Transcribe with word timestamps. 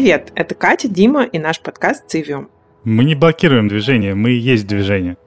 Привет, 0.00 0.32
это 0.34 0.54
Катя, 0.54 0.88
Дима 0.88 1.24
и 1.24 1.38
наш 1.38 1.60
подкаст 1.60 2.08
«Цивиум». 2.08 2.48
Мы 2.84 3.04
не 3.04 3.14
блокируем 3.14 3.68
движение, 3.68 4.14
мы 4.14 4.30
и 4.30 4.38
есть 4.38 4.66
движение. 4.66 5.18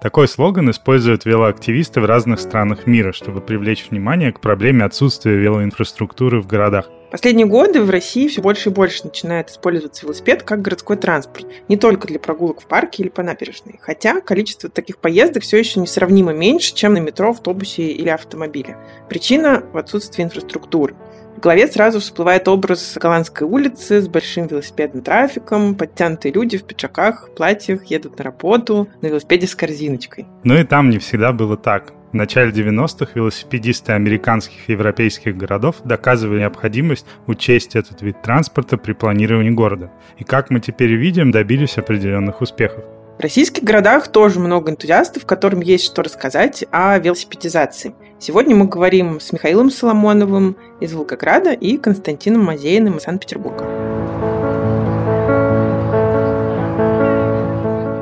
Такой 0.00 0.28
слоган 0.28 0.70
используют 0.70 1.26
велоактивисты 1.26 2.00
в 2.00 2.06
разных 2.06 2.40
странах 2.40 2.86
мира, 2.86 3.12
чтобы 3.12 3.42
привлечь 3.42 3.86
внимание 3.90 4.32
к 4.32 4.40
проблеме 4.40 4.86
отсутствия 4.86 5.36
велоинфраструктуры 5.36 6.40
в 6.40 6.46
городах. 6.46 6.88
Последние 7.10 7.46
годы 7.46 7.82
в 7.82 7.90
России 7.90 8.26
все 8.28 8.40
больше 8.40 8.70
и 8.70 8.72
больше 8.72 9.04
начинает 9.04 9.50
использоваться 9.50 10.06
велосипед 10.06 10.42
как 10.42 10.62
городской 10.62 10.96
транспорт, 10.96 11.46
не 11.68 11.76
только 11.76 12.08
для 12.08 12.18
прогулок 12.18 12.62
в 12.62 12.66
парке 12.66 13.02
или 13.02 13.10
по 13.10 13.22
набережной. 13.22 13.78
Хотя 13.82 14.22
количество 14.22 14.70
таких 14.70 14.96
поездок 14.96 15.42
все 15.42 15.58
еще 15.58 15.80
несравнимо 15.80 16.32
меньше, 16.32 16.74
чем 16.74 16.94
на 16.94 16.98
метро, 16.98 17.28
автобусе 17.28 17.88
или 17.88 18.08
автомобиле. 18.08 18.78
Причина 19.06 19.62
в 19.70 19.76
отсутствии 19.76 20.24
инфраструктуры. 20.24 20.94
В 21.36 21.40
голове 21.40 21.66
сразу 21.66 22.00
всплывает 22.00 22.48
образ 22.48 22.96
голландской 23.00 23.46
улицы 23.46 24.00
с 24.00 24.08
большим 24.08 24.46
велосипедным 24.46 25.02
трафиком, 25.02 25.74
подтянутые 25.74 26.32
люди 26.32 26.56
в 26.56 26.64
пиджаках, 26.64 27.30
платьях 27.36 27.84
едут 27.86 28.18
на 28.18 28.24
работу 28.24 28.88
на 29.02 29.08
велосипеде 29.08 29.46
с 29.46 29.54
корзиночкой. 29.54 30.26
Но 30.44 30.56
и 30.56 30.64
там 30.64 30.90
не 30.90 30.98
всегда 30.98 31.32
было 31.32 31.56
так. 31.56 31.92
В 32.12 32.16
начале 32.16 32.52
90-х 32.52 33.10
велосипедисты 33.16 33.90
американских 33.92 34.68
и 34.68 34.72
европейских 34.72 35.36
городов 35.36 35.82
доказывали 35.84 36.38
необходимость 36.38 37.06
учесть 37.26 37.74
этот 37.74 38.02
вид 38.02 38.22
транспорта 38.22 38.76
при 38.78 38.92
планировании 38.92 39.50
города. 39.50 39.90
И 40.16 40.22
как 40.22 40.50
мы 40.50 40.60
теперь 40.60 40.94
видим, 40.94 41.32
добились 41.32 41.76
определенных 41.76 42.40
успехов. 42.40 42.84
В 43.16 43.20
российских 43.20 43.62
городах 43.62 44.08
тоже 44.08 44.40
много 44.40 44.72
энтузиастов, 44.72 45.24
которым 45.24 45.60
есть 45.60 45.84
что 45.84 46.02
рассказать 46.02 46.64
о 46.72 46.98
велосипедизации. 46.98 47.94
Сегодня 48.18 48.56
мы 48.56 48.66
говорим 48.66 49.20
с 49.20 49.32
Михаилом 49.32 49.70
Соломоновым 49.70 50.56
из 50.80 50.94
Волгограда 50.94 51.52
и 51.52 51.76
Константином 51.76 52.44
Мазеиным 52.44 52.96
из 52.96 53.04
Санкт-Петербурга. 53.04 53.64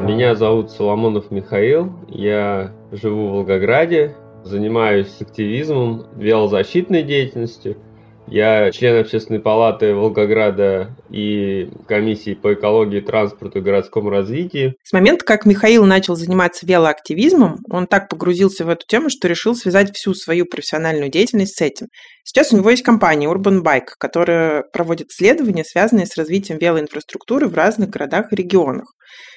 Меня 0.03 0.35
зовут 0.35 0.71
Соломонов 0.71 1.31
Михаил, 1.31 1.93
я 2.09 2.73
живу 2.91 3.29
в 3.29 3.33
Волгограде, 3.33 4.17
занимаюсь 4.45 5.15
активизмом, 5.21 6.07
велозащитной 6.17 7.03
деятельностью– 7.03 7.77
я 8.27 8.71
член 8.71 9.01
общественной 9.01 9.41
палаты 9.41 9.95
Волгограда 9.95 10.97
и 11.13 11.69
комиссии 11.87 12.35
по 12.35 12.55
экологии, 12.55 13.01
транспорту 13.01 13.59
и 13.59 13.63
городскому 13.63 14.11
развитию. 14.11 14.75
С 14.83 14.93
момента, 14.93 15.25
как 15.25 15.47
Михаил 15.47 15.85
начал 15.85 16.17
заниматься 16.17 16.67
велоактивизмом, 16.67 17.59
он 17.71 17.87
так 17.87 18.09
погрузился 18.09 18.65
в 18.65 18.69
эту 18.69 18.87
тему, 18.87 19.11
что 19.11 19.29
решил 19.29 19.55
связать 19.55 19.95
всю 19.95 20.15
свою 20.15 20.47
профессиональную 20.47 21.11
деятельность 21.11 21.57
с 21.59 21.61
этим. 21.61 21.89
Сейчас 22.25 22.53
у 22.53 22.57
него 22.57 22.71
есть 22.71 22.83
компания 22.83 23.29
Urban 23.29 23.63
Bike, 23.63 23.95
которая 23.99 24.63
проводит 24.73 25.11
исследования, 25.11 25.65
связанные 25.65 26.07
с 26.07 26.17
развитием 26.17 26.59
велоинфраструктуры 26.59 27.49
в 27.49 27.55
разных 27.55 27.91
городах 27.91 28.33
и 28.33 28.37
регионах. 28.37 28.95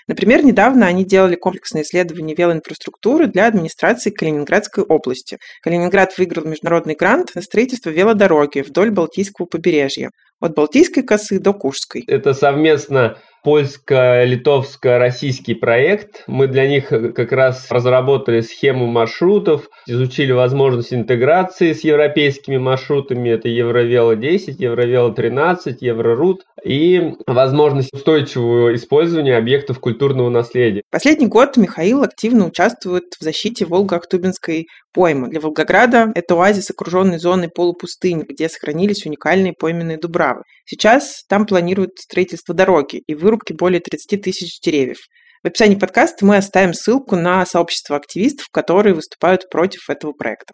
Например, 0.08 0.46
недавно 0.46 0.86
они 0.86 1.04
делали 1.04 1.36
комплексное 1.36 1.82
исследование 1.82 2.36
велоинфраструктуры 2.36 3.28
для 3.28 3.48
администрации 3.48 4.12
Калининградской 4.12 4.84
области. 4.84 5.40
Калининград 5.64 6.16
выиграл 6.18 6.46
международный 6.46 6.94
грант 6.94 7.32
на 7.34 7.42
строительство 7.42 7.90
велодороги 7.90 8.60
вдоль 8.60 8.92
Балтийского 8.92 9.48
побережья, 9.48 10.12
от 10.40 10.56
Балтийской 10.56 11.04
косы 11.04 11.40
до 11.40 11.54
Куршской. 11.54 12.04
Это 12.08 12.34
совместно 12.34 13.18
польско-литовско-российский 13.46 15.54
проект. 15.54 16.24
Мы 16.26 16.48
для 16.48 16.68
них 16.68 16.90
как 16.90 17.32
раз 17.32 17.68
разработали 17.70 18.42
схему 18.42 18.88
маршрутов, 18.88 19.70
изучили 19.86 20.32
возможность 20.32 20.92
интеграции 20.94 21.74
с 21.74 21.84
европейскими 21.84 22.58
маршрутами. 22.58 23.30
Это 23.30 23.48
Евровело 23.48 24.16
10, 24.16 24.60
Евровело 24.60 25.14
13, 25.14 25.80
Еврорут 25.84 26.42
и 26.64 27.14
возможность 27.28 27.94
устойчивого 27.94 28.74
использования 28.74 29.38
объектов 29.38 29.80
культурного 29.80 30.32
наследия. 30.32 30.82
Последний 30.90 31.28
год 31.28 31.56
Михаил 31.56 32.02
активно 32.02 32.48
участвует 32.48 33.04
в 33.20 33.24
защите 33.24 33.66
Волго-Ахтубинской 33.66 34.66
поймы. 34.96 35.30
Для 35.30 35.42
Волгограда 35.42 36.12
это 36.16 36.34
оазис, 36.36 36.72
окруженный 36.72 37.20
зоной 37.20 37.50
полупустыни, 37.50 38.24
где 38.24 38.50
сохранились 38.50 39.06
уникальные 39.06 39.54
пойменные 39.54 39.98
дубравы. 39.98 40.44
Сейчас 40.66 41.24
там 41.28 41.46
планируют 41.46 42.00
строительство 42.00 42.56
дороги 42.56 43.04
и 43.06 43.14
вырубки 43.14 43.54
более 43.54 43.82
30 43.82 44.22
тысяч 44.22 44.60
деревьев. 44.62 44.98
В 45.44 45.48
описании 45.48 45.76
подкаста 45.76 46.26
мы 46.26 46.38
оставим 46.38 46.74
ссылку 46.74 47.16
на 47.16 47.46
сообщество 47.46 47.98
активистов, 47.98 48.48
которые 48.52 48.96
выступают 48.96 49.48
против 49.52 49.90
этого 49.90 50.14
проекта. 50.14 50.54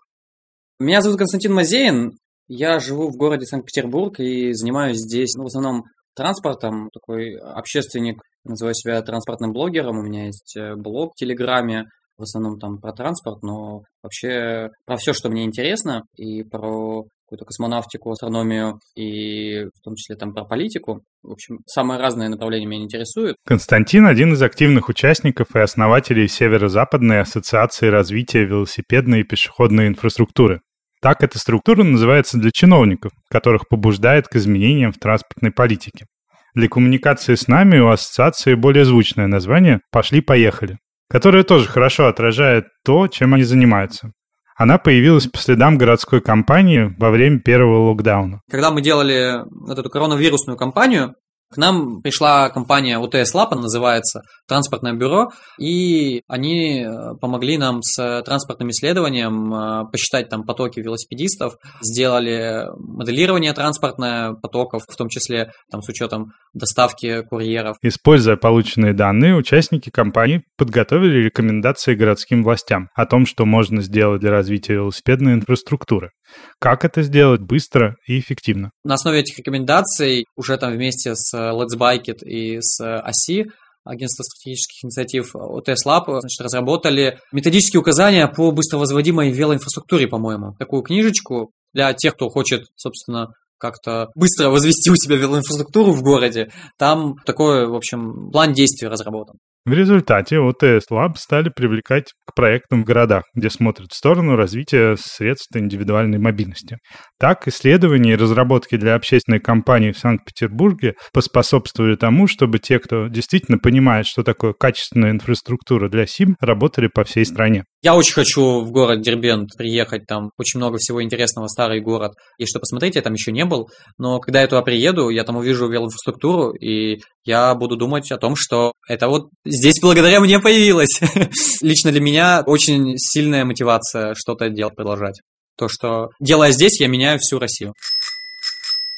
Меня 0.80 1.02
зовут 1.02 1.20
Константин 1.20 1.54
Мазеин. 1.54 2.12
Я 2.48 2.80
живу 2.80 3.10
в 3.10 3.16
городе 3.16 3.46
Санкт-Петербург 3.46 4.20
и 4.20 4.52
занимаюсь 4.52 4.98
здесь 4.98 5.36
ну, 5.36 5.44
в 5.44 5.48
основном 5.48 5.84
транспортом. 6.16 6.90
Такой 6.92 7.38
общественник, 7.38 8.22
называю 8.44 8.74
себя 8.74 9.02
транспортным 9.02 9.54
блогером. 9.54 10.00
У 10.00 10.04
меня 10.04 10.26
есть 10.26 10.58
э, 10.58 10.76
блог 10.76 11.14
в 11.14 11.16
Телеграме, 11.16 11.86
в 12.22 12.24
основном 12.24 12.60
там 12.60 12.78
про 12.78 12.94
транспорт, 12.94 13.44
но 13.44 13.82
вообще 14.04 14.70
про 14.86 14.96
все, 14.98 15.14
что 15.14 15.30
мне 15.30 15.44
интересно, 15.44 16.04
и 16.16 16.44
про 16.44 17.06
какую-то 17.26 17.46
космонавтику, 17.46 18.12
астрономию 18.12 18.80
и 18.96 19.64
в 19.64 19.82
том 19.84 19.96
числе 19.96 20.18
там 20.18 20.34
про 20.34 20.44
политику. 20.44 21.02
В 21.24 21.32
общем, 21.32 21.60
самые 21.66 22.00
разные 22.00 22.28
направления 22.30 22.66
меня 22.66 22.84
интересуют. 22.84 23.38
Константин– 23.46 24.06
один 24.08 24.34
из 24.34 24.42
активных 24.42 24.90
участников 24.90 25.56
и 25.56 25.60
основателей 25.60 26.28
Северо-Западной 26.28 27.22
ассоциации 27.22 27.88
развития 27.88 28.44
велосипедной 28.44 29.22
и 29.22 29.24
пешеходной 29.24 29.88
инфраструктуры. 29.88 30.62
Так 31.02 31.24
эта 31.24 31.40
структура 31.40 31.84
называется 31.84 32.38
для 32.38 32.52
чиновников, 32.52 33.14
которых 33.30 33.68
побуждает 33.70 34.28
к 34.28 34.36
изменениям 34.36 34.92
в 34.92 35.00
транспортной 35.00 35.52
политике. 35.52 36.06
Для 36.54 36.68
коммуникации 36.68 37.36
с 37.36 37.48
нами 37.48 37.80
у 37.80 37.88
ассоциации 37.88 38.56
более 38.56 38.84
звучное 38.84 39.28
название 39.28 39.80
«Пошли-поехали», 39.90 40.80
которое 41.12 41.44
тоже 41.44 41.68
хорошо 41.68 42.08
отражает 42.08 42.66
то, 42.86 43.08
чем 43.08 43.34
они 43.34 43.44
занимаются. 43.44 44.12
Она 44.56 44.78
появилась 44.78 45.28
по 45.28 45.40
следам 45.40 45.78
городской 45.78 46.22
кампании 46.22 46.94
во 46.98 47.10
время 47.10 47.40
первого 47.40 47.90
локдауна. 47.90 48.42
Когда 48.50 48.72
мы 48.72 48.82
делали 48.82 49.44
вот 49.50 49.78
эту 49.78 49.90
коронавирусную 49.90 50.58
кампанию, 50.58 51.16
к 51.52 51.58
нам 51.58 52.02
пришла 52.02 52.50
компания 52.50 52.98
УТС 52.98 53.34
Лапа, 53.34 53.56
называется, 53.56 54.22
транспортное 54.52 54.92
бюро, 54.92 55.32
и 55.58 56.24
они 56.28 56.82
э, 56.82 57.16
помогли 57.22 57.58
нам 57.58 57.82
с 57.82 58.22
транспортным 58.24 58.70
исследованием 58.72 59.54
э, 59.54 59.86
посчитать 59.90 60.28
там 60.28 60.44
потоки 60.44 60.82
велосипедистов, 60.82 61.54
сделали 61.82 62.66
моделирование 62.78 63.54
транспортное 63.54 64.34
потоков, 64.34 64.84
в 64.90 64.96
том 64.98 65.08
числе 65.08 65.54
там 65.72 65.82
с 65.82 65.88
учетом 65.88 66.34
доставки 66.54 67.22
курьеров. 67.24 67.78
Используя 67.82 68.36
полученные 68.36 68.92
данные, 68.92 69.38
участники 69.38 69.90
компании 69.90 70.44
подготовили 70.58 71.24
рекомендации 71.24 71.96
городским 71.96 72.44
властям 72.44 72.90
о 72.94 73.06
том, 73.06 73.26
что 73.26 73.46
можно 73.46 73.82
сделать 73.82 74.20
для 74.20 74.32
развития 74.32 74.74
велосипедной 74.74 75.36
инфраструктуры. 75.36 76.12
Как 76.60 76.84
это 76.84 77.04
сделать 77.04 77.42
быстро 77.42 77.96
и 78.06 78.20
эффективно? 78.20 78.72
На 78.84 78.96
основе 78.96 79.20
этих 79.20 79.38
рекомендаций 79.38 80.26
уже 80.36 80.58
там 80.58 80.74
вместе 80.74 81.16
с 81.16 81.34
Let's 81.34 81.78
Bike 81.78 82.06
It 82.08 82.26
и 82.26 82.58
с 82.60 82.82
ОСИ 82.82 83.48
Агентство 83.84 84.24
стратегических 84.24 84.86
инициатив 84.86 85.36
ОТС 85.36 85.86
Lab 85.86 86.06
значит, 86.20 86.40
разработали 86.42 87.20
методические 87.32 87.80
указания 87.80 88.28
по 88.28 88.52
быстровозводимой 88.52 89.32
велоинфраструктуре, 89.32 90.08
по-моему. 90.08 90.56
Такую 90.60 90.84
книжечку 90.84 91.52
для 91.74 91.94
тех, 91.94 92.14
кто 92.14 92.30
хочет, 92.30 92.66
собственно, 92.76 93.34
как-то 93.58 94.08
быстро 94.16 94.50
возвести 94.50 94.90
у 94.90 94.96
себя 94.96 95.16
велоинфраструктуру 95.16 95.94
в 95.94 96.02
городе. 96.02 96.50
Там 96.78 97.16
такой, 97.26 97.68
в 97.68 97.76
общем, 97.76 98.30
план 98.32 98.54
действий 98.54 98.88
разработан. 98.88 99.38
В 99.64 99.74
результате 99.74 100.40
ОТС 100.40 100.90
Lab 100.90 101.18
стали 101.18 101.50
привлекать 101.50 102.14
к 102.26 102.34
проектам 102.34 102.82
в 102.82 102.86
городах, 102.86 103.26
где 103.36 103.52
смотрят 103.52 103.92
в 103.92 103.96
сторону 103.96 104.36
развития 104.36 104.96
средств 104.98 105.56
индивидуальной 105.56 106.18
мобильности. 106.18 106.78
Так, 107.20 107.48
исследования 107.48 108.14
и 108.14 108.16
разработки 108.16 108.76
для 108.76 108.96
общественной 108.96 109.40
компании 109.40 109.92
в 109.92 110.00
Санкт-Петербурге 110.00 110.96
поспособствовали 111.14 111.96
тому, 111.96 112.26
чтобы 112.26 112.58
те, 112.58 112.80
кто 112.80 113.06
действительно 113.06 113.60
понимает, 113.60 114.08
что 114.08 114.24
такое 114.24 114.54
качественная 114.54 115.12
инфраструктура 115.12 115.90
для 115.90 116.08
СИМ, 116.08 116.38
работали 116.40 116.88
по 116.88 117.04
всей 117.04 117.24
стране. 117.24 117.66
Я 117.84 117.96
очень 117.96 118.14
хочу 118.14 118.62
в 118.62 118.72
город 118.72 119.02
Дербент 119.02 119.50
приехать, 119.58 120.06
там 120.06 120.30
очень 120.38 120.60
много 120.60 120.78
всего 120.78 121.02
интересного, 121.02 121.48
старый 121.48 121.82
город. 121.82 122.14
И 122.38 122.46
что 122.46 122.60
посмотреть, 122.60 122.96
я 122.96 123.02
там 123.02 123.14
еще 123.14 123.32
не 123.32 123.44
был, 123.44 123.70
но 123.98 124.20
когда 124.20 124.42
я 124.42 124.48
туда 124.48 124.62
приеду, 124.62 125.10
я 125.10 125.24
там 125.24 125.38
увижу 125.38 125.68
велоинфраструктуру, 125.68 126.52
и 126.52 127.00
я 127.26 127.56
буду 127.56 127.78
думать 127.78 128.12
о 128.12 128.18
том, 128.18 128.36
что 128.36 128.74
это 128.88 129.08
вот 129.08 129.30
здесь 129.46 129.80
благодаря 129.82 130.20
мне 130.20 130.40
появилось. 130.40 131.00
Лично 131.62 131.92
для 131.92 132.02
меня 132.02 132.44
очень 132.46 132.98
сильная 132.98 133.46
мотивация 133.46 134.14
что-то 134.16 134.50
делать, 134.50 134.76
продолжать. 134.76 135.20
То, 135.58 135.68
что 135.68 136.10
делая 136.20 136.52
здесь, 136.52 136.80
я 136.80 136.88
меняю 136.88 137.18
всю 137.18 137.40
Россию. 137.40 137.74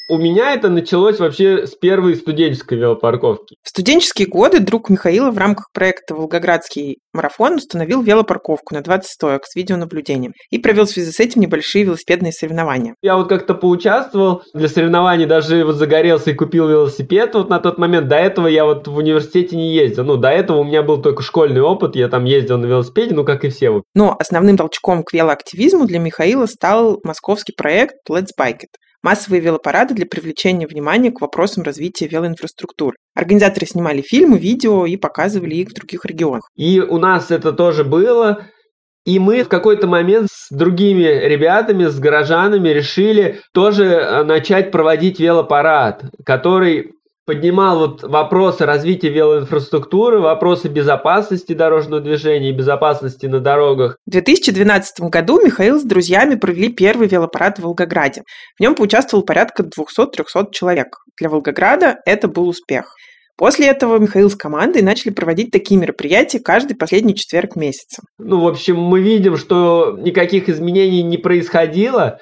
У 0.06 0.18
меня 0.18 0.52
это 0.52 0.68
началось 0.68 1.18
вообще 1.18 1.66
с 1.66 1.74
первой 1.74 2.16
студенческой 2.16 2.76
велопарковки. 2.76 3.56
В 3.62 3.70
студенческие 3.70 4.28
годы 4.28 4.60
друг 4.60 4.90
Михаила 4.90 5.30
в 5.30 5.38
рамках 5.38 5.70
проекта 5.72 6.14
«Волгоградский 6.14 6.98
марафон» 7.14 7.54
установил 7.54 8.02
велопарковку 8.02 8.74
на 8.74 8.82
20 8.82 9.10
стоек 9.10 9.46
с 9.46 9.56
видеонаблюдением 9.56 10.34
и 10.50 10.58
провел 10.58 10.84
в 10.84 10.90
связи 10.90 11.10
с 11.10 11.20
этим 11.20 11.40
небольшие 11.40 11.84
велосипедные 11.86 12.32
соревнования. 12.32 12.96
Я 13.00 13.16
вот 13.16 13.30
как-то 13.30 13.54
поучаствовал 13.54 14.42
для 14.52 14.68
соревнований, 14.68 15.24
даже 15.24 15.64
вот 15.64 15.76
загорелся 15.76 16.32
и 16.32 16.34
купил 16.34 16.68
велосипед 16.68 17.34
вот 17.34 17.48
на 17.48 17.58
тот 17.58 17.78
момент. 17.78 18.08
До 18.08 18.16
этого 18.16 18.46
я 18.46 18.66
вот 18.66 18.86
в 18.86 18.94
университете 18.94 19.56
не 19.56 19.72
ездил. 19.72 20.04
Ну, 20.04 20.18
до 20.18 20.28
этого 20.28 20.58
у 20.58 20.64
меня 20.64 20.82
был 20.82 21.00
только 21.00 21.22
школьный 21.22 21.62
опыт, 21.62 21.96
я 21.96 22.08
там 22.08 22.26
ездил 22.26 22.58
на 22.58 22.66
велосипеде, 22.66 23.14
ну, 23.14 23.24
как 23.24 23.46
и 23.46 23.48
все. 23.48 23.82
Но 23.94 24.14
основным 24.18 24.58
толчком 24.58 25.02
к 25.02 25.14
велоактивизму 25.14 25.86
для 25.86 25.98
Михаила 25.98 26.44
стал 26.44 27.00
московский 27.04 27.54
проект 27.56 27.94
Let's 28.10 28.32
Bike 28.38 28.64
It 28.64 28.76
массовые 29.04 29.40
велопарады 29.40 29.94
для 29.94 30.06
привлечения 30.06 30.66
внимания 30.66 31.12
к 31.12 31.20
вопросам 31.20 31.62
развития 31.62 32.08
велоинфраструктуры. 32.08 32.96
Организаторы 33.14 33.66
снимали 33.66 34.00
фильмы, 34.00 34.38
видео 34.38 34.86
и 34.86 34.96
показывали 34.96 35.56
их 35.56 35.68
в 35.68 35.74
других 35.74 36.06
регионах. 36.06 36.48
И 36.56 36.80
у 36.80 36.98
нас 36.98 37.30
это 37.30 37.52
тоже 37.52 37.84
было. 37.84 38.46
И 39.04 39.18
мы 39.18 39.42
в 39.42 39.48
какой-то 39.48 39.86
момент 39.86 40.28
с 40.32 40.50
другими 40.50 41.02
ребятами, 41.02 41.84
с 41.84 41.98
горожанами 41.98 42.70
решили 42.70 43.42
тоже 43.52 43.84
э, 43.84 44.24
начать 44.24 44.70
проводить 44.70 45.20
велопарад, 45.20 46.04
который 46.24 46.94
поднимал 47.26 47.78
вот 47.78 48.02
вопросы 48.02 48.66
развития 48.66 49.08
велоинфраструктуры, 49.08 50.20
вопросы 50.20 50.68
безопасности 50.68 51.52
дорожного 51.52 52.00
движения 52.00 52.50
и 52.50 52.52
безопасности 52.52 53.26
на 53.26 53.40
дорогах. 53.40 53.96
В 54.06 54.10
2012 54.10 55.00
году 55.10 55.40
Михаил 55.44 55.80
с 55.80 55.84
друзьями 55.84 56.34
провели 56.34 56.68
первый 56.68 57.08
велопарад 57.08 57.58
в 57.58 57.62
Волгограде. 57.62 58.22
В 58.56 58.60
нем 58.60 58.74
поучаствовал 58.74 59.24
порядка 59.24 59.64
200-300 59.64 60.50
человек. 60.52 60.98
Для 61.18 61.28
Волгограда 61.28 61.96
это 62.04 62.28
был 62.28 62.48
успех. 62.48 62.94
После 63.36 63.66
этого 63.66 63.98
Михаил 63.98 64.30
с 64.30 64.36
командой 64.36 64.80
начали 64.82 65.10
проводить 65.10 65.50
такие 65.50 65.80
мероприятия 65.80 66.38
каждый 66.38 66.76
последний 66.76 67.16
четверг 67.16 67.56
месяца. 67.56 68.02
Ну, 68.16 68.40
в 68.40 68.46
общем, 68.46 68.78
мы 68.78 69.00
видим, 69.00 69.36
что 69.36 69.98
никаких 70.00 70.48
изменений 70.48 71.02
не 71.02 71.18
происходило, 71.18 72.20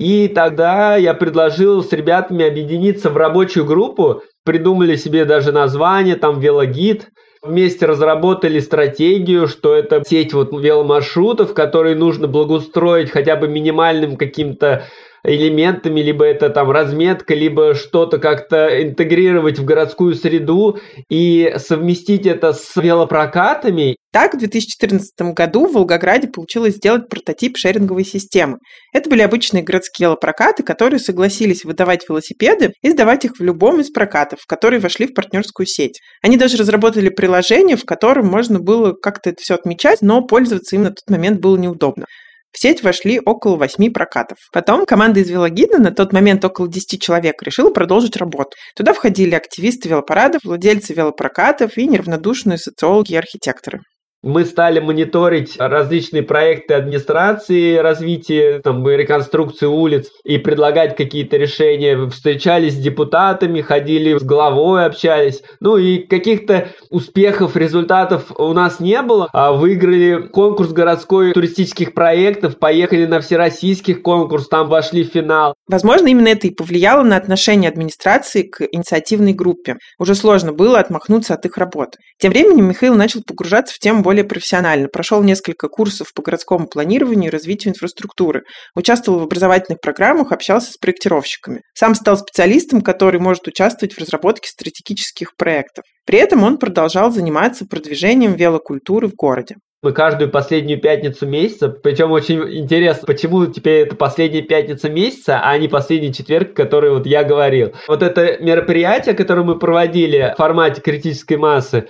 и 0.00 0.26
тогда 0.26 0.96
я 0.96 1.14
предложил 1.14 1.84
с 1.84 1.92
ребятами 1.92 2.44
объединиться 2.44 3.08
в 3.08 3.16
рабочую 3.16 3.66
группу, 3.66 4.22
придумали 4.48 4.96
себе 4.96 5.26
даже 5.26 5.52
название, 5.52 6.16
там 6.16 6.40
велогид, 6.40 7.10
вместе 7.42 7.84
разработали 7.84 8.60
стратегию, 8.60 9.46
что 9.46 9.74
это 9.74 10.02
сеть 10.06 10.32
вот 10.32 10.52
веломаршрутов, 10.54 11.52
которые 11.52 11.94
нужно 11.94 12.28
благоустроить 12.28 13.10
хотя 13.10 13.36
бы 13.36 13.46
минимальным 13.46 14.16
каким-то 14.16 14.86
элементами, 15.24 16.00
либо 16.00 16.24
это 16.24 16.50
там 16.50 16.70
разметка, 16.70 17.34
либо 17.34 17.74
что-то 17.74 18.18
как-то 18.18 18.82
интегрировать 18.82 19.58
в 19.58 19.64
городскую 19.64 20.14
среду 20.14 20.78
и 21.08 21.54
совместить 21.58 22.26
это 22.26 22.52
с 22.52 22.76
велопрокатами. 22.76 23.96
Так, 24.10 24.34
в 24.34 24.38
2014 24.38 25.34
году 25.34 25.66
в 25.66 25.74
Волгограде 25.74 26.28
получилось 26.28 26.76
сделать 26.76 27.08
прототип 27.08 27.58
шеринговой 27.58 28.04
системы. 28.04 28.58
Это 28.94 29.10
были 29.10 29.20
обычные 29.20 29.62
городские 29.62 30.06
велопрокаты, 30.06 30.62
которые 30.62 30.98
согласились 30.98 31.64
выдавать 31.64 32.08
велосипеды 32.08 32.72
и 32.80 32.90
сдавать 32.90 33.26
их 33.26 33.32
в 33.38 33.42
любом 33.42 33.80
из 33.80 33.90
прокатов, 33.90 34.40
которые 34.46 34.80
вошли 34.80 35.06
в 35.06 35.14
партнерскую 35.14 35.66
сеть. 35.66 36.00
Они 36.22 36.38
даже 36.38 36.56
разработали 36.56 37.10
приложение, 37.10 37.76
в 37.76 37.84
котором 37.84 38.26
можно 38.26 38.60
было 38.60 38.92
как-то 38.92 39.30
это 39.30 39.42
все 39.42 39.54
отмечать, 39.54 40.00
но 40.00 40.22
пользоваться 40.22 40.76
им 40.76 40.84
на 40.84 40.90
тот 40.90 41.08
момент 41.08 41.40
было 41.40 41.56
неудобно. 41.56 42.06
В 42.52 42.58
сеть 42.58 42.82
вошли 42.82 43.20
около 43.20 43.56
восьми 43.56 43.90
прокатов. 43.90 44.38
Потом 44.52 44.86
команда 44.86 45.20
из 45.20 45.30
велогида, 45.30 45.78
на 45.78 45.90
тот 45.92 46.12
момент 46.12 46.44
около 46.44 46.68
10 46.68 47.00
человек, 47.00 47.42
решила 47.42 47.70
продолжить 47.70 48.16
работу. 48.16 48.50
Туда 48.74 48.92
входили 48.94 49.34
активисты 49.34 49.88
велопарадов, 49.88 50.42
владельцы 50.44 50.94
велопрокатов 50.94 51.76
и 51.76 51.86
неравнодушные 51.86 52.58
социологи 52.58 53.12
и 53.12 53.16
архитекторы. 53.16 53.80
Мы 54.22 54.44
стали 54.44 54.80
мониторить 54.80 55.54
различные 55.58 56.24
проекты 56.24 56.74
администрации, 56.74 57.76
развития, 57.76 58.60
там, 58.64 58.86
реконструкции 58.88 59.66
улиц 59.66 60.10
и 60.24 60.38
предлагать 60.38 60.96
какие-то 60.96 61.36
решения. 61.36 62.08
Встречались 62.08 62.74
с 62.74 62.78
депутатами, 62.78 63.60
ходили 63.60 64.18
с 64.18 64.24
главой, 64.24 64.86
общались. 64.86 65.42
Ну 65.60 65.76
и 65.76 65.98
каких-то 65.98 66.68
успехов, 66.90 67.56
результатов 67.56 68.32
у 68.36 68.52
нас 68.52 68.80
не 68.80 69.00
было. 69.02 69.28
А 69.32 69.52
выиграли 69.52 70.26
конкурс 70.26 70.70
городской 70.70 71.32
туристических 71.32 71.94
проектов, 71.94 72.58
поехали 72.58 73.06
на 73.06 73.20
всероссийский 73.20 73.94
конкурс, 73.94 74.48
там 74.48 74.68
вошли 74.68 75.04
в 75.04 75.12
финал. 75.12 75.54
Возможно, 75.68 76.08
именно 76.08 76.28
это 76.28 76.48
и 76.48 76.50
повлияло 76.50 77.04
на 77.04 77.16
отношение 77.16 77.70
администрации 77.70 78.42
к 78.42 78.66
инициативной 78.72 79.32
группе. 79.32 79.76
Уже 80.00 80.16
сложно 80.16 80.52
было 80.52 80.80
отмахнуться 80.80 81.34
от 81.34 81.46
их 81.46 81.56
работы. 81.56 81.98
Тем 82.18 82.32
временем 82.32 82.68
Михаил 82.68 82.96
начал 82.96 83.22
погружаться 83.24 83.76
в 83.76 83.78
тему 83.78 84.07
более 84.08 84.24
профессионально. 84.24 84.88
Прошел 84.88 85.22
несколько 85.22 85.68
курсов 85.68 86.14
по 86.14 86.22
городскому 86.22 86.66
планированию 86.66 87.28
и 87.28 87.30
развитию 87.30 87.74
инфраструктуры. 87.74 88.44
Участвовал 88.74 89.18
в 89.18 89.24
образовательных 89.24 89.82
программах, 89.82 90.32
общался 90.32 90.72
с 90.72 90.78
проектировщиками. 90.78 91.60
Сам 91.74 91.94
стал 91.94 92.16
специалистом, 92.16 92.80
который 92.80 93.20
может 93.20 93.46
участвовать 93.46 93.92
в 93.92 93.98
разработке 93.98 94.48
стратегических 94.48 95.36
проектов. 95.36 95.84
При 96.06 96.20
этом 96.20 96.42
он 96.42 96.56
продолжал 96.56 97.10
заниматься 97.10 97.66
продвижением 97.66 98.32
велокультуры 98.32 99.08
в 99.08 99.14
городе. 99.14 99.56
Мы 99.82 99.92
каждую 99.92 100.30
последнюю 100.30 100.80
пятницу 100.80 101.26
месяца, 101.26 101.68
причем 101.68 102.10
очень 102.10 102.40
интересно, 102.58 103.06
почему 103.06 103.44
теперь 103.46 103.82
это 103.82 103.94
последняя 103.94 104.42
пятница 104.42 104.88
месяца, 104.88 105.40
а 105.40 105.56
не 105.58 105.68
последний 105.68 106.14
четверг, 106.14 106.54
который 106.54 106.90
вот 106.90 107.06
я 107.06 107.24
говорил. 107.24 107.74
Вот 107.86 108.02
это 108.02 108.38
мероприятие, 108.40 109.14
которое 109.14 109.42
мы 109.42 109.58
проводили 109.58 110.32
в 110.34 110.38
формате 110.38 110.80
критической 110.80 111.36
массы, 111.36 111.88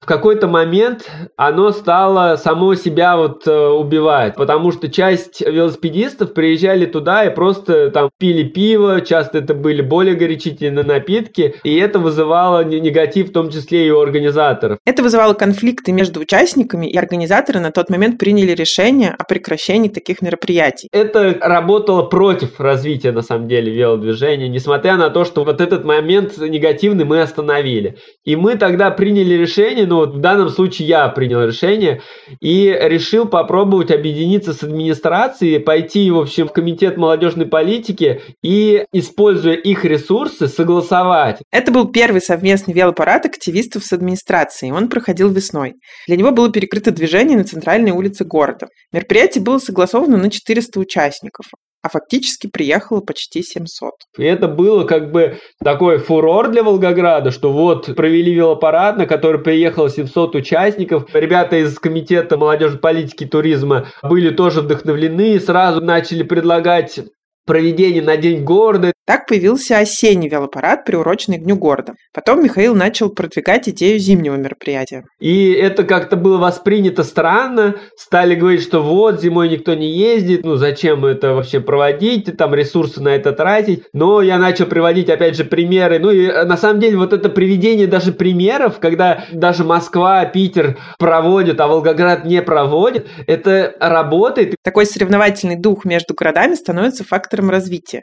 в 0.00 0.06
какой-то 0.06 0.46
момент 0.46 1.10
оно 1.36 1.72
стало 1.72 2.36
само 2.36 2.76
себя 2.76 3.16
вот 3.16 3.46
э, 3.48 3.68
убивать, 3.68 4.36
потому 4.36 4.70
что 4.70 4.88
часть 4.88 5.40
велосипедистов 5.40 6.34
приезжали 6.34 6.86
туда 6.86 7.24
и 7.24 7.34
просто 7.34 7.90
там 7.90 8.10
пили 8.16 8.44
пиво, 8.44 9.00
часто 9.00 9.38
это 9.38 9.54
были 9.54 9.82
более 9.82 10.14
горячительные 10.14 10.84
напитки, 10.84 11.56
и 11.64 11.76
это 11.76 11.98
вызывало 11.98 12.64
негатив 12.64 13.30
в 13.30 13.32
том 13.32 13.50
числе 13.50 13.88
и 13.88 13.90
у 13.90 14.00
организаторов. 14.00 14.78
Это 14.84 15.02
вызывало 15.02 15.34
конфликты 15.34 15.90
между 15.90 16.20
участниками, 16.20 16.86
и 16.86 16.96
организаторы 16.96 17.58
на 17.58 17.72
тот 17.72 17.90
момент 17.90 18.18
приняли 18.18 18.52
решение 18.52 19.10
о 19.10 19.24
прекращении 19.24 19.88
таких 19.88 20.22
мероприятий. 20.22 20.88
Это 20.92 21.36
работало 21.40 22.02
против 22.02 22.60
развития, 22.60 23.10
на 23.10 23.22
самом 23.22 23.48
деле, 23.48 23.72
велодвижения, 23.72 24.48
несмотря 24.48 24.96
на 24.96 25.10
то, 25.10 25.24
что 25.24 25.42
вот 25.42 25.60
этот 25.60 25.84
момент 25.84 26.38
негативный 26.38 27.04
мы 27.04 27.20
остановили. 27.20 27.96
И 28.24 28.36
мы 28.36 28.54
тогда 28.54 28.90
приняли 28.90 29.34
решение, 29.34 29.87
ну 29.88 29.96
вот 29.96 30.14
в 30.14 30.20
данном 30.20 30.48
случае 30.48 30.88
я 30.88 31.08
принял 31.08 31.44
решение 31.44 32.02
и 32.40 32.76
решил 32.80 33.26
попробовать 33.26 33.90
объединиться 33.90 34.52
с 34.52 34.62
администрацией, 34.62 35.58
пойти, 35.58 36.10
в 36.10 36.18
общем, 36.18 36.48
в 36.48 36.52
комитет 36.52 36.96
молодежной 36.96 37.46
политики 37.46 38.20
и, 38.42 38.84
используя 38.92 39.54
их 39.54 39.84
ресурсы, 39.84 40.48
согласовать. 40.48 41.38
Это 41.50 41.72
был 41.72 41.88
первый 41.88 42.20
совместный 42.20 42.74
велопарад 42.74 43.26
активистов 43.26 43.84
с 43.84 43.92
администрацией. 43.92 44.72
Он 44.72 44.88
проходил 44.88 45.30
весной. 45.30 45.74
Для 46.06 46.16
него 46.16 46.30
было 46.30 46.50
перекрыто 46.50 46.90
движение 46.90 47.36
на 47.36 47.44
центральной 47.44 47.90
улице 47.90 48.24
города. 48.24 48.68
Мероприятие 48.92 49.42
было 49.42 49.58
согласовано 49.58 50.16
на 50.16 50.30
400 50.30 50.78
участников 50.78 51.46
а 51.82 51.88
фактически 51.88 52.48
приехало 52.48 53.00
почти 53.00 53.42
700. 53.42 53.92
И 54.18 54.24
это 54.24 54.48
было 54.48 54.84
как 54.84 55.12
бы 55.12 55.38
такой 55.62 55.98
фурор 55.98 56.48
для 56.50 56.62
Волгограда, 56.62 57.30
что 57.30 57.52
вот 57.52 57.94
провели 57.94 58.34
велопарад, 58.34 58.98
на 58.98 59.06
который 59.06 59.40
приехало 59.40 59.88
700 59.88 60.34
участников. 60.34 61.06
Ребята 61.14 61.56
из 61.56 61.78
Комитета 61.78 62.36
молодежи, 62.36 62.78
политики 62.78 63.24
и 63.24 63.28
туризма 63.28 63.88
были 64.02 64.30
тоже 64.30 64.62
вдохновлены, 64.62 65.38
сразу 65.40 65.80
начали 65.80 66.22
предлагать 66.22 67.00
проведение 67.48 68.02
на 68.02 68.16
День 68.18 68.44
города. 68.44 68.92
Так 69.06 69.26
появился 69.26 69.78
осенний 69.78 70.28
велопарад, 70.28 70.84
приуроченный 70.84 71.38
к 71.38 71.42
Дню 71.42 71.56
города. 71.56 71.94
Потом 72.12 72.44
Михаил 72.44 72.74
начал 72.74 73.08
продвигать 73.08 73.66
идею 73.70 73.98
зимнего 73.98 74.36
мероприятия. 74.36 75.04
И 75.18 75.50
это 75.52 75.84
как-то 75.84 76.16
было 76.16 76.36
воспринято 76.36 77.02
странно. 77.04 77.76
Стали 77.96 78.34
говорить, 78.34 78.62
что 78.62 78.82
вот, 78.82 79.22
зимой 79.22 79.48
никто 79.48 79.72
не 79.72 79.90
ездит, 79.90 80.44
ну 80.44 80.56
зачем 80.56 81.06
это 81.06 81.32
вообще 81.32 81.60
проводить, 81.60 82.36
там 82.36 82.54
ресурсы 82.54 83.02
на 83.02 83.08
это 83.08 83.32
тратить. 83.32 83.84
Но 83.94 84.20
я 84.20 84.36
начал 84.36 84.66
приводить, 84.66 85.08
опять 85.08 85.36
же, 85.36 85.44
примеры. 85.44 85.98
Ну 85.98 86.10
и 86.10 86.26
э, 86.26 86.44
на 86.44 86.58
самом 86.58 86.78
деле 86.78 86.98
вот 86.98 87.14
это 87.14 87.30
приведение 87.30 87.86
даже 87.86 88.12
примеров, 88.12 88.78
когда 88.78 89.24
даже 89.32 89.64
Москва, 89.64 90.26
Питер 90.26 90.76
проводят, 90.98 91.58
а 91.60 91.66
Волгоград 91.66 92.26
не 92.26 92.42
проводит, 92.42 93.06
это 93.26 93.74
работает. 93.80 94.54
Такой 94.62 94.84
соревновательный 94.84 95.56
дух 95.56 95.86
между 95.86 96.12
городами 96.12 96.54
становится 96.54 97.04
фактором 97.04 97.37
развития. 97.46 98.02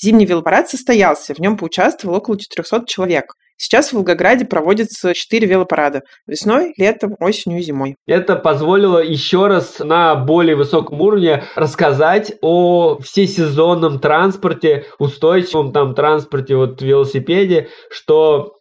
Зимний 0.00 0.26
велопарад 0.26 0.68
состоялся, 0.68 1.34
в 1.34 1.38
нем 1.38 1.56
поучаствовало 1.56 2.18
около 2.18 2.38
400 2.38 2.84
человек. 2.86 3.34
Сейчас 3.56 3.90
в 3.90 3.92
Волгограде 3.92 4.44
проводятся 4.44 5.14
четыре 5.14 5.46
велопарада. 5.46 6.02
Весной, 6.26 6.74
летом, 6.76 7.14
осенью 7.20 7.60
и 7.60 7.62
зимой. 7.62 7.94
Это 8.06 8.34
позволило 8.34 8.98
еще 8.98 9.46
раз 9.46 9.78
на 9.78 10.16
более 10.16 10.56
высоком 10.56 11.00
уровне 11.00 11.44
рассказать 11.54 12.34
о 12.40 12.98
всесезонном 12.98 14.00
транспорте, 14.00 14.86
устойчивом 14.98 15.72
там 15.72 15.94
транспорте, 15.94 16.56
вот 16.56 16.82
велосипеде, 16.82 17.68
что 17.90 18.56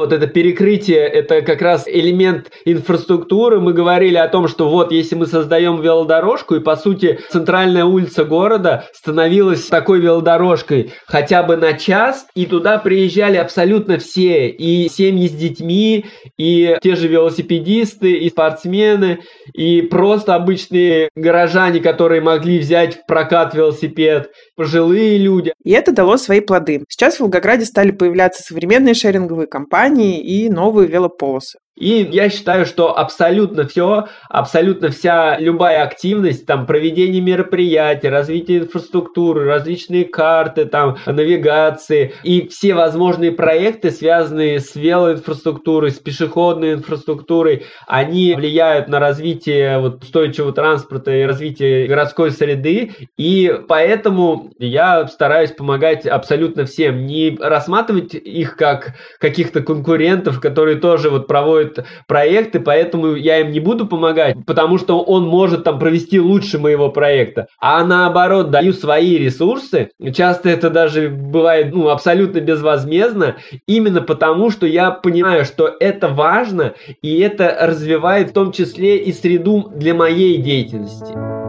вот 0.00 0.12
это 0.12 0.26
перекрытие, 0.26 1.00
это 1.00 1.42
как 1.42 1.60
раз 1.60 1.86
элемент 1.86 2.50
инфраструктуры. 2.64 3.60
Мы 3.60 3.74
говорили 3.74 4.16
о 4.16 4.28
том, 4.28 4.48
что 4.48 4.68
вот 4.68 4.92
если 4.92 5.14
мы 5.14 5.26
создаем 5.26 5.80
велодорожку, 5.80 6.54
и 6.54 6.60
по 6.60 6.76
сути 6.76 7.20
центральная 7.30 7.84
улица 7.84 8.24
города 8.24 8.86
становилась 8.94 9.66
такой 9.66 10.00
велодорожкой 10.00 10.92
хотя 11.06 11.42
бы 11.42 11.56
на 11.56 11.74
час, 11.74 12.26
и 12.34 12.46
туда 12.46 12.78
приезжали 12.78 13.36
абсолютно 13.36 13.98
все, 13.98 14.48
и 14.48 14.88
семьи 14.88 15.28
с 15.28 15.32
детьми, 15.32 16.06
и 16.38 16.78
те 16.82 16.96
же 16.96 17.06
велосипедисты, 17.08 18.12
и 18.12 18.30
спортсмены, 18.30 19.20
и 19.52 19.82
просто 19.82 20.34
обычные 20.34 21.10
горожане, 21.14 21.80
которые 21.80 22.22
могли 22.22 22.58
взять 22.58 22.96
в 22.96 23.06
прокат 23.06 23.54
велосипед, 23.54 24.30
пожилые 24.56 25.18
люди. 25.18 25.52
И 25.62 25.72
это 25.72 25.92
дало 25.92 26.16
свои 26.16 26.40
плоды. 26.40 26.84
Сейчас 26.88 27.16
в 27.16 27.20
Волгограде 27.20 27.66
стали 27.66 27.90
появляться 27.90 28.42
современные 28.42 28.94
шеринговые 28.94 29.46
компании 29.46 29.89
и 29.98 30.48
новые 30.50 30.88
велополосы. 30.88 31.58
И 31.80 32.06
я 32.12 32.28
считаю, 32.28 32.66
что 32.66 32.96
абсолютно 32.96 33.66
все, 33.66 34.06
абсолютно 34.28 34.90
вся 34.90 35.38
любая 35.40 35.82
активность, 35.82 36.44
там, 36.44 36.66
проведение 36.66 37.22
мероприятий, 37.22 38.08
развитие 38.08 38.58
инфраструктуры, 38.58 39.46
различные 39.46 40.04
карты, 40.04 40.66
там, 40.66 40.98
навигации 41.06 42.12
и 42.22 42.46
все 42.48 42.74
возможные 42.74 43.32
проекты, 43.32 43.90
связанные 43.90 44.60
с 44.60 44.74
велоинфраструктурой, 44.74 45.90
с 45.90 45.98
пешеходной 45.98 46.74
инфраструктурой, 46.74 47.64
они 47.86 48.34
влияют 48.34 48.88
на 48.88 49.00
развитие 49.00 49.78
вот, 49.78 50.02
устойчивого 50.02 50.52
транспорта 50.52 51.10
и 51.12 51.22
развитие 51.22 51.86
городской 51.86 52.30
среды. 52.30 52.92
И 53.16 53.58
поэтому 53.68 54.52
я 54.58 55.06
стараюсь 55.06 55.52
помогать 55.52 56.06
абсолютно 56.06 56.66
всем, 56.66 57.06
не 57.06 57.38
рассматривать 57.40 58.12
их 58.12 58.56
как 58.56 58.96
каких-то 59.18 59.62
конкурентов, 59.62 60.40
которые 60.40 60.76
тоже 60.76 61.08
вот 61.08 61.26
проводят 61.26 61.69
делают 61.70 61.86
проекты, 62.06 62.60
поэтому 62.60 63.14
я 63.14 63.40
им 63.40 63.52
не 63.52 63.60
буду 63.60 63.86
помогать, 63.86 64.36
потому 64.46 64.78
что 64.78 65.00
он 65.00 65.26
может 65.26 65.64
там 65.64 65.78
провести 65.78 66.20
лучше 66.20 66.58
моего 66.58 66.90
проекта. 66.90 67.46
А 67.58 67.84
наоборот, 67.84 68.50
даю 68.50 68.72
свои 68.72 69.16
ресурсы, 69.16 69.90
часто 70.14 70.48
это 70.48 70.70
даже 70.70 71.08
бывает 71.08 71.74
ну, 71.74 71.88
абсолютно 71.88 72.40
безвозмездно, 72.40 73.36
именно 73.66 74.02
потому, 74.02 74.50
что 74.50 74.66
я 74.66 74.90
понимаю, 74.90 75.44
что 75.44 75.74
это 75.80 76.08
важно, 76.08 76.74
и 77.02 77.20
это 77.20 77.56
развивает 77.60 78.30
в 78.30 78.32
том 78.32 78.52
числе 78.52 78.98
и 78.98 79.12
среду 79.12 79.70
для 79.74 79.94
моей 79.94 80.38
деятельности. 80.38 81.39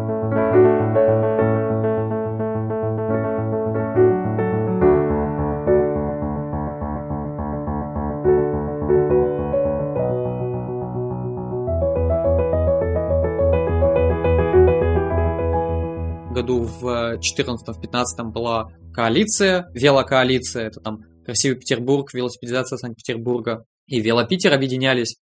Году 16.42 16.64
в 16.64 17.18
14-15 17.18 18.04
была 18.32 18.68
коалиция, 18.94 19.68
велокоалиция, 19.74 20.68
это 20.68 20.80
там 20.80 21.00
Красивый 21.26 21.58
Петербург, 21.58 22.14
велосипедизация 22.14 22.78
Санкт-Петербурга 22.78 23.64
и 23.88 24.00
Велопитер 24.00 24.54
объединялись. 24.54 25.16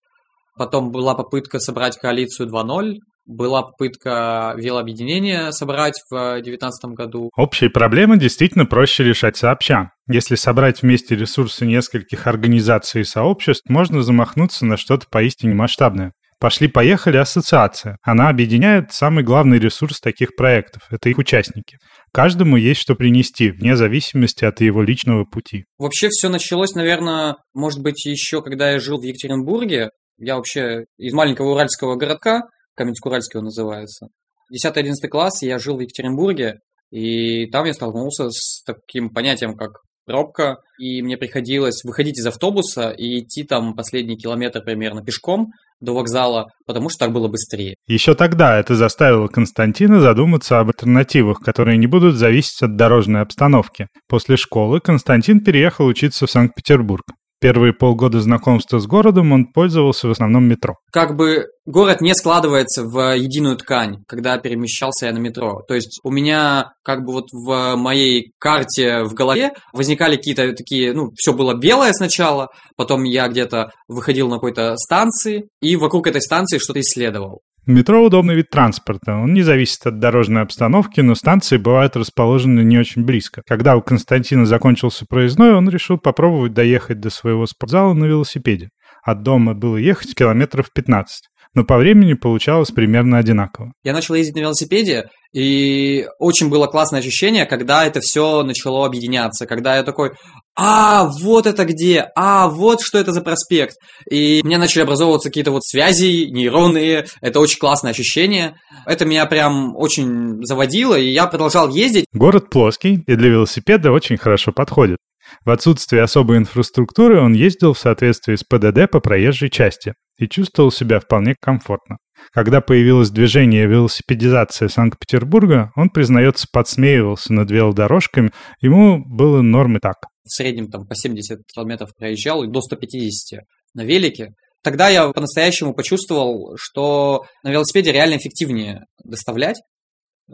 Потом 0.55 0.91
была 0.91 1.15
попытка 1.15 1.59
собрать 1.59 1.97
коалицию 1.97 2.49
2.0, 2.49 2.97
была 3.25 3.61
попытка 3.63 4.53
велообъединения 4.57 5.51
собрать 5.51 6.01
в 6.09 6.15
2019 6.35 6.91
году. 6.91 7.29
Общие 7.35 7.69
проблемы 7.69 8.17
действительно 8.17 8.65
проще 8.65 9.03
решать 9.03 9.37
сообща. 9.37 9.91
Если 10.09 10.35
собрать 10.35 10.81
вместе 10.81 11.15
ресурсы 11.15 11.65
нескольких 11.65 12.25
организаций 12.25 13.01
и 13.01 13.05
сообществ, 13.05 13.69
можно 13.69 14.01
замахнуться 14.01 14.65
на 14.65 14.77
что-то 14.77 15.07
поистине 15.11 15.53
масштабное. 15.53 16.13
Пошли-поехали 16.39 17.17
ассоциация. 17.17 17.97
Она 18.03 18.29
объединяет 18.29 18.91
самый 18.93 19.23
главный 19.23 19.57
ресурс 19.57 19.99
таких 19.99 20.35
проектов. 20.35 20.83
Это 20.91 21.09
их 21.09 21.17
участники. 21.17 21.77
Каждому 22.13 22.57
есть 22.57 22.79
что 22.79 22.93
принести, 22.93 23.49
вне 23.49 23.75
зависимости 23.75 24.45
от 24.45 24.61
его 24.61 24.83
личного 24.83 25.25
пути. 25.25 25.65
Вообще 25.79 26.09
все 26.09 26.29
началось, 26.29 26.73
наверное, 26.73 27.37
может 27.53 27.81
быть, 27.81 28.05
еще 28.05 28.43
когда 28.43 28.71
я 28.71 28.79
жил 28.79 28.99
в 28.99 29.03
Екатеринбурге. 29.03 29.89
Я 30.19 30.35
вообще 30.35 30.85
из 30.97 31.13
маленького 31.13 31.53
уральского 31.53 31.95
городка, 31.95 32.43
Каменск-Уральский 32.79 33.37
он 33.37 33.45
называется. 33.45 34.07
10-11 34.53 35.07
класс 35.09 35.41
я 35.41 35.59
жил 35.59 35.77
в 35.77 35.81
Екатеринбурге, 35.81 36.59
и 36.91 37.47
там 37.47 37.65
я 37.65 37.73
столкнулся 37.73 38.29
с 38.29 38.63
таким 38.63 39.09
понятием, 39.09 39.55
как 39.55 39.71
пробка, 40.07 40.57
и 40.79 41.03
мне 41.03 41.17
приходилось 41.17 41.83
выходить 41.83 42.17
из 42.17 42.25
автобуса 42.25 42.89
и 42.89 43.19
идти 43.19 43.43
там 43.43 43.75
последний 43.75 44.17
километр 44.17 44.61
примерно 44.61 45.03
пешком 45.03 45.51
до 45.79 45.93
вокзала, 45.93 46.47
потому 46.65 46.89
что 46.89 47.05
так 47.05 47.13
было 47.13 47.27
быстрее. 47.27 47.75
Еще 47.87 48.15
тогда 48.15 48.57
это 48.59 48.75
заставило 48.75 49.27
Константина 49.27 49.99
задуматься 49.99 50.59
об 50.59 50.69
альтернативах, 50.69 51.39
которые 51.39 51.77
не 51.77 51.85
будут 51.85 52.15
зависеть 52.15 52.63
от 52.63 52.75
дорожной 52.75 53.21
обстановки. 53.21 53.87
После 54.07 54.37
школы 54.37 54.79
Константин 54.79 55.41
переехал 55.41 55.85
учиться 55.85 56.25
в 56.25 56.31
Санкт-Петербург. 56.31 57.03
Первые 57.39 57.71
полгода 57.71 58.19
знакомства 58.19 58.79
с 58.79 58.87
городом 58.87 59.31
он 59.31 59.45
пользовался 59.45 60.07
в 60.07 60.11
основном 60.11 60.45
метро. 60.45 60.75
Как 60.91 61.15
бы 61.15 61.45
город 61.67 62.01
не 62.01 62.15
складывается 62.15 62.83
в 62.83 63.15
единую 63.15 63.57
ткань, 63.57 63.97
когда 64.07 64.39
перемещался 64.39 65.05
я 65.05 65.13
на 65.13 65.19
метро. 65.19 65.61
То 65.67 65.75
есть 65.75 65.99
у 66.03 66.09
меня 66.09 66.71
как 66.83 67.05
бы 67.05 67.13
вот 67.13 67.25
в 67.31 67.75
моей 67.75 68.31
карте 68.39 69.03
в 69.03 69.13
голове 69.13 69.51
возникали 69.71 70.15
какие-то 70.15 70.53
такие, 70.53 70.93
ну, 70.93 71.11
все 71.15 71.31
было 71.31 71.53
белое 71.53 71.93
сначала, 71.93 72.47
потом 72.75 73.03
я 73.03 73.27
где-то 73.27 73.69
выходил 73.87 74.29
на 74.29 74.37
какой-то 74.37 74.75
станции 74.77 75.47
и 75.61 75.75
вокруг 75.75 76.07
этой 76.07 76.21
станции 76.21 76.57
что-то 76.57 76.79
исследовал. 76.79 77.41
Метро– 77.67 78.01
удобный 78.05 78.33
вид 78.33 78.49
транспорта. 78.49 79.17
Он 79.17 79.33
не 79.33 79.41
зависит 79.41 79.85
от 79.85 79.99
дорожной 79.99 80.41
обстановки, 80.41 81.01
но 81.01 81.15
станции 81.15 81.57
бывают 81.57 81.97
расположены 81.97 82.61
не 82.61 82.77
очень 82.77 83.03
близко. 83.03 83.41
Когда 83.45 83.75
у 83.75 83.81
Константина 83.81 84.45
закончился 84.45 85.05
проездной, 85.05 85.53
он 85.53 85.67
решил 85.67 85.97
попробовать 85.97 86.53
доехать 86.53 87.01
до 87.01 87.09
своего 87.09 87.45
спортзала 87.45 87.93
на 87.93 88.05
велосипеде. 88.05 88.69
От 89.03 89.21
дома 89.21 89.53
было 89.53 89.75
ехать 89.75 90.15
километров 90.15 90.71
15 90.73 91.25
но 91.57 91.63
по 91.63 91.77
времени 91.77 92.13
получалось 92.13 92.69
примерно 92.69 93.17
одинаково. 93.17 93.73
Я 93.83 93.91
начал 93.91 94.13
ездить 94.13 94.35
на 94.35 94.41
велосипеде, 94.41 95.09
и 95.33 96.05
очень 96.19 96.49
было 96.49 96.67
классное 96.67 96.99
ощущение, 96.99 97.47
когда 97.47 97.83
это 97.83 97.99
все 97.99 98.43
начало 98.43 98.85
объединяться, 98.85 99.47
когда 99.47 99.77
я 99.77 99.81
такой, 99.81 100.11
а, 100.55 101.09
вот 101.19 101.47
это 101.47 101.65
где, 101.65 102.09
а, 102.15 102.47
вот 102.47 102.81
что 102.83 102.99
это 102.99 103.11
за 103.11 103.21
проспект. 103.21 103.73
И 104.07 104.41
у 104.43 104.45
меня 104.45 104.59
начали 104.59 104.83
образовываться 104.83 105.29
какие-то 105.29 105.49
вот 105.49 105.63
связи 105.63 106.29
нейронные, 106.29 107.07
это 107.21 107.39
очень 107.39 107.57
классное 107.57 107.89
ощущение. 107.89 108.53
Это 108.85 109.05
меня 109.05 109.25
прям 109.25 109.75
очень 109.75 110.45
заводило, 110.45 110.93
и 110.93 111.09
я 111.09 111.25
продолжал 111.25 111.69
ездить. 111.69 112.05
Город 112.13 112.51
плоский 112.51 113.03
и 113.07 113.15
для 113.15 113.29
велосипеда 113.29 113.91
очень 113.91 114.17
хорошо 114.17 114.51
подходит. 114.51 114.97
В 115.43 115.49
отсутствие 115.49 116.03
особой 116.03 116.37
инфраструктуры 116.37 117.19
он 117.19 117.33
ездил 117.33 117.73
в 117.73 117.79
соответствии 117.79 118.35
с 118.35 118.43
ПДД 118.43 118.91
по 118.91 118.99
проезжей 118.99 119.49
части 119.49 119.95
и 120.17 120.27
чувствовал 120.27 120.71
себя 120.71 120.99
вполне 120.99 121.35
комфортно. 121.39 121.97
Когда 122.31 122.61
появилось 122.61 123.09
движение 123.09 123.67
велосипедизации 123.67 124.67
Санкт-Петербурга, 124.67 125.71
он, 125.75 125.89
признается, 125.89 126.47
подсмеивался 126.51 127.33
над 127.33 127.51
велодорожками, 127.51 128.31
ему 128.59 129.03
было 129.05 129.41
нормы 129.41 129.79
так. 129.79 129.97
В 130.23 130.33
среднем 130.33 130.69
там 130.69 130.87
по 130.87 130.95
70 130.95 131.39
километров 131.53 131.91
проезжал 131.97 132.43
и 132.43 132.47
до 132.47 132.61
150 132.61 133.41
на 133.75 133.83
велике. 133.83 134.33
Тогда 134.63 134.89
я 134.89 135.09
по-настоящему 135.09 135.73
почувствовал, 135.73 136.57
что 136.59 137.23
на 137.43 137.51
велосипеде 137.51 137.91
реально 137.91 138.17
эффективнее 138.17 138.81
доставлять, 139.03 139.57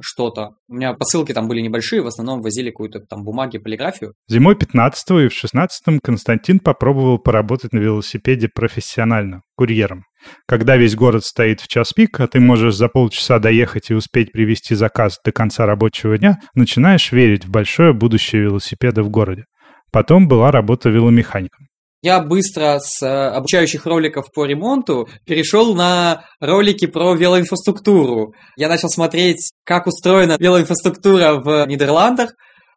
что-то. 0.01 0.51
У 0.67 0.75
меня 0.75 0.93
посылки 0.93 1.33
там 1.33 1.47
были 1.47 1.61
небольшие, 1.61 2.01
в 2.01 2.07
основном 2.07 2.41
возили 2.41 2.69
какую-то 2.69 2.99
там 3.01 3.23
бумаги, 3.23 3.57
полиграфию. 3.57 4.13
Зимой 4.27 4.55
15 4.55 5.09
и 5.11 5.27
в 5.27 5.33
16 5.33 5.99
Константин 6.01 6.59
попробовал 6.59 7.19
поработать 7.19 7.73
на 7.73 7.79
велосипеде 7.79 8.49
профессионально, 8.53 9.41
курьером. 9.55 10.05
Когда 10.47 10.77
весь 10.77 10.95
город 10.95 11.25
стоит 11.25 11.61
в 11.61 11.67
час 11.67 11.93
пик, 11.93 12.19
а 12.19 12.27
ты 12.27 12.39
можешь 12.39 12.75
за 12.75 12.87
полчаса 12.87 13.39
доехать 13.39 13.89
и 13.89 13.93
успеть 13.93 14.31
привести 14.31 14.75
заказ 14.75 15.19
до 15.23 15.31
конца 15.31 15.65
рабочего 15.65 16.17
дня, 16.17 16.39
начинаешь 16.55 17.11
верить 17.11 17.45
в 17.45 17.51
большое 17.51 17.93
будущее 17.93 18.43
велосипеда 18.43 19.03
в 19.03 19.09
городе. 19.09 19.45
Потом 19.91 20.27
была 20.27 20.51
работа 20.51 20.89
веломехаником. 20.89 21.67
Я 22.03 22.19
быстро 22.19 22.79
с 22.79 23.01
э, 23.01 23.07
обучающих 23.07 23.85
роликов 23.85 24.25
по 24.33 24.45
ремонту 24.45 25.07
перешел 25.25 25.73
на 25.73 26.25
ролики 26.41 26.85
про 26.85 27.15
велоинфраструктуру. 27.15 28.33
Я 28.57 28.67
начал 28.67 28.89
смотреть, 28.89 29.53
как 29.63 29.87
устроена 29.87 30.35
велоинфраструктура 30.37 31.35
в 31.35 31.65
Нидерландах, 31.65 32.31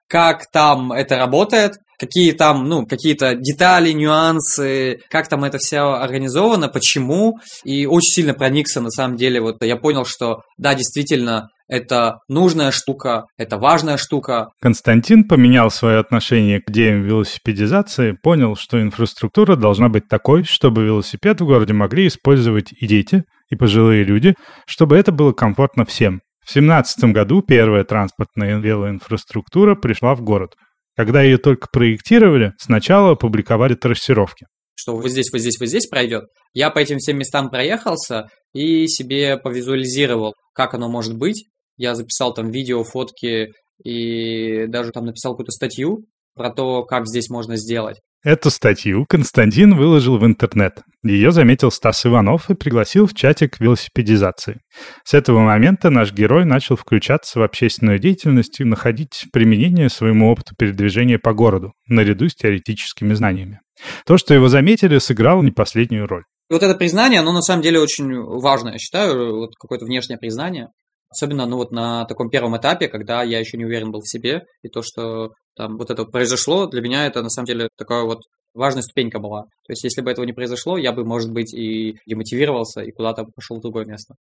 как 0.08 0.48
там 0.52 0.92
это 0.92 1.16
работает. 1.16 1.72
какие 1.98 2.32
там, 2.32 2.68
ну, 2.68 2.86
какие-то 2.86 3.34
детали, 3.34 3.90
нюансы, 3.90 4.98
как 5.10 5.28
там 5.28 5.44
это 5.44 5.58
все 5.58 5.78
организовано, 5.78 6.68
почему. 6.68 7.38
И 7.64 7.86
очень 7.86 8.12
сильно 8.12 8.34
проникся, 8.34 8.80
на 8.80 8.90
самом 8.90 9.16
деле, 9.16 9.40
вот 9.40 9.56
я 9.64 9.76
понял, 9.76 10.04
что 10.04 10.42
да, 10.58 10.74
действительно, 10.74 11.48
это 11.68 12.20
нужная 12.28 12.70
штука, 12.70 13.26
это 13.36 13.58
важная 13.58 13.96
штука. 13.96 14.48
Константин 14.60 15.24
поменял 15.24 15.70
свое 15.70 15.98
отношение 15.98 16.60
к 16.60 16.70
идеям 16.70 17.02
велосипедизации, 17.02 18.12
понял, 18.12 18.56
что 18.56 18.80
инфраструктура 18.80 19.56
должна 19.56 19.88
быть 19.88 20.08
такой, 20.08 20.44
чтобы 20.44 20.84
велосипед 20.84 21.40
в 21.40 21.46
городе 21.46 21.72
могли 21.72 22.06
использовать 22.06 22.72
и 22.72 22.86
дети, 22.86 23.24
и 23.50 23.56
пожилые 23.56 24.04
люди, 24.04 24.34
чтобы 24.66 24.96
это 24.96 25.12
было 25.12 25.32
комфортно 25.32 25.84
всем. 25.84 26.20
В 26.44 26.52
2017 26.52 27.12
году 27.12 27.42
первая 27.42 27.82
транспортная 27.82 28.58
велоинфраструктура 28.58 29.74
пришла 29.74 30.14
в 30.14 30.22
город. 30.22 30.54
Когда 30.96 31.22
ее 31.22 31.38
только 31.38 31.66
проектировали, 31.70 32.52
сначала 32.58 33.12
опубликовали 33.12 33.74
трассировки. 33.74 34.46
Что 34.76 34.96
вот 34.96 35.10
здесь, 35.10 35.32
вот 35.32 35.40
здесь, 35.40 35.58
вот 35.58 35.68
здесь 35.68 35.86
пройдет. 35.86 36.24
Я 36.52 36.70
по 36.70 36.78
этим 36.78 36.98
всем 36.98 37.18
местам 37.18 37.50
проехался 37.50 38.28
и 38.52 38.86
себе 38.86 39.36
повизуализировал, 39.36 40.34
как 40.54 40.74
оно 40.74 40.88
может 40.88 41.16
быть. 41.16 41.46
Я 41.76 41.94
записал 41.94 42.34
там 42.34 42.50
видео, 42.50 42.82
фотки 42.84 43.52
и 43.82 44.66
даже 44.68 44.90
там 44.92 45.04
написал 45.04 45.32
какую-то 45.32 45.52
статью 45.52 46.04
про 46.34 46.50
то, 46.50 46.84
как 46.84 47.06
здесь 47.06 47.28
можно 47.28 47.56
сделать. 47.56 47.98
Эту 48.26 48.50
статью 48.50 49.06
Константин 49.08 49.76
выложил 49.76 50.18
в 50.18 50.26
интернет. 50.26 50.80
Ее 51.04 51.30
заметил 51.30 51.70
Стас 51.70 52.04
Иванов 52.06 52.50
и 52.50 52.54
пригласил 52.54 53.06
в 53.06 53.14
чатик 53.14 53.60
велосипедизации. 53.60 54.58
С 55.04 55.14
этого 55.14 55.38
момента 55.38 55.90
наш 55.90 56.12
герой 56.12 56.44
начал 56.44 56.74
включаться 56.74 57.38
в 57.38 57.44
общественную 57.44 58.00
деятельность 58.00 58.58
и 58.58 58.64
находить 58.64 59.26
применение 59.32 59.88
своему 59.88 60.28
опыту 60.28 60.56
передвижения 60.58 61.20
по 61.20 61.34
городу, 61.34 61.72
наряду 61.86 62.28
с 62.28 62.34
теоретическими 62.34 63.14
знаниями. 63.14 63.60
То, 64.06 64.18
что 64.18 64.34
его 64.34 64.48
заметили, 64.48 64.98
сыграло 64.98 65.42
не 65.42 65.52
последнюю 65.52 66.08
роль. 66.08 66.24
Вот 66.50 66.64
это 66.64 66.74
признание, 66.74 67.20
оно 67.20 67.32
на 67.32 67.42
самом 67.42 67.62
деле 67.62 67.78
очень 67.78 68.12
важно, 68.20 68.70
я 68.70 68.78
считаю, 68.78 69.36
вот 69.36 69.50
какое-то 69.56 69.84
внешнее 69.84 70.18
признание. 70.18 70.66
Особенно, 71.08 71.46
ну 71.46 71.56
вот 71.56 71.72
на 71.72 72.04
таком 72.04 72.30
первом 72.30 72.56
этапе, 72.56 72.88
когда 72.88 73.22
я 73.22 73.38
еще 73.38 73.56
не 73.56 73.64
уверен 73.64 73.90
был 73.90 74.00
в 74.00 74.08
себе, 74.08 74.44
и 74.62 74.68
то, 74.68 74.82
что 74.82 75.32
там 75.56 75.78
вот 75.78 75.90
это 75.90 76.04
произошло, 76.04 76.66
для 76.66 76.82
меня 76.82 77.06
это 77.06 77.22
на 77.22 77.30
самом 77.30 77.46
деле 77.46 77.68
такая 77.76 78.02
вот 78.02 78.22
важная 78.54 78.82
ступенька 78.82 79.18
была. 79.18 79.42
То 79.42 79.70
есть, 79.70 79.84
если 79.84 80.00
бы 80.00 80.10
этого 80.10 80.24
не 80.24 80.32
произошло, 80.32 80.76
я 80.76 80.92
бы, 80.92 81.04
может 81.04 81.32
быть, 81.32 81.54
и 81.54 81.96
демотивировался, 82.06 82.82
и 82.82 82.90
куда-то 82.90 83.24
пошел 83.34 83.58
в 83.58 83.62
другое 83.62 83.84
место. 83.84 84.14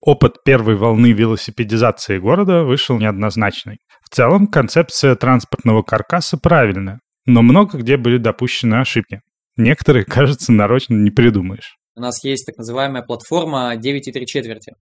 Опыт 0.00 0.42
первой 0.44 0.76
волны 0.76 1.12
велосипедизации 1.12 2.18
города 2.18 2.64
вышел 2.64 2.98
неоднозначный. 2.98 3.78
В 4.02 4.14
целом, 4.14 4.48
концепция 4.48 5.14
транспортного 5.14 5.82
каркаса 5.82 6.36
правильная, 6.36 7.00
но 7.26 7.42
много 7.42 7.78
где 7.78 7.96
были 7.96 8.18
допущены 8.18 8.76
ошибки. 8.76 9.20
Некоторые, 9.56 10.04
кажется, 10.04 10.52
нарочно 10.52 10.94
не 10.94 11.10
придумаешь. 11.10 11.76
У 11.96 12.00
нас 12.00 12.22
есть 12.24 12.44
так 12.44 12.58
называемая 12.58 13.02
платформа 13.02 13.74
9,3 13.76 14.24
четверти 14.26 14.74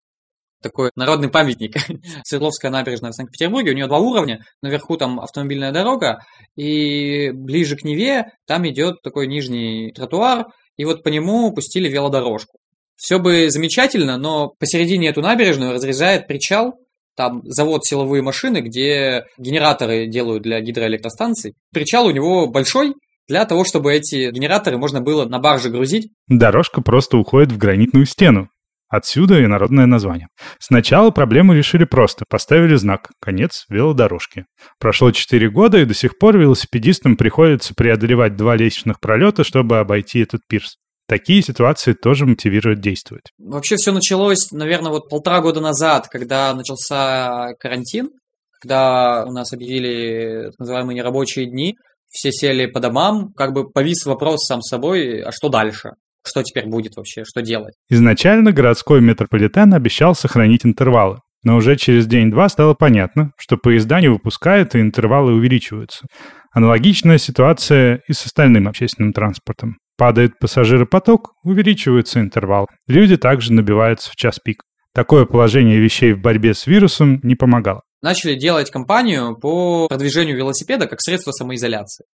такой 0.62 0.92
народный 0.96 1.30
памятник. 1.30 1.76
Свердловская 2.24 2.72
набережная 2.72 3.12
в 3.12 3.16
Санкт-Петербурге. 3.16 3.72
У 3.72 3.76
нее 3.76 3.88
два 3.88 4.00
уровня. 4.00 4.44
Наверху 4.62 4.98
там 4.98 5.20
автомобильная 5.20 5.72
дорога, 5.72 6.20
и 6.56 7.32
ближе 7.32 7.76
к 7.76 7.84
Неве 7.84 8.26
там 8.48 8.68
идет 8.68 9.02
такой 9.02 9.28
нижний 9.28 9.92
тротуар, 9.92 10.46
и 10.78 10.86
вот 10.86 11.04
по 11.04 11.10
нему 11.10 11.54
пустили 11.54 11.90
велодорожку. 11.90 12.58
Все 12.96 13.18
бы 13.18 13.50
замечательно, 13.50 14.18
но 14.18 14.54
посередине 14.60 15.10
эту 15.10 15.22
набережную 15.22 15.74
разрезает 15.74 16.28
причал, 16.28 16.76
там 17.16 17.42
завод 17.46 17.86
силовые 17.86 18.22
машины, 18.22 18.62
где 18.62 19.26
генераторы 19.38 20.08
делают 20.08 20.44
для 20.44 20.62
гидроэлектростанций. 20.62 21.54
Причал 21.74 22.06
у 22.06 22.12
него 22.12 22.48
большой, 22.48 22.94
для 23.28 23.46
того, 23.46 23.64
чтобы 23.64 23.94
эти 23.94 24.32
генераторы 24.32 24.78
можно 24.78 25.02
было 25.02 25.26
на 25.26 25.40
барже 25.40 25.70
грузить. 25.70 26.12
Дорожка 26.28 26.82
просто 26.82 27.18
уходит 27.18 27.52
в 27.52 27.58
гранитную 27.58 28.06
стену. 28.06 28.50
Отсюда 28.92 29.40
и 29.40 29.48
народное 29.48 29.86
название. 29.86 30.28
Сначала 30.60 31.12
проблему 31.12 31.54
решили 31.54 31.86
просто. 31.86 32.26
Поставили 32.28 32.76
знак 32.76 33.10
«Конец 33.22 33.66
велодорожки». 33.70 34.46
Прошло 34.80 35.12
4 35.12 35.50
года, 35.50 35.80
и 35.80 35.86
до 35.86 35.94
сих 35.94 36.18
пор 36.18 36.38
велосипедистам 36.38 37.16
приходится 37.16 37.74
преодолевать 37.74 38.36
два 38.36 38.58
лестничных 38.58 39.00
пролета, 39.00 39.46
чтобы 39.46 39.80
обойти 39.80 40.20
этот 40.20 40.42
пирс. 40.46 40.76
Такие 41.08 41.42
ситуации 41.42 41.94
тоже 41.94 42.26
мотивируют 42.26 42.82
действовать. 42.82 43.32
Вообще 43.38 43.78
все 43.78 43.94
началось, 43.94 44.52
наверное, 44.52 44.92
вот 44.92 45.08
полтора 45.08 45.40
года 45.40 45.62
назад, 45.62 46.10
когда 46.10 46.54
начался 46.54 47.54
карантин, 47.60 48.10
когда 48.60 49.24
у 49.26 49.32
нас 49.32 49.54
объявили 49.54 50.50
так 50.52 50.60
называемые 50.60 50.98
нерабочие 50.98 51.46
дни, 51.46 51.78
все 52.10 52.32
сели 52.34 52.66
по 52.66 52.82
домам, 52.82 53.32
как 53.38 53.54
бы 53.54 53.70
повис 53.70 54.06
вопрос 54.06 54.46
сам 54.46 54.62
собой, 54.62 55.22
а 55.22 55.32
что 55.32 55.48
дальше? 55.48 55.92
Что 56.26 56.44
теперь 56.44 56.68
будет 56.68 56.96
вообще? 56.96 57.24
Что 57.26 57.42
делать? 57.42 57.74
Изначально 57.90 58.52
городской 58.52 59.02
метрополитен 59.02 59.74
обещал 59.74 60.16
сохранить 60.16 60.66
интервалы. 60.66 61.20
Но 61.44 61.56
уже 61.56 61.76
через 61.76 62.06
день-два 62.06 62.50
стало 62.50 62.76
понятно, 62.76 63.32
что 63.38 63.58
поезда 63.58 64.00
не 64.00 64.10
выпускают 64.10 64.76
и 64.76 64.82
интервалы 64.82 65.34
увеличиваются. 65.34 66.06
Аналогичная 66.52 67.18
ситуация 67.18 68.02
и 68.08 68.14
с 68.14 68.26
остальным 68.26 68.68
общественным 68.68 69.14
транспортом. 69.14 69.78
Падает 69.98 70.38
пассажиропоток, 70.40 71.34
увеличивается 71.44 72.20
интервал. 72.20 72.68
Люди 72.88 73.18
также 73.18 73.54
набиваются 73.54 74.12
в 74.12 74.16
час 74.16 74.38
пик. 74.44 74.62
Такое 74.94 75.26
положение 75.26 75.80
вещей 75.80 76.14
в 76.14 76.22
борьбе 76.22 76.54
с 76.54 76.68
вирусом 76.68 77.20
не 77.24 77.36
помогало. 77.36 77.82
Начали 78.02 78.36
делать 78.36 78.70
кампанию 78.70 79.38
по 79.38 79.88
продвижению 79.88 80.38
велосипеда 80.38 80.88
как 80.88 81.02
средство 81.02 81.32
самоизоляции. 81.32 82.06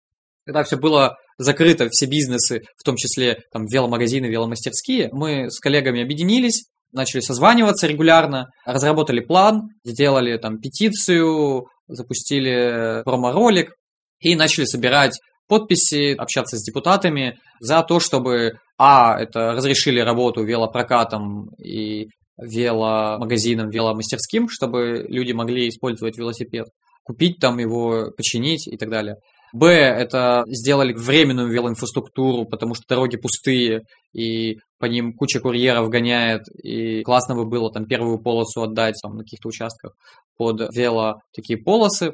Когда 0.44 0.62
все 0.62 0.76
было 0.76 1.16
закрыто 1.38 1.88
все 1.90 2.06
бизнесы, 2.06 2.62
в 2.76 2.84
том 2.84 2.96
числе 2.96 3.38
там 3.52 3.66
веломагазины, 3.66 4.26
веломастерские, 4.26 5.10
мы 5.12 5.50
с 5.50 5.60
коллегами 5.60 6.02
объединились, 6.02 6.64
начали 6.92 7.20
созваниваться 7.20 7.86
регулярно, 7.86 8.48
разработали 8.64 9.20
план, 9.20 9.68
сделали 9.84 10.36
там 10.38 10.58
петицию, 10.58 11.66
запустили 11.88 13.02
промо-ролик 13.04 13.72
и 14.20 14.34
начали 14.34 14.64
собирать 14.64 15.18
подписи, 15.48 16.14
общаться 16.14 16.56
с 16.56 16.62
депутатами 16.62 17.38
за 17.60 17.82
то, 17.82 18.00
чтобы, 18.00 18.52
а, 18.78 19.18
это 19.20 19.52
разрешили 19.52 20.00
работу 20.00 20.42
велопрокатом 20.42 21.50
и 21.62 22.08
веломагазинам, 22.38 23.70
веломастерским, 23.70 24.48
чтобы 24.50 25.06
люди 25.08 25.32
могли 25.32 25.68
использовать 25.68 26.18
велосипед, 26.18 26.66
купить 27.04 27.38
там 27.38 27.58
его, 27.58 28.10
починить 28.16 28.66
и 28.66 28.76
так 28.76 28.90
далее. 28.90 29.16
Б, 29.56 29.68
это 29.68 30.44
сделали 30.46 30.92
временную 30.92 31.48
велоинфраструктуру, 31.48 32.44
потому 32.44 32.74
что 32.74 32.84
дороги 32.88 33.16
пустые, 33.16 33.82
и 34.12 34.58
по 34.78 34.86
ним 34.86 35.14
куча 35.14 35.40
курьеров 35.40 35.88
гоняет, 35.88 36.42
и 36.62 37.02
классно 37.02 37.34
бы 37.34 37.46
было 37.46 37.72
там 37.72 37.86
первую 37.86 38.18
полосу 38.18 38.62
отдать 38.62 38.96
там, 39.02 39.16
на 39.16 39.22
каких-то 39.22 39.48
участках 39.48 39.92
под 40.36 40.74
вело 40.74 41.20
такие 41.34 41.58
полосы. 41.58 42.12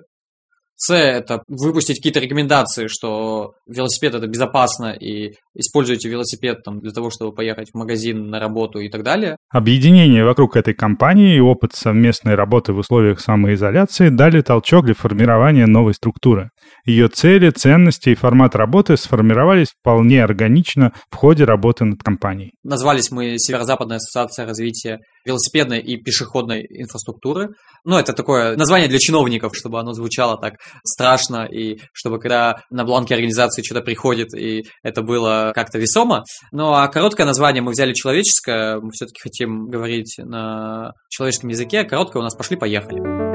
С– 0.77 0.93
это 0.95 1.43
выпустить 1.49 1.99
какие-то 1.99 2.21
рекомендации, 2.21 2.89
что 2.89 3.55
велосипед– 3.69 4.15
это 4.17 4.27
безопасно, 4.27 4.93
и 4.93 5.35
используйте 5.55 6.09
велосипед 6.09 6.63
там, 6.65 6.81
для 6.81 6.91
того, 6.91 7.11
чтобы 7.11 7.33
поехать 7.33 7.71
в 7.71 7.77
магазин, 7.77 8.31
на 8.31 8.41
работу 8.41 8.81
и 8.81 8.89
так 8.89 9.03
далее. 9.03 9.37
Объединение 9.51 10.25
вокруг 10.25 10.57
этой 10.57 10.75
компании 10.75 11.37
и 11.37 11.41
опыт 11.41 11.73
совместной 11.75 12.35
работы 12.35 12.73
в 12.73 12.79
условиях 12.79 13.21
самоизоляции 13.21 14.09
дали 14.09 14.41
толчок 14.41 14.87
для 14.87 14.95
формирования 14.95 15.67
новой 15.67 15.95
структуры. 15.95 16.51
Ее 16.85 17.09
цели, 17.09 17.51
ценности 17.51 18.11
и 18.11 18.15
формат 18.15 18.57
работы 18.57 18.97
сформировались 18.97 19.69
вполне 19.79 20.25
органично 20.25 20.93
в 21.11 21.17
ходе 21.17 21.45
работы 21.45 21.85
над 21.85 22.03
компанией. 22.03 22.55
Назвались 22.65 23.11
мы 23.11 23.39
Северо-Западная 23.39 23.99
ассоциация 23.99 24.47
развития 24.47 24.99
велосипедной 25.25 25.81
и 25.81 25.97
пешеходной 25.97 26.67
инфраструктуры. 26.69 27.51
Ну, 27.85 27.99
это 27.99 28.13
такое 28.13 28.57
название 28.57 28.89
для 28.89 28.99
чиновников, 28.99 29.53
чтобы 29.57 29.81
оно 29.81 29.93
звучало 29.93 30.39
так 30.39 30.55
страшно, 30.85 31.47
и 31.47 31.79
чтобы 31.93 32.19
когда 32.19 32.63
на 32.71 32.85
бланке 32.85 33.15
организации 33.15 33.63
что-то 33.63 33.83
приходит, 33.83 34.35
и 34.35 34.65
это 34.83 35.03
было 35.03 35.53
как-то 35.55 35.79
весомо. 35.79 36.25
Ну, 36.53 36.73
а 36.73 36.87
короткое 36.89 37.27
название 37.27 37.63
мы 37.63 37.73
взяли 37.73 37.93
человеческое, 37.93 38.81
мы 38.81 38.91
все-таки 38.93 39.21
хотим 39.21 39.69
говорить 39.69 40.17
на 40.19 40.93
человеческом 41.09 41.51
языке, 41.51 41.85
короткое 41.85 42.21
у 42.21 42.23
нас 42.23 42.35
«пошли-поехали». 42.35 43.32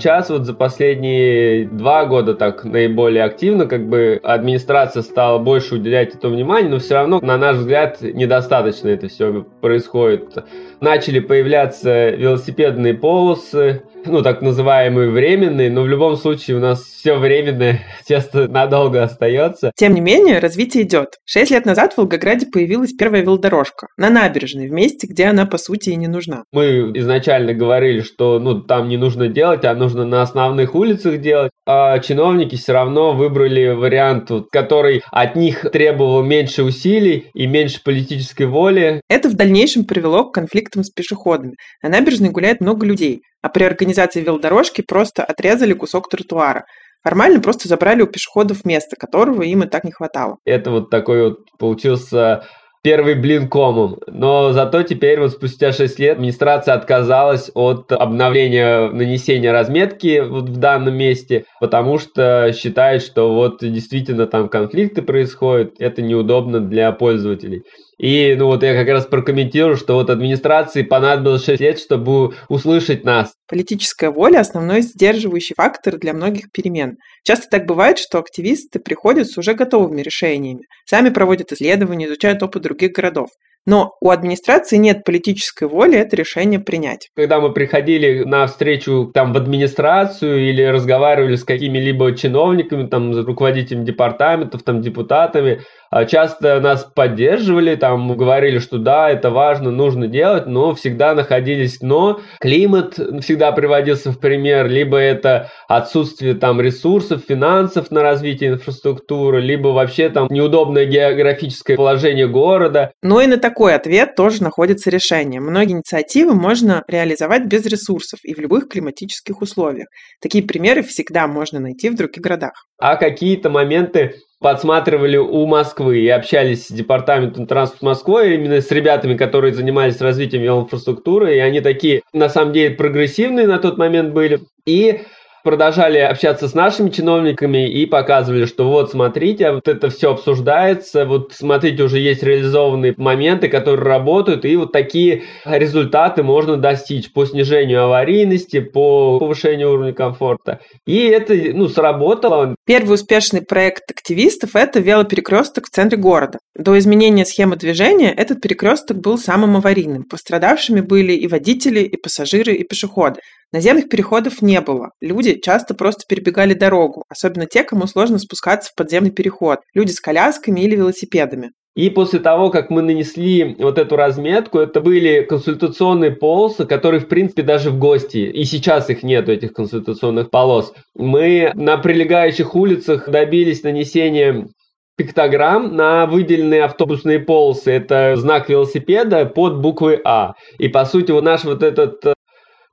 Сейчас 0.00 0.30
вот 0.30 0.44
за 0.44 0.54
последние 0.54 1.66
два 1.66 2.06
года 2.06 2.34
так 2.34 2.64
наиболее 2.64 3.24
активно 3.24 3.66
как 3.66 3.88
бы 3.88 4.18
администрация 4.22 5.02
стала 5.02 5.38
больше 5.38 5.76
уделять 5.76 6.14
этому 6.14 6.34
внимание, 6.34 6.70
но 6.70 6.78
все 6.78 6.94
равно, 6.94 7.20
на 7.20 7.36
наш 7.36 7.56
взгляд, 7.56 8.00
недостаточно 8.00 8.88
это 8.88 9.08
все 9.08 9.44
происходит. 9.60 10.44
Начали 10.80 11.20
появляться 11.20 12.10
велосипедные 12.10 12.94
полосы, 12.94 13.82
ну, 14.04 14.22
так 14.22 14.42
называемые 14.42 15.10
временные, 15.10 15.70
но 15.70 15.82
в 15.82 15.88
любом 15.88 16.16
случае 16.16 16.56
у 16.56 16.60
нас 16.60 16.82
все 16.82 17.16
временное 17.16 17.80
часто 18.08 18.48
надолго 18.48 19.02
остается. 19.02 19.72
Тем 19.76 19.94
не 19.94 20.00
менее, 20.00 20.38
развитие 20.38 20.84
идет. 20.84 21.18
Шесть 21.24 21.50
лет 21.50 21.66
назад 21.66 21.94
в 21.94 21.98
Волгограде 21.98 22.46
появилась 22.46 22.92
первая 22.92 23.22
велодорожка 23.22 23.88
на 23.96 24.10
набережной, 24.10 24.68
в 24.68 24.72
месте, 24.72 25.06
где 25.06 25.26
она, 25.26 25.46
по 25.46 25.58
сути, 25.58 25.90
и 25.90 25.96
не 25.96 26.08
нужна. 26.08 26.44
Мы 26.52 26.92
изначально 26.94 27.54
говорили, 27.54 28.00
что 28.00 28.38
ну, 28.38 28.60
там 28.60 28.88
не 28.88 28.96
нужно 28.96 29.28
делать, 29.28 29.64
а 29.64 29.74
нужно 29.74 30.04
на 30.04 30.22
основных 30.22 30.74
улицах 30.74 31.20
делать, 31.20 31.50
а 31.66 31.98
чиновники 31.98 32.56
все 32.56 32.72
равно 32.72 33.12
выбрали 33.12 33.68
вариант, 33.68 34.30
который 34.50 35.02
от 35.10 35.36
них 35.36 35.70
требовал 35.72 36.22
меньше 36.22 36.62
усилий 36.62 37.26
и 37.34 37.46
меньше 37.46 37.82
политической 37.82 38.46
воли. 38.46 39.00
Это 39.08 39.28
в 39.28 39.34
дальнейшем 39.34 39.84
привело 39.84 40.24
к 40.24 40.34
конфликтам 40.34 40.84
с 40.84 40.90
пешеходами. 40.90 41.54
На 41.82 41.88
набережной 41.88 42.30
гуляет 42.30 42.60
много 42.60 42.86
людей, 42.86 43.22
а 43.42 43.48
при 43.48 43.64
организации 43.64 44.22
велодорожки 44.22 44.82
просто 44.82 45.24
отрезали 45.24 45.72
кусок 45.72 46.08
тротуара. 46.08 46.64
Формально 47.02 47.40
просто 47.40 47.68
забрали 47.68 48.02
у 48.02 48.06
пешеходов 48.06 48.64
место, 48.64 48.96
которого 48.96 49.42
им 49.42 49.62
и 49.62 49.66
так 49.66 49.84
не 49.84 49.92
хватало. 49.92 50.36
Это 50.44 50.70
вот 50.70 50.90
такой 50.90 51.30
вот 51.30 51.38
получился 51.58 52.44
первый 52.82 53.14
блин 53.14 53.48
комом. 53.48 53.98
Но 54.06 54.52
зато 54.52 54.82
теперь 54.82 55.20
вот 55.20 55.32
спустя 55.32 55.72
6 55.72 55.98
лет 55.98 56.16
администрация 56.16 56.74
отказалась 56.74 57.50
от 57.54 57.92
обновления 57.92 58.90
нанесения 58.90 59.52
разметки 59.52 60.20
вот 60.20 60.48
в 60.48 60.56
данном 60.56 60.96
месте, 60.96 61.44
потому 61.60 61.98
что 61.98 62.52
считает, 62.52 63.02
что 63.02 63.34
вот 63.34 63.58
действительно 63.60 64.26
там 64.26 64.48
конфликты 64.48 65.02
происходят, 65.02 65.74
это 65.78 66.02
неудобно 66.02 66.60
для 66.60 66.92
пользователей. 66.92 67.62
И, 68.00 68.34
ну 68.34 68.46
вот 68.46 68.62
я 68.62 68.74
как 68.74 68.88
раз 68.88 69.04
прокомментирую, 69.04 69.76
что 69.76 69.94
вот 69.94 70.08
администрации 70.08 70.82
понадобилось 70.82 71.44
6 71.44 71.60
лет, 71.60 71.78
чтобы 71.78 72.32
услышать 72.48 73.04
нас. 73.04 73.34
Политическая 73.46 74.10
воля– 74.10 74.38
основной 74.40 74.80
сдерживающий 74.80 75.54
фактор 75.54 75.98
для 75.98 76.14
многих 76.14 76.50
перемен. 76.50 76.96
Часто 77.24 77.48
так 77.50 77.66
бывает, 77.66 77.98
что 77.98 78.18
активисты 78.18 78.78
приходят 78.78 79.28
с 79.28 79.36
уже 79.36 79.52
готовыми 79.52 80.00
решениями, 80.00 80.62
сами 80.86 81.10
проводят 81.10 81.52
исследования, 81.52 82.06
изучают 82.06 82.42
опыт 82.42 82.62
других 82.62 82.92
городов. 82.92 83.28
Но 83.66 83.92
у 84.00 84.08
администрации 84.08 84.76
нет 84.76 85.04
политической 85.04 85.68
воли 85.68 85.98
это 85.98 86.16
решение 86.16 86.60
принять. 86.60 87.10
Когда 87.14 87.40
мы 87.40 87.52
приходили 87.52 88.24
на 88.24 88.46
встречу 88.46 89.10
там 89.12 89.34
в 89.34 89.36
администрацию 89.36 90.48
или 90.48 90.62
разговаривали 90.62 91.36
с 91.36 91.44
какими-либо 91.44 92.16
чиновниками, 92.16 92.86
там, 92.86 93.12
руководителями 93.12 93.84
департаментов, 93.84 94.62
там, 94.62 94.80
депутатами, 94.80 95.60
часто 96.06 96.60
нас 96.60 96.84
поддерживали, 96.84 97.74
там 97.76 98.16
говорили, 98.16 98.58
что 98.58 98.78
да, 98.78 99.10
это 99.10 99.30
важно, 99.30 99.70
нужно 99.70 100.06
делать, 100.06 100.46
но 100.46 100.74
всегда 100.74 101.14
находились 101.14 101.80
но. 101.82 102.20
Климат 102.40 102.94
всегда 103.22 103.52
приводился 103.52 104.12
в 104.12 104.18
пример, 104.18 104.68
либо 104.68 104.96
это 104.96 105.50
отсутствие 105.68 106.34
там 106.34 106.60
ресурсов, 106.60 107.22
финансов 107.28 107.90
на 107.90 108.02
развитие 108.02 108.50
инфраструктуры, 108.50 109.40
либо 109.40 109.68
вообще 109.68 110.08
там 110.08 110.28
неудобное 110.30 110.84
географическое 110.86 111.76
положение 111.76 112.28
города. 112.28 112.92
Но 113.02 113.20
и 113.20 113.26
на 113.26 113.38
такой 113.38 113.74
ответ 113.74 114.14
тоже 114.14 114.42
находится 114.42 114.90
решение. 114.90 115.40
Многие 115.40 115.72
инициативы 115.72 116.34
можно 116.34 116.82
реализовать 116.88 117.46
без 117.46 117.66
ресурсов 117.66 118.20
и 118.22 118.34
в 118.34 118.38
любых 118.38 118.68
климатических 118.68 119.40
условиях. 119.42 119.88
Такие 120.20 120.44
примеры 120.44 120.82
всегда 120.82 121.26
можно 121.26 121.60
найти 121.60 121.90
в 121.90 121.96
других 121.96 122.22
городах. 122.22 122.66
А 122.78 122.96
какие-то 122.96 123.50
моменты 123.50 124.14
подсматривали 124.40 125.18
у 125.18 125.46
Москвы 125.46 126.00
и 126.00 126.08
общались 126.08 126.66
с 126.66 126.72
департаментом 126.72 127.46
транспорта 127.46 127.84
Москвы, 127.84 128.34
именно 128.34 128.60
с 128.60 128.70
ребятами, 128.70 129.16
которые 129.16 129.54
занимались 129.54 130.00
развитием 130.00 130.42
велоинфраструктуры, 130.42 131.36
и 131.36 131.38
они 131.38 131.60
такие, 131.60 132.02
на 132.12 132.28
самом 132.28 132.52
деле, 132.52 132.74
прогрессивные 132.74 133.46
на 133.46 133.58
тот 133.58 133.76
момент 133.76 134.12
были. 134.14 134.40
И 134.64 135.02
продолжали 135.42 135.98
общаться 135.98 136.48
с 136.48 136.54
нашими 136.54 136.90
чиновниками 136.90 137.68
и 137.68 137.86
показывали, 137.86 138.46
что 138.46 138.68
вот 138.68 138.90
смотрите, 138.90 139.52
вот 139.52 139.68
это 139.68 139.90
все 139.90 140.12
обсуждается, 140.12 141.04
вот 141.04 141.32
смотрите, 141.32 141.82
уже 141.82 141.98
есть 141.98 142.22
реализованные 142.22 142.94
моменты, 142.96 143.48
которые 143.48 143.84
работают, 143.84 144.44
и 144.44 144.56
вот 144.56 144.72
такие 144.72 145.22
результаты 145.44 146.22
можно 146.22 146.56
достичь 146.56 147.12
по 147.12 147.24
снижению 147.24 147.84
аварийности, 147.84 148.60
по 148.60 149.18
повышению 149.18 149.72
уровня 149.72 149.92
комфорта. 149.92 150.60
И 150.86 151.06
это, 151.06 151.34
ну, 151.34 151.68
сработало. 151.68 152.54
Первый 152.66 152.94
успешный 152.94 153.42
проект 153.42 153.90
активистов– 153.90 154.50
это 154.54 154.80
велоперекресток 154.80 155.66
в 155.66 155.70
центре 155.70 155.98
города. 155.98 156.38
До 156.56 156.78
изменения 156.78 157.24
схемы 157.24 157.56
движения 157.56 158.12
этот 158.12 158.40
перекресток 158.40 158.98
был 158.98 159.18
самым 159.18 159.56
аварийным. 159.56 160.04
Пострадавшими 160.04 160.80
были 160.80 161.12
и 161.12 161.26
водители, 161.26 161.80
и 161.80 161.96
пассажиры, 161.96 162.54
и 162.54 162.64
пешеходы. 162.64 163.20
Наземных 163.52 163.88
переходов 163.88 164.42
не 164.42 164.60
было. 164.60 164.90
Люди 165.00 165.40
часто 165.40 165.74
просто 165.74 166.04
перебегали 166.08 166.54
дорогу, 166.54 167.04
особенно 167.08 167.46
те, 167.46 167.64
кому 167.64 167.86
сложно 167.86 168.18
спускаться 168.18 168.70
в 168.70 168.76
подземный 168.76 169.10
переход. 169.10 169.58
Люди 169.74 169.90
с 169.90 170.00
колясками 170.00 170.60
или 170.60 170.76
велосипедами. 170.76 171.50
И 171.74 171.88
после 171.88 172.18
того, 172.18 172.50
как 172.50 172.70
мы 172.70 172.82
нанесли 172.82 173.56
вот 173.58 173.78
эту 173.78 173.96
разметку, 173.96 174.58
это 174.58 174.80
были 174.80 175.22
консультационные 175.22 176.10
полосы, 176.10 176.64
которые, 176.64 177.00
в 177.00 177.08
принципе, 177.08 177.42
даже 177.42 177.70
в 177.70 177.78
гости, 177.78 178.18
и 178.18 178.44
сейчас 178.44 178.90
их 178.90 179.02
нет, 179.02 179.28
этих 179.28 179.52
консультационных 179.52 180.30
полос. 180.30 180.72
Мы 180.96 181.52
на 181.54 181.76
прилегающих 181.76 182.54
улицах 182.54 183.08
добились 183.08 183.62
нанесения 183.62 184.48
пиктограмм 184.96 185.74
на 185.74 186.06
выделенные 186.06 186.64
автобусные 186.64 187.20
полосы. 187.20 187.70
Это 187.70 188.16
знак 188.16 188.48
велосипеда 188.48 189.24
под 189.24 189.60
буквой 189.60 190.00
А. 190.04 190.34
И, 190.58 190.68
по 190.68 190.84
сути, 190.84 191.12
вот 191.12 191.24
наш 191.24 191.44
вот 191.44 191.62
этот 191.62 192.14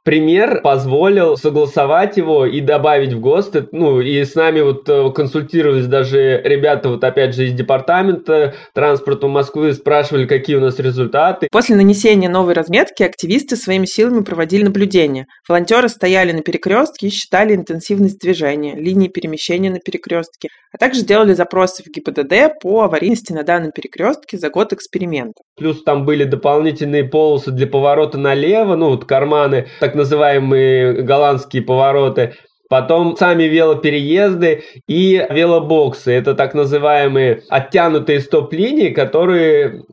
пример 0.08 0.62
позволил 0.62 1.36
согласовать 1.36 2.15
его 2.15 2.46
и 2.46 2.62
добавить 2.62 3.12
в 3.12 3.20
ГОСТ. 3.20 3.74
Ну, 3.74 4.00
и 4.00 4.24
с 4.24 4.36
нами 4.36 4.62
вот 4.62 4.88
э, 4.88 5.12
консультировались 5.13 5.88
даже 5.88 6.41
ребята, 6.46 6.88
вот 6.88 7.04
опять 7.04 7.36
же, 7.36 7.46
из 7.46 7.52
департамента 7.52 8.56
транспорта 8.74 9.28
Москвы, 9.28 9.74
спрашивали, 9.74 10.26
какие 10.26 10.56
у 10.56 10.62
нас 10.62 10.80
результаты. 10.80 11.50
После 11.52 11.76
нанесения 11.76 12.30
новой 12.30 12.54
разметки 12.54 13.04
активисты 13.04 13.58
своими 13.58 13.86
силами 13.86 14.24
проводили 14.24 14.63
наблюдения. 14.63 15.26
Волонтеры 15.46 15.89
стояли 15.89 16.32
на 16.32 16.41
перекрестке 16.41 17.08
и 17.08 17.10
считали 17.10 17.54
интенсивность 17.54 18.22
движения, 18.22 18.78
линии 18.78 19.10
перемещения 19.10 19.70
на 19.70 19.80
перекрестке, 19.80 20.48
а 20.72 20.78
также 20.78 21.04
делали 21.04 21.34
запросы 21.34 21.84
в 21.84 21.88
ГИБДД 21.88 22.62
по 22.62 22.84
аварийности 22.84 23.34
на 23.34 23.43
данном 23.43 23.72
перекрестке 23.74 24.38
за 24.38 24.50
год 24.50 24.72
эксперимента. 24.72 25.41
Плюс 25.58 25.84
там 25.84 26.06
были 26.06 26.24
дополнительные 26.24 27.04
полосы 27.04 27.52
для 27.52 27.67
поворота 27.67 28.17
налево, 28.17 28.78
ну 28.78 28.91
вот 28.91 29.04
карманы, 29.04 29.67
так 29.82 29.97
называемые 29.98 31.02
голландские 31.02 31.64
повороты. 31.64 32.36
Потом 32.70 33.16
сами 33.16 33.44
велопереезды 33.44 34.64
и 34.88 35.26
велобоксы. 35.30 36.12
Это 36.12 36.34
так 36.34 36.54
называемые 36.54 37.44
оттянутые 37.50 38.20
стоп-линии, 38.20 38.90
которые 38.90 39.84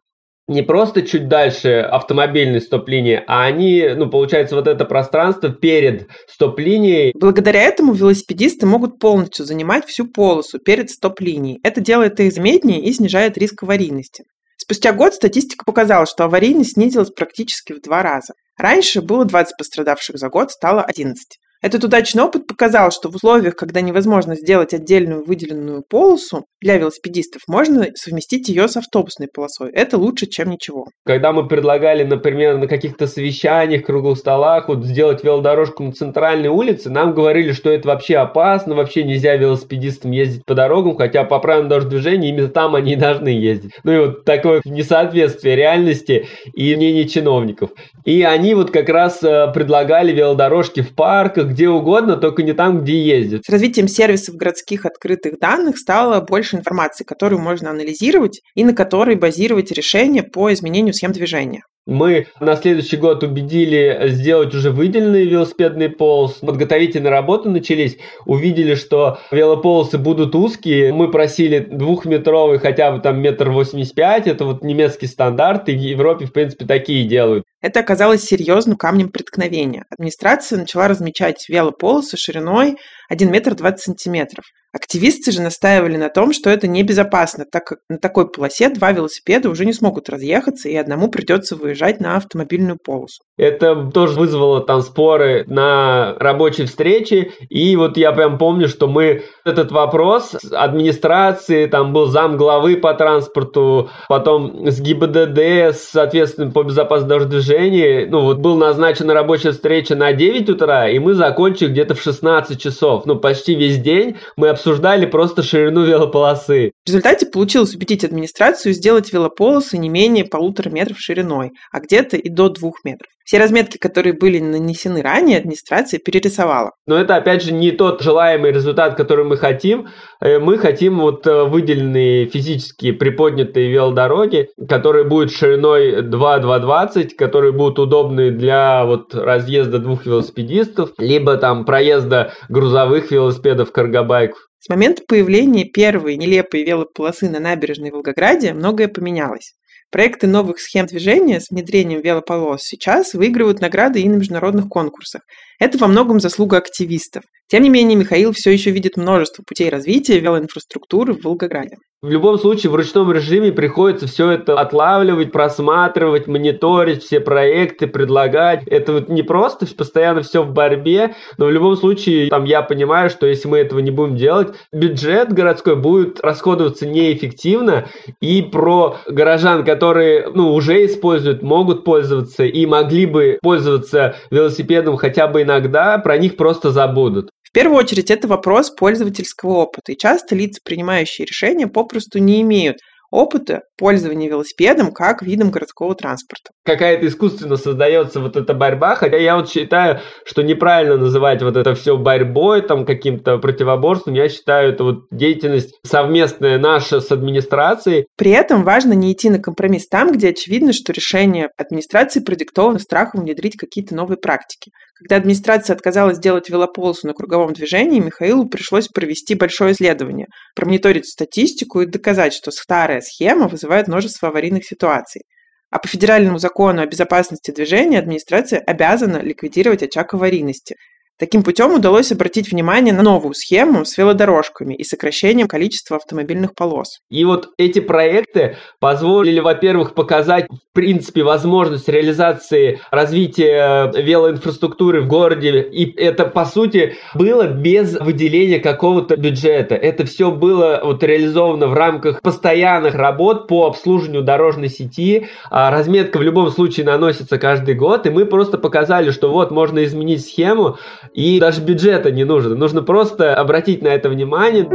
не 0.46 0.62
просто 0.62 1.02
чуть 1.02 1.28
дальше 1.28 1.80
автомобильной 1.80 2.60
стоп-линии, 2.60 3.22
а 3.26 3.44
они, 3.44 3.88
ну, 3.96 4.10
получается, 4.10 4.56
вот 4.56 4.66
это 4.66 4.84
пространство 4.84 5.48
перед 5.48 6.08
стоп-линией. 6.28 7.12
Благодаря 7.18 7.62
этому 7.62 7.94
велосипедисты 7.94 8.66
могут 8.66 8.98
полностью 8.98 9.46
занимать 9.46 9.86
всю 9.86 10.06
полосу 10.06 10.58
перед 10.58 10.90
стоп-линией. 10.90 11.60
Это 11.62 11.80
делает 11.80 12.20
их 12.20 12.32
заметнее 12.32 12.80
и 12.80 12.92
снижает 12.92 13.38
риск 13.38 13.62
аварийности. 13.62 14.24
Спустя 14.58 14.92
год 14.92 15.14
статистика 15.14 15.64
показала, 15.64 16.06
что 16.06 16.24
аварийность 16.24 16.74
снизилась 16.74 17.10
практически 17.10 17.72
в 17.72 17.80
два 17.80 18.02
раза. 18.02 18.34
Раньше 18.58 19.02
было 19.02 19.24
20 19.24 19.56
пострадавших 19.56 20.16
за 20.16 20.28
год, 20.28 20.50
стало 20.50 20.82
11. 20.82 21.38
Этот 21.64 21.82
удачный 21.82 22.22
опыт 22.22 22.46
показал, 22.46 22.90
что 22.90 23.10
в 23.10 23.14
условиях, 23.14 23.56
когда 23.56 23.80
невозможно 23.80 24.36
сделать 24.36 24.74
отдельную 24.74 25.24
выделенную 25.24 25.82
полосу 25.88 26.44
для 26.60 26.76
велосипедистов, 26.76 27.40
можно 27.48 27.86
совместить 27.94 28.50
ее 28.50 28.68
с 28.68 28.76
автобусной 28.76 29.28
полосой. 29.34 29.70
Это 29.72 29.96
лучше, 29.96 30.26
чем 30.26 30.50
ничего. 30.50 30.88
Когда 31.06 31.32
мы 31.32 31.48
предлагали, 31.48 32.04
например, 32.04 32.58
на 32.58 32.66
каких-то 32.66 33.06
совещаниях, 33.06 33.86
круглых 33.86 34.18
столах 34.18 34.68
вот 34.68 34.84
сделать 34.84 35.24
велодорожку 35.24 35.84
на 35.84 35.92
центральной 35.92 36.50
улице, 36.50 36.90
нам 36.90 37.14
говорили, 37.14 37.52
что 37.52 37.70
это 37.70 37.88
вообще 37.88 38.16
опасно, 38.18 38.74
вообще 38.74 39.02
нельзя 39.02 39.34
велосипедистам 39.36 40.10
ездить 40.10 40.44
по 40.44 40.54
дорогам, 40.54 40.98
хотя 40.98 41.24
по 41.24 41.38
правилам 41.38 41.70
дорожного 41.70 41.98
движения 41.98 42.28
именно 42.28 42.48
там 42.48 42.74
они 42.74 42.92
и 42.92 42.96
должны 42.96 43.28
ездить. 43.28 43.72
Ну 43.84 43.92
и 43.92 43.98
вот 44.00 44.26
такое 44.26 44.60
несоответствие 44.66 45.56
реальности 45.56 46.26
и 46.52 46.76
мнений 46.76 47.08
чиновников. 47.08 47.70
И 48.04 48.22
они 48.22 48.54
вот 48.54 48.70
как 48.70 48.88
раз 48.90 49.22
э, 49.22 49.50
предлагали 49.52 50.12
велодорожки 50.12 50.82
в 50.82 50.94
парках, 50.94 51.48
где 51.48 51.68
угодно, 51.68 52.16
только 52.16 52.42
не 52.42 52.52
там, 52.52 52.82
где 52.82 53.02
ездят. 53.02 53.44
С 53.46 53.48
развитием 53.48 53.88
сервисов 53.88 54.36
городских 54.36 54.84
открытых 54.84 55.38
данных 55.38 55.78
стало 55.78 56.20
больше 56.20 56.56
информации, 56.56 57.04
которую 57.04 57.40
можно 57.40 57.70
анализировать 57.70 58.42
и 58.54 58.64
на 58.64 58.74
которой 58.74 59.16
базировать 59.16 59.72
решения 59.72 60.22
по 60.22 60.52
изменению 60.52 60.92
схем 60.92 61.12
движения. 61.12 61.62
Мы 61.86 62.28
на 62.40 62.56
следующий 62.56 62.96
год 62.96 63.22
убедили 63.22 64.08
сделать 64.08 64.54
уже 64.54 64.70
выделенный 64.70 65.26
велосипедный 65.26 65.90
полос. 65.90 66.38
Подготовительные 66.40 67.10
работы 67.10 67.50
начались. 67.50 67.98
Увидели, 68.24 68.74
что 68.74 69.18
велополосы 69.30 69.98
будут 69.98 70.34
узкие. 70.34 70.94
Мы 70.94 71.10
просили 71.10 71.58
двухметровый, 71.58 72.58
хотя 72.58 72.90
бы 72.90 73.00
там 73.00 73.20
метр 73.20 73.50
восемьдесят 73.50 73.94
пять. 73.94 74.26
Это 74.26 74.46
вот 74.46 74.64
немецкий 74.64 75.06
стандарт. 75.06 75.68
И 75.68 75.72
в 75.76 75.80
Европе, 75.80 76.24
в 76.24 76.32
принципе, 76.32 76.64
такие 76.64 77.06
делают. 77.06 77.44
Это 77.60 77.80
оказалось 77.80 78.24
серьезным 78.24 78.76
камнем 78.76 79.10
преткновения. 79.10 79.84
Администрация 79.90 80.58
начала 80.58 80.88
размечать 80.88 81.46
велополосы 81.48 82.16
шириной 82.16 82.76
1 83.08 83.30
метр 83.30 83.54
20 83.54 83.80
сантиметров. 83.80 84.44
Активисты 84.74 85.30
же 85.30 85.40
настаивали 85.40 85.96
на 85.96 86.08
том, 86.08 86.32
что 86.32 86.50
это 86.50 86.66
небезопасно, 86.66 87.44
так 87.50 87.64
как 87.64 87.78
на 87.88 87.96
такой 87.98 88.28
полосе 88.28 88.68
два 88.70 88.90
велосипеда 88.90 89.48
уже 89.48 89.66
не 89.66 89.72
смогут 89.72 90.08
разъехаться, 90.08 90.68
и 90.68 90.74
одному 90.74 91.08
придется 91.08 91.54
выезжать 91.54 92.00
на 92.00 92.16
автомобильную 92.16 92.76
полосу. 92.84 93.22
Это 93.36 93.90
тоже 93.92 94.18
вызвало 94.18 94.60
там 94.60 94.82
споры 94.82 95.44
на 95.46 96.14
рабочей 96.18 96.64
встрече, 96.64 97.30
и 97.48 97.76
вот 97.76 97.96
я 97.96 98.10
прям 98.10 98.36
помню, 98.36 98.66
что 98.66 98.88
мы 98.88 99.22
этот 99.44 99.70
вопрос 99.70 100.34
администрации, 100.52 101.66
там 101.66 101.92
был 101.92 102.06
зам 102.06 102.36
главы 102.36 102.76
по 102.76 102.94
транспорту, 102.94 103.90
потом 104.08 104.66
с 104.66 104.80
ГИБДД, 104.80 105.76
соответственно, 105.76 106.50
по 106.50 106.64
безопасности 106.64 107.08
дорожного 107.08 107.40
движения, 107.40 108.06
ну 108.10 108.22
вот 108.22 108.38
был 108.38 108.56
назначена 108.56 109.14
рабочая 109.14 109.52
встреча 109.52 109.94
на 109.94 110.12
9 110.12 110.48
утра, 110.50 110.88
и 110.88 110.98
мы 110.98 111.14
закончили 111.14 111.68
где-то 111.68 111.94
в 111.94 112.02
16 112.02 112.60
часов, 112.60 112.93
ну 113.04 113.16
почти 113.16 113.54
весь 113.54 113.78
день 113.78 114.16
мы 114.36 114.48
обсуждали 114.48 115.06
просто 115.06 115.42
ширину 115.42 115.84
велополосы. 115.84 116.72
В 116.84 116.88
результате 116.88 117.26
получилось 117.26 117.74
убедить 117.74 118.04
администрацию 118.04 118.72
сделать 118.72 119.12
велополосы 119.12 119.78
не 119.78 119.88
менее 119.88 120.24
полутора 120.24 120.70
метров 120.70 120.98
шириной, 120.98 121.52
а 121.72 121.80
где-то 121.80 122.16
и 122.16 122.28
до 122.28 122.48
двух 122.48 122.84
метров. 122.84 123.08
Все 123.24 123.38
разметки, 123.38 123.78
которые 123.78 124.12
были 124.12 124.38
нанесены 124.38 125.00
ранее, 125.00 125.38
администрация 125.38 125.98
перерисовала. 125.98 126.72
Но 126.86 126.96
это, 126.96 127.16
опять 127.16 127.42
же, 127.42 127.52
не 127.52 127.70
тот 127.70 128.02
желаемый 128.02 128.52
результат, 128.52 128.96
который 128.96 129.24
мы 129.24 129.38
хотим. 129.38 129.88
Э, 130.20 130.38
мы 130.38 130.58
хотим 130.58 131.00
вот 131.00 131.26
э, 131.26 131.44
выделенные 131.44 132.26
физически 132.26 132.92
приподнятые 132.92 133.70
велодороги, 133.70 134.50
которые 134.68 135.04
будут 135.04 135.32
шириной 135.32 136.02
2-2,20, 136.02 137.14
которые 137.16 137.52
будут 137.52 137.78
удобны 137.78 138.30
для 138.30 138.84
вот 138.84 139.14
разъезда 139.14 139.78
двух 139.78 140.04
велосипедистов, 140.04 140.90
либо 140.98 141.38
там 141.38 141.64
проезда 141.64 142.34
грузовых 142.50 143.10
велосипедов, 143.10 143.72
каргобайков. 143.72 144.38
С 144.58 144.68
момента 144.68 145.02
появления 145.06 145.64
первой 145.64 146.16
нелепой 146.16 146.62
велополосы 146.64 147.28
на 147.28 147.38
набережной 147.38 147.90
Волгограде 147.90 148.52
многое 148.52 148.88
поменялось. 148.88 149.54
Проекты 149.94 150.26
новых 150.26 150.58
схем 150.58 150.86
движения 150.86 151.38
с 151.38 151.50
внедрением 151.50 152.00
велополос 152.00 152.62
сейчас 152.62 153.14
выигрывают 153.14 153.60
награды 153.60 154.00
и 154.00 154.08
на 154.08 154.16
международных 154.16 154.68
конкурсах. 154.68 155.22
Это 155.60 155.78
во 155.78 155.86
многом 155.86 156.18
заслуга 156.18 156.56
активистов. 156.56 157.22
Тем 157.48 157.62
не 157.62 157.68
менее, 157.68 157.96
Михаил 157.96 158.32
все 158.32 158.50
еще 158.50 158.70
видит 158.70 158.96
множество 158.96 159.42
путей 159.46 159.68
развития 159.68 160.18
велоинфраструктуры 160.18 161.14
в 161.14 161.24
Волгограде. 161.24 161.76
В 162.04 162.10
любом 162.10 162.38
случае, 162.38 162.70
в 162.70 162.74
ручном 162.74 163.10
режиме 163.12 163.50
приходится 163.50 164.06
все 164.06 164.32
это 164.32 164.60
отлавливать, 164.60 165.32
просматривать, 165.32 166.26
мониторить 166.26 167.02
все 167.02 167.18
проекты, 167.18 167.86
предлагать. 167.86 168.62
Это 168.66 168.92
вот 168.92 169.08
не 169.08 169.22
просто 169.22 169.66
постоянно 169.74 170.20
все 170.20 170.42
в 170.42 170.52
борьбе, 170.52 171.14
но 171.38 171.46
в 171.46 171.50
любом 171.50 171.76
случае, 171.76 172.28
там 172.28 172.44
я 172.44 172.60
понимаю, 172.60 173.08
что 173.08 173.26
если 173.26 173.48
мы 173.48 173.56
этого 173.56 173.78
не 173.78 173.90
будем 173.90 174.16
делать, 174.16 174.48
бюджет 174.70 175.32
городской 175.32 175.76
будет 175.76 176.20
расходоваться 176.20 176.86
неэффективно, 176.86 177.86
и 178.20 178.42
про 178.42 178.98
горожан, 179.06 179.64
которые 179.64 180.28
ну, 180.28 180.52
уже 180.52 180.84
используют, 180.84 181.40
могут 181.40 181.84
пользоваться 181.84 182.44
и 182.44 182.66
могли 182.66 183.06
бы 183.06 183.38
пользоваться 183.40 184.16
велосипедом 184.30 184.98
хотя 184.98 185.26
бы 185.26 185.40
иногда, 185.40 185.96
про 185.96 186.18
них 186.18 186.36
просто 186.36 186.70
забудут. 186.70 187.30
Первую 187.54 187.78
очередь 187.78 188.10
это 188.10 188.26
вопрос 188.26 188.70
пользовательского 188.70 189.58
опыта, 189.58 189.92
и 189.92 189.96
часто 189.96 190.34
лица, 190.34 190.60
принимающие 190.64 191.24
решения, 191.24 191.68
попросту 191.68 192.18
не 192.18 192.42
имеют 192.42 192.78
опыта 193.12 193.62
пользования 193.76 194.28
велосипедом 194.28 194.92
как 194.92 195.22
видом 195.22 195.50
городского 195.50 195.94
транспорта. 195.94 196.50
Какая-то 196.64 197.06
искусственно 197.06 197.56
создается 197.56 198.20
вот 198.20 198.36
эта 198.36 198.54
борьба, 198.54 198.94
хотя 198.96 199.16
я 199.16 199.36
вот 199.36 199.50
считаю, 199.50 200.00
что 200.24 200.42
неправильно 200.42 200.96
называть 200.96 201.42
вот 201.42 201.56
это 201.56 201.74
все 201.74 201.96
борьбой, 201.96 202.62
там 202.62 202.86
каким-то 202.86 203.38
противоборством. 203.38 204.14
Я 204.14 204.28
считаю, 204.28 204.72
это 204.72 204.84
вот 204.84 205.04
деятельность 205.10 205.74
совместная 205.84 206.58
наша 206.58 207.00
с 207.00 207.10
администрацией. 207.10 208.06
При 208.16 208.30
этом 208.30 208.64
важно 208.64 208.92
не 208.92 209.12
идти 209.12 209.30
на 209.30 209.38
компромисс 209.38 209.88
там, 209.88 210.12
где 210.12 210.28
очевидно, 210.28 210.72
что 210.72 210.92
решение 210.92 211.50
администрации 211.56 212.20
продиктовано 212.20 212.78
страхом 212.78 213.22
внедрить 213.22 213.56
какие-то 213.56 213.94
новые 213.94 214.18
практики. 214.18 214.70
Когда 214.96 215.16
администрация 215.16 215.74
отказалась 215.74 216.18
сделать 216.18 216.48
велополосу 216.48 217.06
на 217.08 217.14
круговом 217.14 217.52
движении, 217.52 217.98
Михаилу 217.98 218.48
пришлось 218.48 218.86
провести 218.86 219.34
большое 219.34 219.72
исследование, 219.72 220.28
промониторить 220.54 221.06
статистику 221.06 221.80
и 221.80 221.86
доказать, 221.86 222.32
что 222.32 222.52
старая 222.52 223.00
схема 223.00 223.48
вызывает 223.64 223.88
множество 223.88 224.28
аварийных 224.28 224.64
ситуаций. 224.64 225.22
А 225.70 225.78
по 225.78 225.88
федеральному 225.88 226.38
закону 226.38 226.82
о 226.82 226.86
безопасности 226.86 227.50
движения 227.50 227.98
администрация 227.98 228.60
обязана 228.60 229.16
ликвидировать 229.16 229.82
очаг 229.82 230.14
аварийности, 230.14 230.76
Таким 231.16 231.44
путем 231.44 231.72
удалось 231.72 232.10
обратить 232.10 232.50
внимание 232.50 232.92
на 232.92 233.04
новую 233.04 233.34
схему 233.34 233.84
с 233.84 233.96
велодорожками 233.96 234.74
и 234.74 234.82
сокращением 234.82 235.46
количества 235.46 235.96
автомобильных 235.96 236.56
полос. 236.56 236.98
И 237.08 237.24
вот 237.24 237.50
эти 237.56 237.78
проекты 237.78 238.56
позволили, 238.80 239.38
во-первых, 239.38 239.94
показать, 239.94 240.46
в 240.50 240.74
принципе, 240.74 241.22
возможность 241.22 241.88
реализации 241.88 242.80
развития 242.90 243.92
велоинфраструктуры 243.94 245.02
в 245.02 245.06
городе. 245.06 245.62
И 245.62 245.88
это, 245.96 246.24
по 246.24 246.44
сути, 246.44 246.96
было 247.14 247.46
без 247.46 247.94
выделения 248.00 248.58
какого-то 248.58 249.16
бюджета. 249.16 249.76
Это 249.76 250.04
все 250.06 250.32
было 250.32 250.80
вот 250.82 251.04
реализовано 251.04 251.68
в 251.68 251.74
рамках 251.74 252.22
постоянных 252.22 252.96
работ 252.96 253.46
по 253.46 253.66
обслуживанию 253.66 254.22
дорожной 254.22 254.68
сети. 254.68 255.28
А 255.48 255.70
разметка 255.70 256.18
в 256.18 256.22
любом 256.22 256.50
случае 256.50 256.86
наносится 256.86 257.38
каждый 257.38 257.76
год, 257.76 258.04
и 258.06 258.10
мы 258.10 258.26
просто 258.26 258.58
показали, 258.58 259.12
что 259.12 259.30
вот 259.30 259.52
можно 259.52 259.84
изменить 259.84 260.26
схему, 260.26 260.76
и 261.12 261.38
даже 261.40 261.60
бюджета 261.60 262.10
не 262.10 262.24
нужно. 262.24 262.54
Нужно 262.54 262.82
просто 262.82 263.34
обратить 263.34 263.82
на 263.82 263.88
это 263.88 264.08
внимание. 264.08 264.68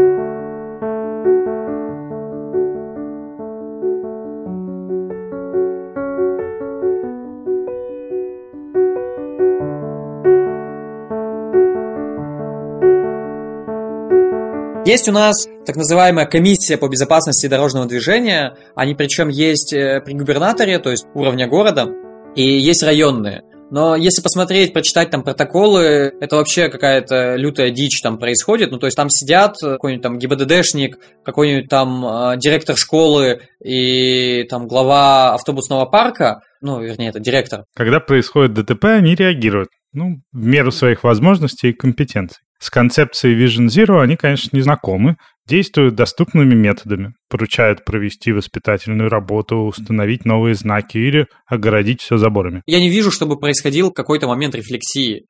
Есть 14.89 15.07
у 15.07 15.11
нас 15.11 15.47
так 15.67 15.75
называемая 15.75 16.25
комиссия 16.25 16.75
по 16.75 16.87
безопасности 16.87 17.45
дорожного 17.45 17.85
движения. 17.85 18.57
Они 18.73 18.95
причем 18.95 19.29
есть 19.29 19.71
э, 19.71 20.01
при 20.03 20.13
губернаторе, 20.13 20.79
то 20.79 20.89
есть 20.89 21.05
уровня 21.13 21.47
города, 21.47 21.93
и 22.35 22.41
есть 22.41 22.81
районные. 22.81 23.43
Но 23.71 23.95
если 23.95 24.21
посмотреть, 24.21 24.73
прочитать 24.73 25.11
там 25.11 25.23
протоколы, 25.23 26.13
это 26.19 26.37
вообще 26.37 26.69
какая-то 26.69 27.35
лютая 27.35 27.69
дичь 27.71 28.01
там 28.01 28.17
происходит. 28.17 28.71
Ну, 28.71 28.79
то 28.79 28.87
есть 28.87 28.97
там 28.97 29.09
сидят 29.09 29.57
какой-нибудь 29.61 30.03
там 30.03 30.17
ГИБДДшник, 30.17 30.97
какой-нибудь 31.23 31.69
там 31.69 32.05
э, 32.05 32.37
директор 32.37 32.75
школы 32.75 33.41
и 33.63 34.45
там 34.49 34.67
глава 34.67 35.33
автобусного 35.35 35.85
парка, 35.85 36.41
ну, 36.61 36.81
вернее, 36.81 37.09
это 37.09 37.19
директор. 37.19 37.63
Когда 37.75 37.99
происходит 37.99 38.53
ДТП, 38.53 38.85
они 38.85 39.15
реагируют, 39.15 39.69
ну, 39.93 40.17
в 40.31 40.45
меру 40.45 40.71
своих 40.71 41.03
возможностей 41.03 41.69
и 41.69 41.73
компетенций. 41.73 42.39
С 42.59 42.69
концепцией 42.69 43.41
Vision 43.41 43.67
Zero 43.67 44.01
они, 44.01 44.17
конечно, 44.17 44.49
не 44.55 44.61
знакомы, 44.61 45.15
действуют 45.49 45.95
доступными 45.95 46.53
методами, 46.53 47.15
поручают 47.27 47.83
провести 47.83 48.31
воспитательную 48.31 49.09
работу, 49.09 49.57
установить 49.57 50.23
новые 50.23 50.53
знаки 50.53 50.97
или 50.97 51.27
огородить 51.47 52.01
все 52.01 52.17
заборами. 52.17 52.61
Я 52.67 52.79
не 52.79 52.89
вижу, 52.89 53.11
чтобы 53.11 53.39
происходил 53.39 53.91
какой-то 53.91 54.27
момент 54.27 54.55
рефлексии. 54.55 55.25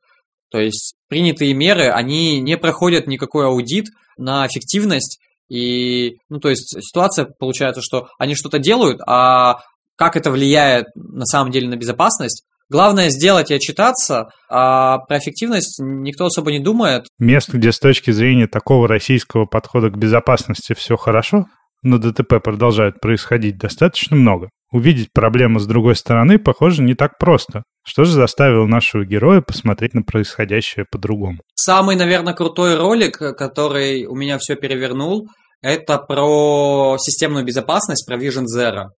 То 0.52 0.60
есть 0.60 0.96
принятые 1.08 1.54
меры, 1.54 1.90
они 1.90 2.40
не 2.42 2.58
проходят 2.58 3.08
никакой 3.08 3.46
аудит 3.46 3.86
на 4.18 4.46
эффективность. 4.46 5.20
И, 5.50 6.18
ну, 6.28 6.40
то 6.40 6.50
есть 6.50 6.76
ситуация 6.82 7.26
получается, 7.40 7.82
что 7.82 8.10
они 8.20 8.36
что-то 8.36 8.60
делают, 8.60 9.00
а 9.08 9.60
как 9.96 10.16
это 10.16 10.32
влияет 10.32 10.88
на 10.96 11.26
самом 11.26 11.52
деле 11.52 11.68
на 11.70 11.76
безопасность, 11.76 12.44
Главное 12.70 13.10
сделать 13.10 13.50
и 13.50 13.56
отчитаться, 13.56 14.30
а 14.50 15.00
про 15.00 15.18
эффективность 15.18 15.80
никто 15.80 16.26
особо 16.26 16.52
не 16.52 16.60
думает. 16.60 17.06
Мест, 17.18 17.50
где 17.50 17.72
с 17.72 17.80
точки 17.80 18.12
зрения 18.12 18.48
такого 18.48 18.88
российского 18.88 19.46
подхода 19.46 19.90
к 19.90 19.98
безопасности 19.98 20.74
все 20.74 20.96
хорошо, 20.96 21.48
но 21.82 21.98
ДТП 21.98 22.42
продолжает 22.44 23.00
происходить 23.00 23.58
достаточно 23.58 24.16
много. 24.16 24.50
Увидеть 24.72 25.12
проблему 25.12 25.60
с 25.60 25.66
другой 25.66 25.96
стороны, 25.96 26.38
похоже, 26.38 26.84
не 26.84 26.94
так 26.94 27.18
просто. 27.18 27.64
Что 27.84 28.04
же 28.04 28.12
заставило 28.12 28.68
нашего 28.68 29.04
героя 29.04 29.42
посмотреть 29.42 29.96
на 29.96 30.04
происходящее 30.04 30.86
по-другому? 30.92 31.40
Самый, 31.56 31.96
наверное, 31.96 32.34
крутой 32.36 32.76
ролик, 32.76 33.18
который 33.18 34.06
у 34.06 34.16
меня 34.16 34.38
все 34.38 34.56
перевернул, 34.56 35.28
это 35.62 35.98
про 35.98 36.98
системную 37.00 37.46
безопасность, 37.46 38.06
про 38.06 38.18
Vision 38.18 38.46
Zero. 38.56 38.90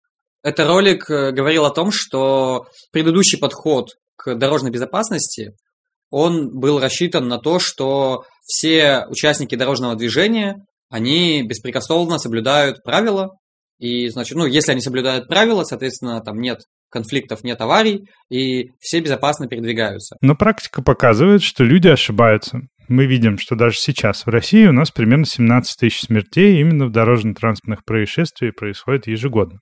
Это 0.44 0.68
ролик 0.68 1.10
э, 1.10 1.32
говорил 1.32 1.66
о 1.66 1.72
том, 1.72 1.92
что 1.92 2.66
предыдущий 2.92 3.38
подход 3.38 3.90
к 4.16 4.36
дорожной 4.36 4.72
безопасности, 4.72 5.54
он 6.10 6.50
был 6.60 6.80
рассчитан 6.80 7.28
на 7.28 7.38
то, 7.38 7.60
что 7.60 8.26
все 8.44 9.06
участники 9.08 9.56
дорожного 9.56 9.96
движения, 9.96 10.58
они 10.90 11.44
беспрекословно 11.44 12.18
соблюдают 12.18 12.84
правила, 12.84 13.30
и, 13.80 14.10
значит, 14.10 14.38
ну, 14.38 14.46
если 14.46 14.74
они 14.74 14.82
соблюдают 14.82 15.28
правила, 15.28 15.64
соответственно, 15.64 16.22
там 16.22 16.40
нет 16.40 16.60
конфликтов, 16.92 17.44
нет 17.44 17.60
аварий, 17.62 18.08
и 18.30 18.70
все 18.80 19.00
безопасно 19.00 19.48
передвигаются. 19.48 20.18
Но 20.22 20.36
практика 20.36 20.84
показывает, 20.84 21.42
что 21.42 21.64
люди 21.64 21.88
ошибаются. 21.88 22.60
Мы 22.90 23.06
видим, 23.06 23.38
что 23.38 23.56
даже 23.56 23.78
сейчас 23.78 24.26
в 24.26 24.30
России 24.30 24.68
у 24.68 24.74
нас 24.74 24.92
примерно 24.92 25.26
17 25.26 25.80
тысяч 25.80 26.02
смертей 26.02 26.60
именно 26.60 26.86
в 26.86 26.92
дорожно-транспортных 26.92 27.86
происшествиях 27.86 28.54
происходит 28.56 29.08
ежегодно. 29.08 29.60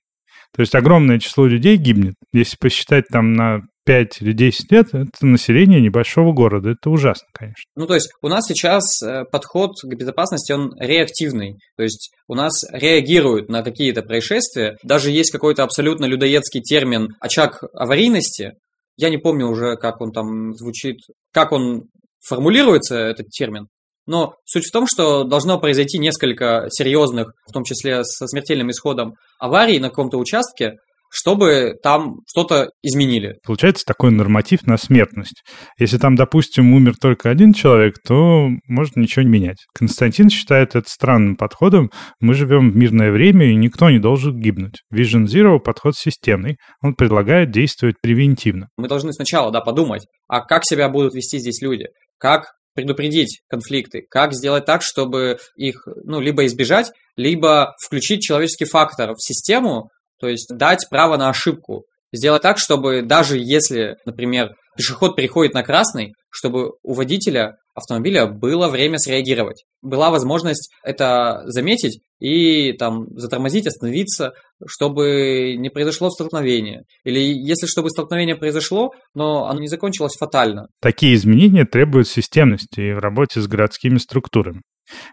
То 0.54 0.60
есть 0.60 0.74
огромное 0.74 1.18
число 1.18 1.46
людей 1.46 1.76
гибнет. 1.76 2.14
Если 2.32 2.56
посчитать 2.56 3.06
там 3.08 3.32
на 3.34 3.62
5 3.86 4.22
или 4.22 4.32
10 4.32 4.72
лет, 4.72 4.86
это 4.92 5.26
население 5.26 5.80
небольшого 5.80 6.32
города. 6.32 6.70
Это 6.70 6.90
ужасно, 6.90 7.26
конечно. 7.32 7.64
Ну, 7.76 7.86
то 7.86 7.94
есть 7.94 8.10
у 8.22 8.28
нас 8.28 8.46
сейчас 8.46 9.02
э, 9.02 9.24
подход 9.30 9.72
к 9.82 9.94
безопасности, 9.94 10.52
он 10.52 10.72
реактивный. 10.78 11.56
То 11.76 11.82
есть 11.82 12.12
у 12.28 12.34
нас 12.34 12.64
реагируют 12.72 13.48
на 13.48 13.62
какие-то 13.62 14.02
происшествия. 14.02 14.76
Даже 14.82 15.10
есть 15.10 15.30
какой-то 15.30 15.64
абсолютно 15.64 16.04
людоедский 16.04 16.60
термин 16.60 17.08
«очаг 17.20 17.64
аварийности». 17.74 18.52
Я 18.96 19.08
не 19.08 19.18
помню 19.18 19.48
уже, 19.48 19.76
как 19.76 20.00
он 20.00 20.12
там 20.12 20.54
звучит, 20.54 20.98
как 21.32 21.52
он 21.52 21.84
формулируется, 22.24 22.96
этот 22.96 23.30
термин. 23.30 23.66
Но 24.06 24.34
суть 24.44 24.66
в 24.66 24.72
том, 24.72 24.86
что 24.86 25.24
должно 25.24 25.58
произойти 25.58 25.98
несколько 25.98 26.66
серьезных, 26.70 27.32
в 27.48 27.52
том 27.52 27.64
числе 27.64 28.04
со 28.04 28.26
смертельным 28.26 28.70
исходом, 28.70 29.14
аварий 29.38 29.78
на 29.78 29.88
каком-то 29.88 30.18
участке, 30.18 30.76
чтобы 31.10 31.74
там 31.82 32.20
что-то 32.26 32.70
изменили. 32.82 33.38
Получается 33.44 33.84
такой 33.84 34.12
норматив 34.12 34.66
на 34.66 34.78
смертность. 34.78 35.42
Если 35.78 35.98
там, 35.98 36.14
допустим, 36.14 36.72
умер 36.72 36.94
только 37.00 37.30
один 37.30 37.52
человек, 37.52 37.96
то 38.06 38.48
можно 38.68 39.00
ничего 39.00 39.24
не 39.24 39.28
менять. 39.28 39.66
Константин 39.74 40.30
считает 40.30 40.76
это 40.76 40.88
странным 40.88 41.36
подходом. 41.36 41.90
Мы 42.20 42.34
живем 42.34 42.70
в 42.70 42.76
мирное 42.76 43.10
время, 43.10 43.50
и 43.50 43.56
никто 43.56 43.90
не 43.90 43.98
должен 43.98 44.38
гибнуть. 44.38 44.82
Vision 44.94 45.24
Zero— 45.24 45.58
подход 45.64 45.96
системный. 45.96 46.56
Он 46.82 46.94
предлагает 46.94 47.50
действовать 47.50 47.96
превентивно. 48.00 48.68
Мы 48.76 48.88
должны 48.88 49.12
сначала 49.12 49.50
да, 49.50 49.60
подумать, 49.60 50.06
а 50.28 50.40
как 50.40 50.64
себя 50.64 50.88
будут 50.88 51.14
вести 51.14 51.38
здесь 51.38 51.60
люди? 51.60 51.86
Как 52.18 52.52
предупредить 52.74 53.40
конфликты, 53.48 54.04
как 54.08 54.32
сделать 54.32 54.64
так, 54.64 54.82
чтобы 54.82 55.38
их 55.56 55.86
ну, 56.04 56.20
либо 56.20 56.46
избежать, 56.46 56.92
либо 57.16 57.74
включить 57.84 58.22
человеческий 58.22 58.64
фактор 58.64 59.14
в 59.14 59.22
систему, 59.22 59.90
то 60.18 60.28
есть 60.28 60.48
дать 60.54 60.86
право 60.88 61.16
на 61.16 61.28
ошибку. 61.28 61.84
Сделать 62.12 62.42
так, 62.42 62.58
чтобы 62.58 63.02
даже 63.02 63.38
если, 63.38 63.96
например, 64.04 64.54
пешеход 64.76 65.16
переходит 65.16 65.54
на 65.54 65.62
красный, 65.62 66.14
чтобы 66.30 66.72
у 66.82 66.94
водителя 66.94 67.56
автомобиля 67.80 68.26
было 68.26 68.68
время 68.68 68.98
среагировать. 68.98 69.64
Была 69.82 70.10
возможность 70.10 70.72
это 70.84 71.42
заметить 71.46 72.00
и 72.20 72.72
там 72.74 73.06
затормозить, 73.16 73.66
остановиться, 73.66 74.32
чтобы 74.66 75.56
не 75.56 75.70
произошло 75.70 76.10
столкновение. 76.10 76.84
Или 77.04 77.20
если 77.20 77.66
чтобы 77.66 77.90
столкновение 77.90 78.36
произошло, 78.36 78.92
но 79.14 79.46
оно 79.48 79.60
не 79.60 79.68
закончилось 79.68 80.16
фатально. 80.18 80.68
Такие 80.80 81.14
изменения 81.14 81.64
требуют 81.64 82.08
системности 82.08 82.92
в 82.92 82.98
работе 82.98 83.40
с 83.40 83.48
городскими 83.48 83.98
структурами. 83.98 84.62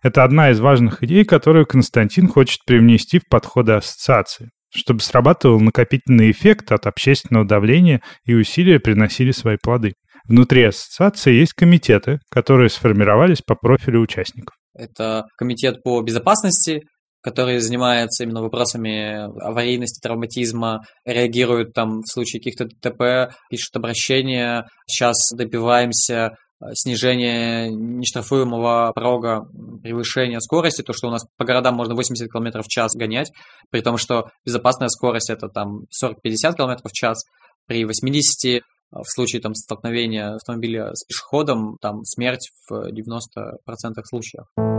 Это 0.03 0.23
одна 0.23 0.51
из 0.51 0.59
важных 0.59 1.03
идей, 1.03 1.23
которую 1.23 1.65
Константин 1.65 2.27
хочет 2.27 2.61
привнести 2.65 3.19
в 3.19 3.27
подходы 3.27 3.73
ассоциации 3.73 4.49
чтобы 4.69 4.99
срабатывал 4.99 5.59
накопительный 5.59 6.31
эффект 6.31 6.71
от 6.71 6.87
общественного 6.87 7.45
давления 7.45 8.01
и 8.25 8.33
усилия 8.33 8.79
приносили 8.79 9.31
свои 9.31 9.57
плоды. 9.61 9.93
Внутри 10.27 10.63
ассоциации 10.63 11.33
есть 11.33 11.53
комитеты, 11.53 12.19
которые 12.29 12.69
сформировались 12.69 13.41
по 13.41 13.55
профилю 13.55 14.01
участников. 14.01 14.55
Это 14.73 15.25
комитет 15.37 15.81
по 15.83 16.01
безопасности, 16.01 16.81
который 17.21 17.59
занимается 17.59 18.23
именно 18.23 18.41
вопросами 18.41 19.25
аварийности, 19.43 19.99
травматизма, 20.01 20.81
реагирует 21.05 21.73
там 21.73 22.01
в 22.01 22.11
случае 22.11 22.39
каких-то 22.41 22.65
ДТП, 22.65 23.33
пишет 23.49 23.75
обращения. 23.75 24.67
Сейчас 24.87 25.15
добиваемся 25.35 26.31
Э, 26.59 26.73
снижение 26.73 27.69
нештрафуемого 27.69 28.91
порога 28.93 29.45
превышения 29.83 30.39
скорости, 30.39 30.81
то, 30.81 30.91
что 30.93 31.07
у 31.07 31.11
нас 31.11 31.23
по 31.37 31.45
городам 31.45 31.75
можно 31.75 31.93
80 31.93 32.31
км 32.31 32.61
в 32.63 32.67
час 32.67 32.93
гонять, 32.95 33.31
при 33.69 33.81
том, 33.81 33.97
что 33.97 34.29
безопасная 34.43 34.87
скорость 34.87 35.29
это 35.29 35.49
там 35.49 35.81
40-50 36.03 36.55
км 36.55 36.81
в 36.83 36.91
час, 36.91 37.23
при 37.67 37.85
80 37.85 38.45
э, 38.45 38.61
в 38.91 39.05
случае 39.05 39.41
там 39.41 39.53
столкновения 39.53 40.35
автомобиля 40.35 40.93
с 40.93 41.03
пешеходом, 41.05 41.77
там 41.81 42.03
смерть 42.03 42.51
в 42.69 42.89
90% 42.91 44.03
случаев. 44.03 44.76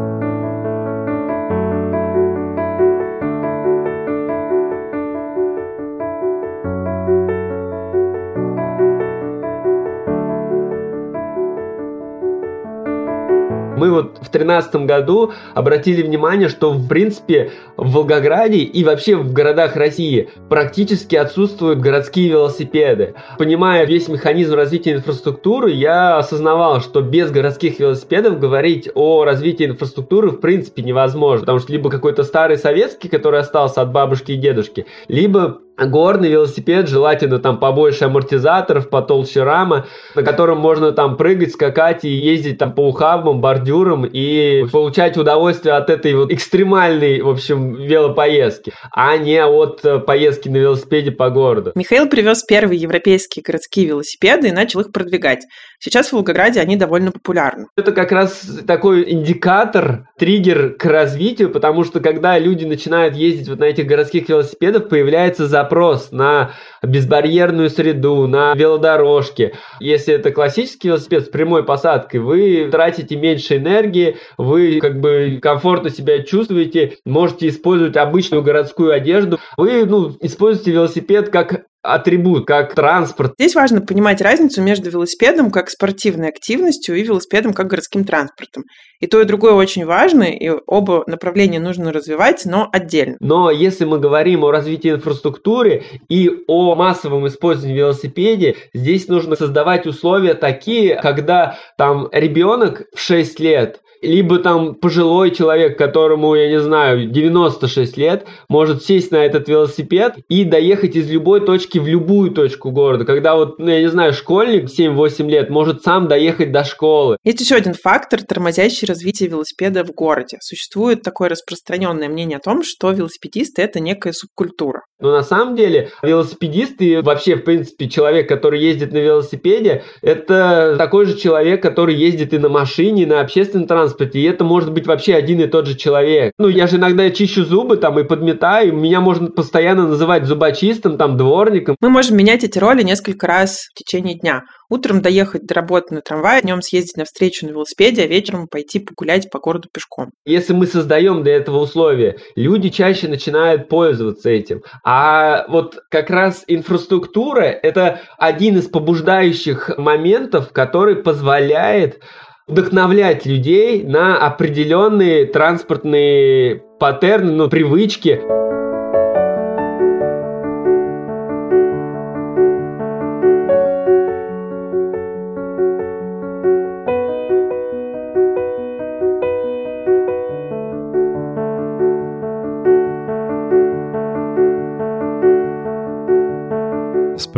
Вот 14.03 14.17
в 14.17 14.31
2013 14.31 14.87
году 14.87 15.33
обратили 15.55 16.03
внимание, 16.03 16.49
что 16.49 16.73
в 16.73 16.89
принципе 16.89 17.51
в 17.77 17.93
Волгограде 17.93 18.59
и 18.59 18.85
вообще 18.85 19.17
в 19.17 19.33
городах 19.33 19.77
России 19.77 20.31
практически 20.49 21.17
отсутствуют 21.17 21.81
городские 21.81 22.31
велосипеды. 22.31 23.15
Понимая 23.39 23.87
весь 23.87 24.09
механизм 24.09 24.55
развития 24.55 24.95
инфраструктуры, 24.95 25.71
я 25.71 26.19
осознавал, 26.19 26.81
что 26.81 27.01
без 27.01 27.31
городских 27.31 27.79
велосипедов 27.79 28.39
говорить 28.39 28.89
о 28.95 29.25
развитии 29.25 29.67
инфраструктуры 29.67 30.31
в 30.31 30.41
принципе 30.41 30.83
невозможно, 30.83 31.41
потому 31.41 31.59
что 31.59 31.73
либо 31.73 31.91
какой-то 31.91 32.23
старый 32.23 32.57
советский, 32.57 33.09
который 33.09 33.41
остался 33.41 33.83
от 33.83 33.93
бабушки 33.93 34.33
и 34.33 34.37
дедушки, 34.37 34.87
либо 35.09 35.61
горный 35.87 36.31
велосипед, 36.31 36.89
желательно 36.89 37.39
там 37.39 37.59
побольше 37.59 38.05
амортизаторов, 38.05 38.91
потолще 38.91 39.43
рама, 39.43 39.87
на 40.15 40.23
котором 40.23 40.59
можно 40.59 40.93
там 40.93 41.17
прыгать, 41.17 41.53
скакать 41.53 42.05
и 42.05 42.09
ездить 42.09 42.59
там 42.59 42.73
по 42.73 42.89
ухабам, 42.89 43.41
бордюрам 43.41 44.05
и 44.05 44.67
получать 44.71 45.17
удовольствие 45.17 45.75
от 45.75 45.91
этой 45.91 46.15
вот 46.15 46.33
экстремальной, 46.33 47.21
в 47.21 47.29
общем, 47.29 47.75
велопоездки, 47.75 48.73
а 48.93 49.17
не 49.17 49.45
от 49.45 49.85
э, 49.85 49.99
поездки 49.99 50.49
на 50.49 50.57
велосипеде 50.57 51.11
по 51.11 51.31
городу. 51.31 51.73
Михаил 51.75 52.09
привез 52.09 52.43
первые 52.43 52.81
европейские 52.81 53.43
городские 53.43 53.87
велосипеды 53.87 54.49
и 54.49 54.53
начал 54.53 54.81
их 54.81 54.93
продвигать. 54.93 55.45
Сейчас 55.81 56.09
в 56.09 56.13
Волгограде 56.15 56.61
они 56.61 56.77
довольно 56.77 57.13
популярны. 57.13 57.67
Это 57.77 57.93
как 57.93 58.11
раз 58.11 58.45
такой 58.67 59.09
индикатор, 59.13 60.09
триггер 60.19 60.75
к 60.75 60.85
развитию, 60.85 61.51
потому 61.51 61.85
что 61.85 62.01
когда 62.01 62.37
люди 62.39 62.65
начинают 62.65 63.15
ездить 63.15 63.49
вот 63.49 63.61
на 63.61 63.65
этих 63.65 63.87
городских 63.87 64.29
велосипедах, 64.29 64.89
появляется 64.89 65.47
за 65.47 65.61
запрос 65.69 66.13
на 66.13 66.53
безбарьерную 66.83 67.69
среду, 67.69 68.27
на 68.27 68.55
велодорожки. 68.55 69.53
Если 69.81 70.15
это 70.15 70.31
классический 70.31 70.89
велосипед 70.89 71.27
с 71.27 71.29
прямой 71.29 71.63
посадкой, 71.63 72.21
вы 72.21 72.69
тратите 72.73 73.17
меньше 73.17 73.59
энергии, 73.59 74.17
вы 74.39 74.81
как 74.81 75.01
бы 75.01 75.39
комфортно 75.43 75.91
себя 75.91 76.23
чувствуете, 76.23 76.95
можете 77.05 77.49
использовать 77.49 77.97
обычную 77.97 78.43
городскую 78.43 78.93
одежду. 78.93 79.39
Вы 79.59 79.85
ну, 79.85 80.17
используете 80.21 80.73
велосипед 80.73 81.29
как 81.29 81.67
атрибут, 81.95 82.47
как 82.47 82.75
транспорт. 82.75 83.35
Здесь 83.39 83.55
важно 83.55 83.81
понимать 83.81 84.21
разницу 84.21 84.63
между 84.63 84.91
велосипедом 84.91 85.51
как 85.51 85.71
спортивной 85.71 86.29
активностью 86.29 86.97
и 86.97 87.03
велосипедом 87.03 87.53
как 87.53 87.67
городским 87.69 88.05
транспортом. 88.05 88.65
И 89.01 89.07
то, 89.07 89.21
и 89.21 89.25
другое 89.25 89.53
очень 89.53 89.87
важно, 89.87 90.25
и 90.25 90.51
оба 90.67 91.05
направления 91.07 91.61
нужно 91.61 91.93
развивать, 91.93 92.45
но 92.45 92.69
отдельно. 92.73 93.17
Но 93.21 93.51
если 93.51 93.85
мы 93.85 94.01
говорим 94.01 94.45
о 94.45 94.51
развитии 94.51 94.91
инфраструктуры 94.91 95.85
и 96.09 96.31
о 96.49 96.75
массовом 96.75 97.27
использовании 97.29 97.79
велосипеде, 97.79 98.57
здесь 98.75 99.07
нужно 99.07 99.37
создавать 99.37 99.87
условия 99.87 100.35
такие, 100.35 100.97
когда 100.97 101.59
там 101.77 102.09
ребенок 102.13 102.87
в 102.93 103.01
6 103.01 103.39
лет 103.39 103.81
либо 104.03 104.39
там 104.39 104.75
пожилой 104.75 105.31
человек, 105.31 105.79
которому, 105.79 106.35
я 106.35 106.49
не 106.49 106.61
знаю, 106.61 107.07
96 107.07 107.97
лет, 107.97 108.27
может 108.49 108.85
сесть 108.85 109.11
на 109.11 109.25
этот 109.25 109.49
велосипед 109.49 110.15
и 110.29 110.45
доехать 110.45 110.97
из 110.97 111.11
любой 111.11 111.41
точки 111.41 111.79
в 111.79 111.87
любую 111.87 112.31
точку 112.31 112.71
города. 112.71 113.05
Когда 113.05 113.37
вот, 113.37 113.59
ну, 113.59 113.69
я 113.69 113.81
не 113.81 113.89
знаю, 113.89 114.13
школьник 114.13 114.65
7-8 114.65 115.29
лет 115.29 115.51
может 115.51 115.83
сам 115.83 116.09
доехать 116.09 116.53
до 116.53 116.65
школы. 116.65 117.17
Есть 117.25 117.41
еще 117.41 117.57
один 117.57 117.75
фактор, 117.75 118.23
тормозящий 118.23 118.87
развитие 118.87 119.29
велосипеда 119.29 119.85
в 119.85 119.93
городе. 119.93 120.39
Существует 120.41 121.03
такое 121.03 121.29
распространенное 121.29 122.09
мнение 122.09 122.39
о 122.39 122.41
том, 122.41 122.63
что 122.63 122.91
велосипедисты– 122.91 123.63
это 123.63 123.81
некая 123.81 124.13
субкультура. 124.13 124.83
Но 125.01 125.13
на 125.13 125.23
самом 125.23 125.55
деле 125.55 125.91
велосипедист 126.03 126.81
и 126.81 126.97
вообще, 126.97 127.37
в 127.37 127.45
принципе, 127.45 127.89
человек, 127.89 128.29
который 128.29 128.61
ездит 128.61 128.93
на 128.93 128.99
велосипеде, 128.99 129.85
это 130.03 130.75
такой 130.77 131.07
же 131.07 131.17
человек, 131.17 131.63
который 131.63 131.95
ездит 131.95 132.35
и 132.35 132.39
на 132.39 132.49
машине, 132.49 133.05
и 133.05 133.07
на 133.07 133.21
общественном 133.21 133.67
транспорте, 133.67 133.88
транспорте, 133.89 134.21
и 134.21 134.25
это 134.25 134.45
может 134.45 134.73
быть 134.73 134.87
вообще 134.87 135.15
один 135.15 135.41
и 135.41 135.47
тот 135.47 135.67
же 135.67 135.75
человек. 135.77 136.33
Ну, 136.39 136.49
я 136.49 136.67
же 136.67 136.77
иногда 136.77 137.09
чищу 137.11 137.45
зубы 137.45 137.77
там 137.77 137.99
и 137.99 138.05
подметаю, 138.05 138.75
меня 138.75 139.01
можно 139.01 139.31
постоянно 139.31 139.89
называть 139.89 140.25
зубочистом, 140.25 140.99
там, 140.99 141.17
дворником. 141.17 141.77
Мы 141.81 141.91
можем 141.91 142.17
менять 142.17 142.45
эти 142.45 142.59
роли 142.59 142.83
несколько 142.83 143.27
раз 143.27 143.69
в 143.71 143.79
течение 143.79 144.19
дня. 144.19 144.43
Утром 144.71 145.01
доехать 145.01 145.47
до 145.47 145.55
работы 145.55 145.95
на 145.95 146.03
трамвае, 146.03 146.43
днем 146.43 146.61
съездить 146.61 146.99
на 146.99 147.05
встречу 147.05 147.47
на 147.47 147.51
велосипеде, 147.51 148.03
а 148.03 148.07
вечером 148.07 148.49
пойти 148.49 148.81
погулять 148.81 149.31
по 149.31 149.39
городу 149.39 149.69
пешком. 149.73 150.11
Если 150.27 150.53
мы 150.53 150.67
создаем 150.67 151.23
для 151.23 151.37
этого 151.37 151.61
условия, 151.61 152.19
люди 152.37 152.69
чаще 152.69 153.09
начинают 153.09 153.69
пользоваться 153.69 154.29
этим. 154.29 154.61
А 154.85 155.47
вот 155.49 155.79
как 155.91 156.11
раз 156.11 156.45
инфраструктура– 156.47 157.43
это 157.63 158.01
один 158.19 158.59
из 158.59 158.69
побуждающих 158.69 159.79
моментов, 159.79 160.53
который 160.53 160.97
позволяет 160.97 162.03
вдохновлять 162.49 163.27
людей 163.27 163.85
на 163.85 164.17
определенные 164.17 165.27
транспортные 165.27 166.63
паттерны, 166.79 167.33
ну, 167.33 167.49
привычки. 167.49 168.21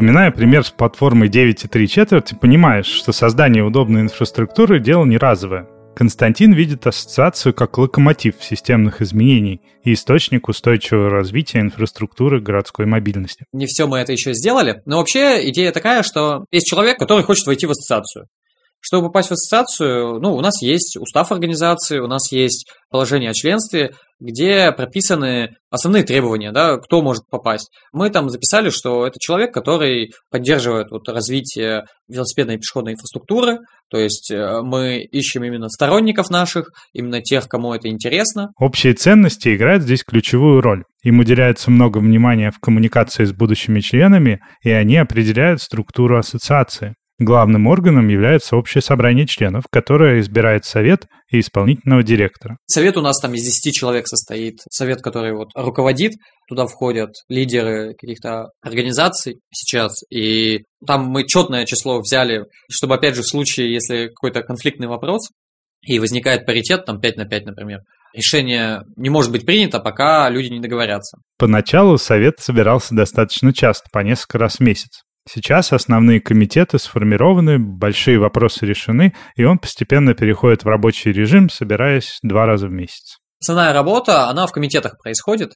Вспоминая 0.01 0.31
пример 0.31 0.65
с 0.65 0.71
платформой 0.71 1.29
9,3 1.29 1.87
четверти, 1.87 2.35
понимаешь, 2.35 2.87
что 2.87 3.13
создание 3.13 3.63
удобной 3.63 4.01
инфраструктуры– 4.01 4.79
дело 4.81 5.05
не 5.05 5.19
разовое. 5.19 5.69
Константин 5.95 6.55
видит 6.55 6.87
ассоциацию 6.87 7.53
как 7.53 7.77
локомотив 7.77 8.37
системных 8.41 9.03
изменений 9.03 9.61
и 9.85 9.93
источник 9.93 10.49
устойчивого 10.49 11.11
развития 11.11 11.61
инфраструктуры 11.61 12.41
городской 12.41 12.87
мобильности. 12.87 13.45
Не 13.53 13.67
все 13.67 13.87
мы 13.87 13.99
это 13.99 14.13
еще 14.13 14.33
сделали, 14.33 14.81
но 14.87 14.97
вообще 14.97 15.47
идея 15.51 15.71
такая, 15.71 16.03
что 16.03 16.47
есть 16.51 16.67
человек, 16.67 16.99
который 16.99 17.23
хочет 17.23 17.47
войти 17.47 17.67
в 17.67 17.73
ассоциацию. 17.73 18.25
Чтобы 18.81 19.09
попасть 19.09 19.29
в 19.29 19.33
ассоциацию, 19.33 20.21
ну, 20.21 20.35
у 20.35 20.41
нас 20.41 20.63
есть 20.63 20.97
устав 20.97 21.33
организации, 21.33 21.99
у 21.99 22.07
нас 22.07 22.33
есть 22.33 22.67
положение 22.91 23.31
о 23.31 23.35
членстве, 23.35 23.93
где 24.21 24.71
прописаны 24.73 25.57
основные 25.71 26.03
требования, 26.03 26.53
да, 26.53 26.77
кто 26.77 27.01
может 27.03 27.23
попасть. 27.31 27.71
Мы 27.93 28.11
там 28.11 28.29
записали, 28.29 28.71
что 28.71 29.07
это 29.07 29.19
человек, 29.19 29.53
который 29.53 30.13
поддерживает 30.31 30.91
вот 30.91 31.09
развитие 31.09 31.85
велосипедной 32.09 32.57
и 32.57 32.59
пешеходной 32.59 32.93
инфраструктуры, 32.93 33.59
то 33.91 33.99
есть 33.99 34.31
э, 34.31 34.61
мы 34.63 35.03
ищем 35.03 35.45
именно 35.45 35.69
сторонников 35.69 36.29
наших, 36.31 36.71
именно 36.93 37.23
тех, 37.23 37.49
кому 37.49 37.73
это 37.73 37.89
интересно. 37.89 38.51
Общие 38.59 38.93
ценности 38.95 39.55
играют 39.55 39.85
здесь 39.85 40.05
ключевую 40.05 40.61
роль. 40.61 40.85
Им 41.03 41.21
уделяется 41.21 41.71
много 41.71 41.99
внимания 41.99 42.51
в 42.51 42.61
коммуникации 42.61 43.25
с 43.25 43.33
будущими 43.33 43.81
членами, 43.81 44.41
и 44.63 44.71
они 44.71 44.97
определяют 44.97 45.63
структуру 45.63 46.19
ассоциации. 46.19 46.95
Главным 47.21 47.67
органом 47.67 48.09
является 48.09 48.57
общее 48.57 48.81
собрание 48.81 49.27
членов, 49.27 49.65
которое 49.71 50.21
избирает 50.21 50.65
совет 50.65 51.07
и 51.31 51.41
исполнительного 51.41 52.03
директора. 52.03 52.57
Совет 52.67 52.97
у 52.97 53.03
нас 53.03 53.21
там 53.21 53.35
из 53.35 53.45
10 53.45 53.75
человек 53.75 54.09
состоит. 54.09 54.61
Совет, 54.71 55.03
который 55.03 55.35
вот 55.35 55.51
руководит, 55.55 56.15
туда 56.49 56.67
входят 56.67 57.11
лидеры 57.29 57.93
каких-то 58.01 58.53
организаций 58.63 59.41
сейчас, 59.53 60.03
и 60.11 60.61
там 60.87 61.09
мы 61.09 61.27
четное 61.27 61.67
число 61.67 62.01
взяли, 62.01 62.47
чтобы, 62.71 62.95
опять 62.95 63.17
же, 63.17 63.21
в 63.21 63.29
случае, 63.29 63.71
если 63.71 64.07
какой-то 64.07 64.43
конфликтный 64.43 64.89
вопрос, 64.89 65.29
и 65.83 65.99
возникает 65.99 66.47
паритет, 66.47 66.87
там 66.87 67.03
5 67.03 67.17
на 67.19 67.27
5, 67.27 67.45
например, 67.45 67.81
решение 68.15 68.83
не 68.97 69.11
может 69.11 69.31
быть 69.31 69.45
принято, 69.45 69.79
пока 69.79 70.31
люди 70.31 70.49
не 70.49 70.61
договорятся. 70.61 71.19
Поначалу 71.39 71.99
совет 71.99 72.39
собирался 72.39 72.95
достаточно 72.95 73.53
часто, 73.53 73.91
по 73.93 73.99
несколько 73.99 74.39
раз 74.39 74.57
в 74.57 74.61
месяц. 74.61 75.03
Сейчас 75.33 75.73
основные 75.73 76.21
комитеты 76.21 76.81
сформированы, 76.81 77.61
большие 77.61 78.19
вопросы 78.19 78.67
решены, 78.67 79.15
и 79.37 79.45
он 79.45 79.59
постепенно 79.59 80.13
переходит 80.13 80.65
в 80.65 80.67
рабочий 80.67 81.13
режим, 81.13 81.49
собираясь 81.49 82.19
два 82.25 82.47
раза 82.47 82.67
в 82.67 82.73
месяц. 82.73 83.19
Основная 83.41 83.73
работа, 83.73 84.29
она 84.29 84.49
в 84.49 84.51
комитетах 84.51 84.99
происходит. 85.01 85.53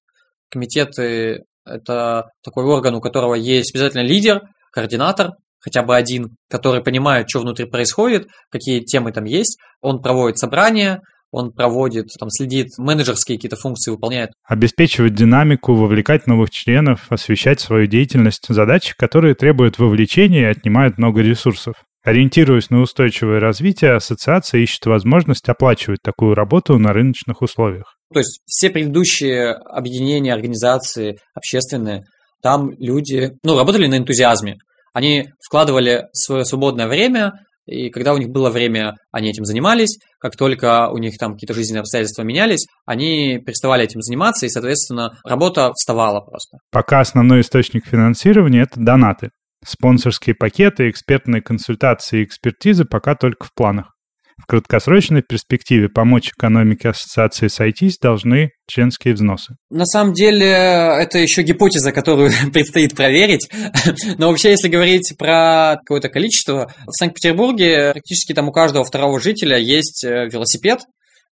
Комитеты– 0.49 1.41
это 1.67 2.27
такой 2.45 2.65
орган, 2.67 2.95
у 2.95 3.01
которого 3.01 3.35
есть 3.35 3.75
обязательно 3.75 4.03
лидер, 4.03 4.43
координатор, 4.71 5.31
хотя 5.59 5.83
бы 5.83 5.97
один, 5.97 6.37
который 6.49 6.81
понимает, 6.81 7.29
что 7.29 7.41
внутри 7.41 7.67
происходит, 7.67 8.29
какие 8.51 8.79
темы 8.79 9.11
там 9.11 9.25
есть. 9.25 9.59
Он 9.81 10.01
проводит 10.01 10.39
собрания, 10.39 11.01
он 11.35 11.53
проводит, 11.53 12.07
там 12.19 12.31
следит, 12.31 12.69
менеджерские 12.79 13.37
какие-то 13.37 13.57
функции 13.57 13.91
выполняет. 13.91 14.31
Обеспечивать 14.47 15.15
динамику, 15.15 15.75
вовлекать 15.75 16.29
новых 16.29 16.51
членов, 16.51 17.11
освещать 17.11 17.61
свою 17.61 17.87
деятельность, 17.89 18.47
задачи, 18.49 18.95
которые 18.97 19.35
требуют 19.35 19.79
вовлечения 19.79 20.43
и 20.43 20.51
отнимают 20.51 20.97
много 20.97 21.23
ресурсов. 21.23 21.75
Ориентируясь 22.05 22.71
на 22.71 22.81
устойчивое 22.81 23.41
развитие, 23.41 23.95
ассоциация 23.95 24.61
ищет 24.61 24.87
возможность 24.87 25.49
оплачивать 25.49 26.03
такую 26.03 26.35
работу 26.35 26.79
на 26.79 26.93
рыночных 26.93 27.43
условиях. 27.43 27.97
То 28.13 28.21
есть 28.21 28.43
все 28.47 28.71
предыдущие 28.71 29.53
объединения, 29.55 30.33
организации 30.33 31.19
общественные, 31.35 32.05
там 32.43 32.71
люди 32.79 33.33
ну, 33.43 33.57
работали 33.57 33.87
на 33.87 33.97
энтузиазме. 33.97 34.59
Они 34.93 35.31
вкладывали 35.45 36.05
свое 36.13 36.45
свободное 36.45 36.87
время 36.87 37.33
и 37.67 37.91
когда 37.91 38.13
у 38.15 38.19
них 38.19 38.29
было 38.29 38.51
время, 38.51 38.95
они 39.11 39.31
этим 39.31 39.45
занимались. 39.45 39.99
Как 40.19 40.37
только 40.37 40.89
у 40.91 40.99
них 40.99 41.17
там 41.19 41.33
какие-то 41.33 41.55
жизненные 41.55 41.81
обстоятельства 41.81 42.23
менялись, 42.23 42.67
они 42.87 43.39
переставали 43.39 43.85
этим 43.85 44.03
заниматься, 44.03 44.47
и, 44.47 44.49
соответственно, 44.51 45.19
работа 45.25 45.73
вставала 45.75 46.21
просто. 46.21 46.59
Пока 46.71 47.01
основной 47.01 47.41
источник 47.41 47.87
финансирования– 47.87 48.63
это 48.63 48.81
донаты. 48.81 49.31
Спонсорские 49.65 50.35
пакеты, 50.35 50.91
экспертные 50.91 51.41
консультации 51.41 52.21
и 52.21 52.25
экспертизы 52.25 52.85
пока 52.85 53.15
только 53.15 53.47
в 53.47 53.55
планах. 53.55 53.94
В 54.37 54.47
краткосрочной 54.47 55.23
перспективе 55.23 55.89
помочь 55.89 56.31
экономике 56.31 56.89
ассоциации 56.89 57.49
сойтись 57.49 57.99
должны 57.99 58.51
членские 58.67 59.15
взносы. 59.15 59.57
На 59.71 59.87
самом 59.87 60.13
деле, 60.13 60.47
это 60.47 61.19
еще 61.19 61.43
гипотеза, 61.43 61.93
которую 61.93 62.33
предстоит 62.53 62.95
проверить. 62.95 63.49
Но 64.19 64.29
вообще, 64.29 64.51
если 64.51 64.69
говорить 64.69 65.15
про 65.19 65.77
какое-то 65.81 66.09
количество, 66.09 66.73
в 66.87 66.93
Санкт-Петербурге 66.93 67.93
практически 67.93 68.33
там 68.33 68.49
у 68.49 68.53
каждого 68.53 68.85
второго 68.85 69.21
жителя 69.21 69.59
есть 69.59 70.05
э, 70.05 70.29
велосипед, 70.31 70.81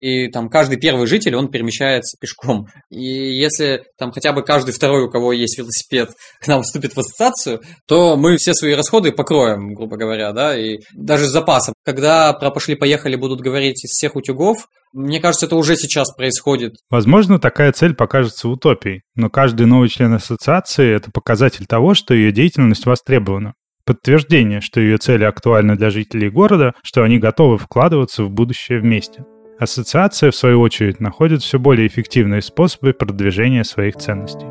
и 0.00 0.28
там 0.28 0.48
каждый 0.48 0.78
первый 0.78 1.06
житель, 1.06 1.36
он 1.36 1.50
перемещается 1.50 2.16
пешком. 2.20 2.66
И 2.90 3.04
если 3.38 3.84
там 3.98 4.12
хотя 4.12 4.32
бы 4.32 4.42
каждый 4.42 4.72
второй, 4.72 5.04
у 5.04 5.10
кого 5.10 5.32
есть 5.32 5.58
велосипед, 5.58 6.10
к 6.40 6.48
нам 6.48 6.62
вступит 6.62 6.94
в 6.94 7.00
ассоциацию, 7.00 7.60
то 7.86 8.16
мы 8.16 8.36
все 8.36 8.54
свои 8.54 8.74
расходы 8.74 9.12
покроем, 9.12 9.74
грубо 9.74 9.96
говоря, 9.96 10.32
да, 10.32 10.58
и 10.58 10.78
даже 10.94 11.26
с 11.26 11.30
запасом. 11.30 11.74
Когда 11.84 12.32
про 12.32 12.50
пошли-поехали 12.50 13.16
будут 13.16 13.40
говорить 13.40 13.84
из 13.84 13.90
всех 13.90 14.16
утюгов, 14.16 14.66
мне 14.92 15.20
кажется, 15.20 15.46
это 15.46 15.54
уже 15.54 15.76
сейчас 15.76 16.12
происходит. 16.12 16.74
Возможно, 16.90 17.38
такая 17.38 17.72
цель 17.72 17.94
покажется 17.94 18.48
утопией, 18.48 19.02
но 19.14 19.30
каждый 19.30 19.66
новый 19.66 19.88
член 19.88 20.12
ассоциации– 20.14 20.94
это 20.96 21.10
показатель 21.12 21.66
того, 21.66 21.94
что 21.94 22.14
ее 22.14 22.32
деятельность 22.32 22.86
востребована 22.86 23.54
подтверждение, 23.86 24.60
что 24.60 24.80
ее 24.80 24.98
цели 24.98 25.24
актуальны 25.24 25.74
для 25.74 25.90
жителей 25.90 26.30
города, 26.30 26.74
что 26.84 27.02
они 27.02 27.18
готовы 27.18 27.58
вкладываться 27.58 28.22
в 28.22 28.30
будущее 28.30 28.78
вместе. 28.78 29.24
Ассоциация, 29.60 30.30
в 30.30 30.34
свою 30.34 30.62
очередь, 30.62 31.00
находит 31.00 31.42
все 31.42 31.58
более 31.58 31.86
эффективные 31.86 32.40
способы 32.40 32.94
продвижения 32.94 33.62
своих 33.62 33.96
ценностей. 33.96 34.46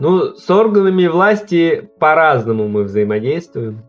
Ну, 0.00 0.34
с 0.34 0.50
органами 0.50 1.06
власти 1.06 1.88
по-разному 2.00 2.66
мы 2.66 2.82
взаимодействуем 2.82 3.84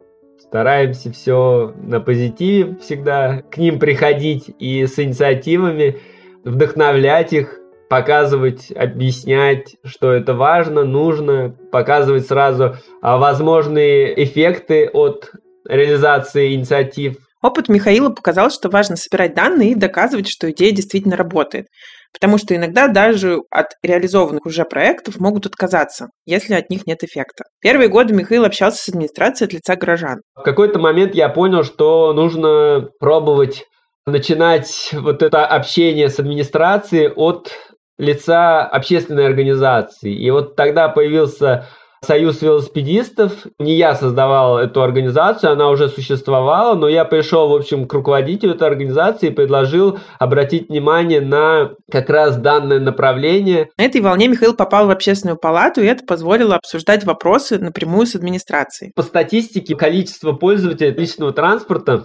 стараемся 0.53 1.11
все 1.11 1.73
на 1.81 1.99
позитиве 1.99 2.75
всегда 2.75 3.41
к 3.41 3.57
ним 3.57 3.79
приходить 3.79 4.51
и 4.59 4.85
с 4.85 4.99
инициативами 4.99 5.97
вдохновлять 6.45 7.33
их, 7.33 7.57
показывать, 7.89 8.71
объяснять, 8.71 9.77
что 9.83 10.13
это 10.13 10.35
важно, 10.35 10.83
нужно, 10.83 11.55
показывать 11.71 12.27
сразу 12.27 12.75
а, 13.01 13.17
возможные 13.17 14.23
эффекты 14.23 14.87
от 14.93 15.31
реализации 15.67 16.53
инициатив. 16.53 17.15
Опыт 17.41 17.67
Михаила 17.67 18.09
показал, 18.09 18.51
что 18.51 18.69
важно 18.69 18.95
собирать 18.95 19.33
данные 19.33 19.71
и 19.71 19.75
доказывать, 19.75 20.27
что 20.29 20.51
идея 20.51 20.71
действительно 20.71 21.17
работает. 21.17 21.65
Потому 22.13 22.37
что 22.37 22.55
иногда 22.55 22.87
даже 22.87 23.41
от 23.49 23.67
реализованных 23.81 24.45
уже 24.45 24.63
проектов 24.65 25.19
могут 25.19 25.45
отказаться, 25.45 26.09
если 26.25 26.53
от 26.53 26.69
них 26.69 26.85
нет 26.85 27.03
эффекта. 27.03 27.45
Первые 27.59 27.89
годы 27.89 28.13
Михаил 28.13 28.45
общался 28.45 28.83
с 28.83 28.89
администрацией 28.89 29.47
от 29.47 29.53
лица 29.53 29.75
горожан. 29.75 30.21
В 30.35 30.43
какой-то 30.43 30.79
момент 30.79 31.15
я 31.15 31.29
понял, 31.29 31.63
что 31.63 32.13
нужно 32.13 32.87
пробовать 32.99 33.65
начинать 34.05 34.89
вот 34.93 35.23
это 35.23 35.45
общение 35.45 36.09
с 36.09 36.19
администрацией 36.19 37.09
от 37.09 37.51
лица 37.97 38.63
общественной 38.63 39.25
организации. 39.25 40.13
И 40.13 40.29
вот 40.31 40.55
тогда 40.55 40.89
появился 40.89 41.67
Союз 42.05 42.41
велосипедистов. 42.41 43.31
Не 43.59 43.75
я 43.75 43.95
создавал 43.95 44.57
эту 44.57 44.81
организацию, 44.81 45.53
она 45.53 45.69
уже 45.69 45.89
существовала, 45.89 46.75
но 46.75 46.87
я 46.87 47.05
пришел, 47.05 47.49
в 47.49 47.55
общем, 47.55 47.87
к 47.87 47.93
руководителю 47.93 48.55
этой 48.55 48.67
организации 48.67 49.27
и 49.27 49.31
предложил 49.31 49.99
обратить 50.19 50.69
внимание 50.69 51.21
на 51.21 51.71
как 51.91 52.09
раз 52.09 52.37
данное 52.37 52.79
направление. 52.79 53.69
На 53.77 53.85
этой 53.85 54.01
волне 54.01 54.27
Михаил 54.27 54.53
попал 54.53 54.87
в 54.87 54.91
общественную 54.91 55.37
палату, 55.37 55.81
и 55.81 55.85
это 55.85 56.05
позволило 56.05 56.55
обсуждать 56.55 57.05
вопросы 57.05 57.57
напрямую 57.57 58.05
с 58.05 58.15
администрацией. 58.15 58.91
По 58.95 59.03
статистике, 59.03 59.75
количество 59.75 60.33
пользователей 60.33 60.91
личного 60.91 61.31
транспорта 61.31 62.03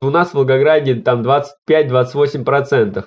у 0.00 0.10
нас 0.10 0.30
в 0.30 0.34
Волгограде 0.34 0.94
там 0.96 1.22
25-28%. 1.22 3.04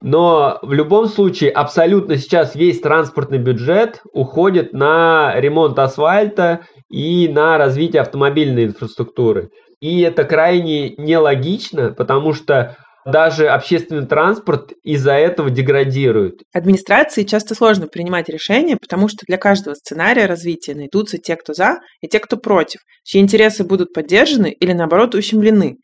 Но 0.00 0.58
в 0.62 0.72
любом 0.72 1.06
случае 1.06 1.50
абсолютно 1.50 2.16
сейчас 2.16 2.54
весь 2.54 2.80
транспортный 2.80 3.38
бюджет 3.38 4.00
уходит 4.12 4.72
на 4.72 5.34
ремонт 5.36 5.78
асфальта 5.78 6.60
и 6.88 7.28
на 7.28 7.58
развитие 7.58 8.02
автомобильной 8.02 8.66
инфраструктуры. 8.66 9.50
И 9.80 10.00
это 10.00 10.24
крайне 10.24 10.90
нелогично, 10.90 11.92
потому 11.92 12.32
что 12.32 12.76
даже 13.04 13.48
общественный 13.48 14.06
транспорт 14.06 14.72
из-за 14.82 15.12
этого 15.12 15.50
деградирует. 15.50 16.42
Администрации 16.52 17.22
часто 17.22 17.54
сложно 17.54 17.86
принимать 17.86 18.28
решения, 18.28 18.76
потому 18.76 19.08
что 19.08 19.24
для 19.26 19.38
каждого 19.38 19.74
сценария 19.74 20.26
развития 20.26 20.74
найдутся 20.74 21.18
те, 21.18 21.36
кто 21.36 21.54
за, 21.54 21.78
и 22.02 22.08
те, 22.08 22.18
кто 22.20 22.36
против, 22.36 22.80
чьи 23.04 23.20
интересы 23.20 23.64
будут 23.64 23.92
поддержаны 23.94 24.50
или, 24.50 24.72
наоборот, 24.72 25.14
ущемлены. 25.14 25.78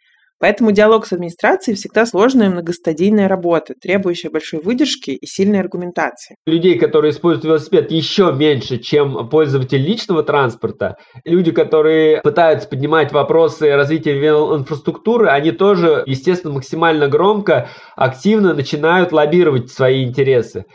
Поэтому 0.45 0.73
диалог 0.73 1.07
с 1.07 1.13
администрацией 1.15 1.75
всегда 1.75 2.05
сложная 2.05 2.51
многостадийная 2.51 3.29
работа, 3.29 3.73
требующая 3.81 4.29
большой 4.29 4.61
выдержки 4.61 5.13
и 5.13 5.27
сильной 5.27 5.59
аргументации. 5.59 6.37
Людей, 6.45 6.79
которые 6.79 7.13
используют 7.13 7.47
велосипед, 7.47 7.91
еще 7.91 8.31
меньше, 8.31 8.77
чем 8.77 9.31
пользователи 9.31 9.79
личного 9.79 10.23
транспорта. 10.23 10.99
Люди, 11.25 11.51
которые 11.51 12.21
пытаются 12.21 12.69
поднимать 12.69 13.11
вопросы 13.11 13.75
развития 13.75 14.19
велоинфраструктуры, 14.19 15.29
они 15.29 15.51
тоже, 15.51 16.03
естественно, 16.05 16.53
максимально 16.53 17.09
громко, 17.09 17.71
активно 17.97 18.53
начинают 18.53 19.13
лоббировать 19.13 19.71
свои 19.71 20.05
интересы. 20.05 20.67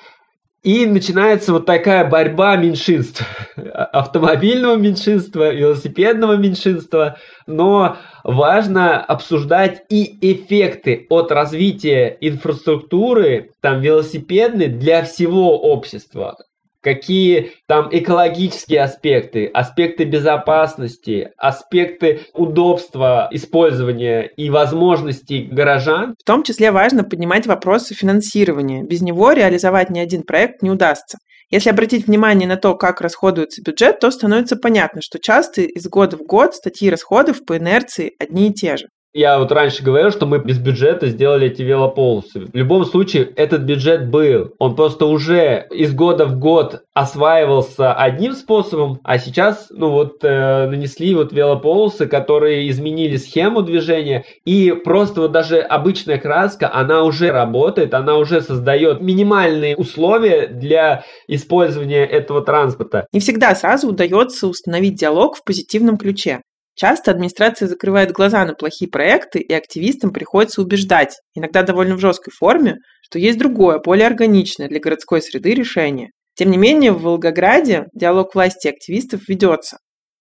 И 0.62 0.86
начинается 0.86 1.54
вот 1.54 1.66
такая 1.66 2.10
борьба 2.10 2.58
меньшинств. 2.58 3.24
Автомобильного 3.56 4.76
меньшинства, 4.76 5.54
велосипедного 5.54 6.34
меньшинства. 6.34 7.18
Но 7.48 7.98
важно 8.24 9.02
обсуждать 9.02 9.84
и 9.90 10.18
эффекты 10.22 11.08
от 11.10 11.32
развития 11.32 12.18
инфраструктуры, 12.20 13.52
там, 13.62 13.80
велосипедной 13.80 14.68
для 14.68 15.04
всего 15.04 15.58
общества 15.58 16.36
какие 16.82 17.52
там 17.68 17.90
экологические 17.92 18.82
аспекты, 18.82 19.48
аспекты 19.48 20.06
безопасности, 20.06 21.32
аспекты 21.38 22.22
удобства 22.34 23.28
использования 23.32 24.24
и 24.24 24.50
возможностей 24.50 25.48
горожан. 25.52 26.16
В 26.20 26.26
том 26.26 26.44
числе 26.44 26.72
важно 26.72 27.04
поднимать 27.04 27.48
вопросы 27.48 27.94
финансирования. 27.94 28.84
Без 28.84 29.02
него 29.02 29.32
реализовать 29.32 29.90
ни 29.90 30.00
один 30.00 30.24
проект 30.24 30.62
не 30.62 30.72
удастся. 30.72 31.18
Если 31.52 31.72
обратить 31.72 32.06
внимание 32.06 32.48
на 32.48 32.58
то, 32.58 32.76
как 32.76 33.02
расходуется 33.02 33.64
бюджет, 33.64 34.00
то 34.00 34.12
становится 34.12 34.56
понятно, 34.56 35.02
что 35.02 35.18
часто 35.18 35.62
из 35.62 35.88
года 35.88 36.16
в 36.16 36.22
год 36.22 36.54
статьи 36.54 36.90
расходов 36.90 37.44
по 37.44 37.58
инерции 37.58 38.14
одни 38.20 38.50
и 38.50 38.54
те 38.54 38.78
же. 38.78 38.86
Я 39.12 39.40
вот 39.40 39.52
раньше 39.52 39.84
говорил, 39.84 40.12
что 40.12 40.28
мы 40.28 40.38
без 40.38 40.60
бюджета 40.60 41.08
сделали 41.08 41.48
эти 41.48 41.64
велополосы. 41.64 42.42
В 42.42 42.56
любом 42.56 42.86
случае, 42.86 43.24
этот 43.36 43.62
бюджет 43.62 44.08
был. 44.10 44.54
Он 44.60 44.76
просто 44.76 45.08
уже 45.08 45.66
из 45.72 45.96
года 45.96 46.28
в 46.28 46.38
год 46.38 46.84
осваивался 46.94 47.94
одним 47.94 48.34
способом, 48.34 49.00
а 49.04 49.18
сейчас, 49.18 49.68
ну 49.72 49.90
вот, 49.90 50.24
э, 50.24 50.68
нанесли 50.68 51.16
вот 51.16 51.34
велополосы, 51.34 52.06
которые 52.06 52.70
изменили 52.70 53.18
схему 53.18 53.64
движения, 53.64 54.26
и 54.46 54.72
просто 54.72 55.22
вот 55.22 55.32
даже 55.32 55.60
обычная 55.60 56.20
краска, 56.20 56.72
она 56.72 57.04
уже 57.04 57.32
работает, 57.32 57.96
она 57.96 58.16
уже 58.16 58.42
создает 58.42 59.02
минимальные 59.02 59.76
условия 59.76 60.48
для 60.48 61.04
использования 61.28 62.06
этого 62.06 62.42
транспорта. 62.42 63.08
Не 63.12 63.22
всегда 63.22 63.56
сразу 63.56 63.88
удается 63.88 64.48
установить 64.48 64.96
диалог 64.96 65.36
в 65.36 65.44
позитивном 65.44 65.98
ключе. 65.98 66.42
Часто 66.80 67.12
администрация 67.12 67.68
закрывает 67.68 68.14
глаза 68.14 68.46
на 68.46 68.54
плохие 68.54 68.90
проекты, 68.90 69.40
и 69.40 69.52
активистам 69.52 70.14
приходится 70.14 70.62
убеждать, 70.62 71.20
иногда 71.36 71.62
довольно 71.62 71.96
в 71.96 72.00
жесткой 72.00 72.32
форме, 72.32 72.78
что 73.02 73.20
есть 73.20 73.38
другое, 73.38 73.80
более 73.80 74.08
органичное 74.08 74.70
для 74.70 74.80
городской 74.80 75.22
среды 75.22 75.54
решение. 75.56 76.12
Тем 76.36 76.52
не 76.52 76.58
менее, 76.58 76.94
в 76.94 77.02
Волгограде 77.02 77.88
диалог 77.94 78.34
власти 78.34 78.68
и 78.68 78.70
активистов 78.70 79.28
ведется. 79.28 79.80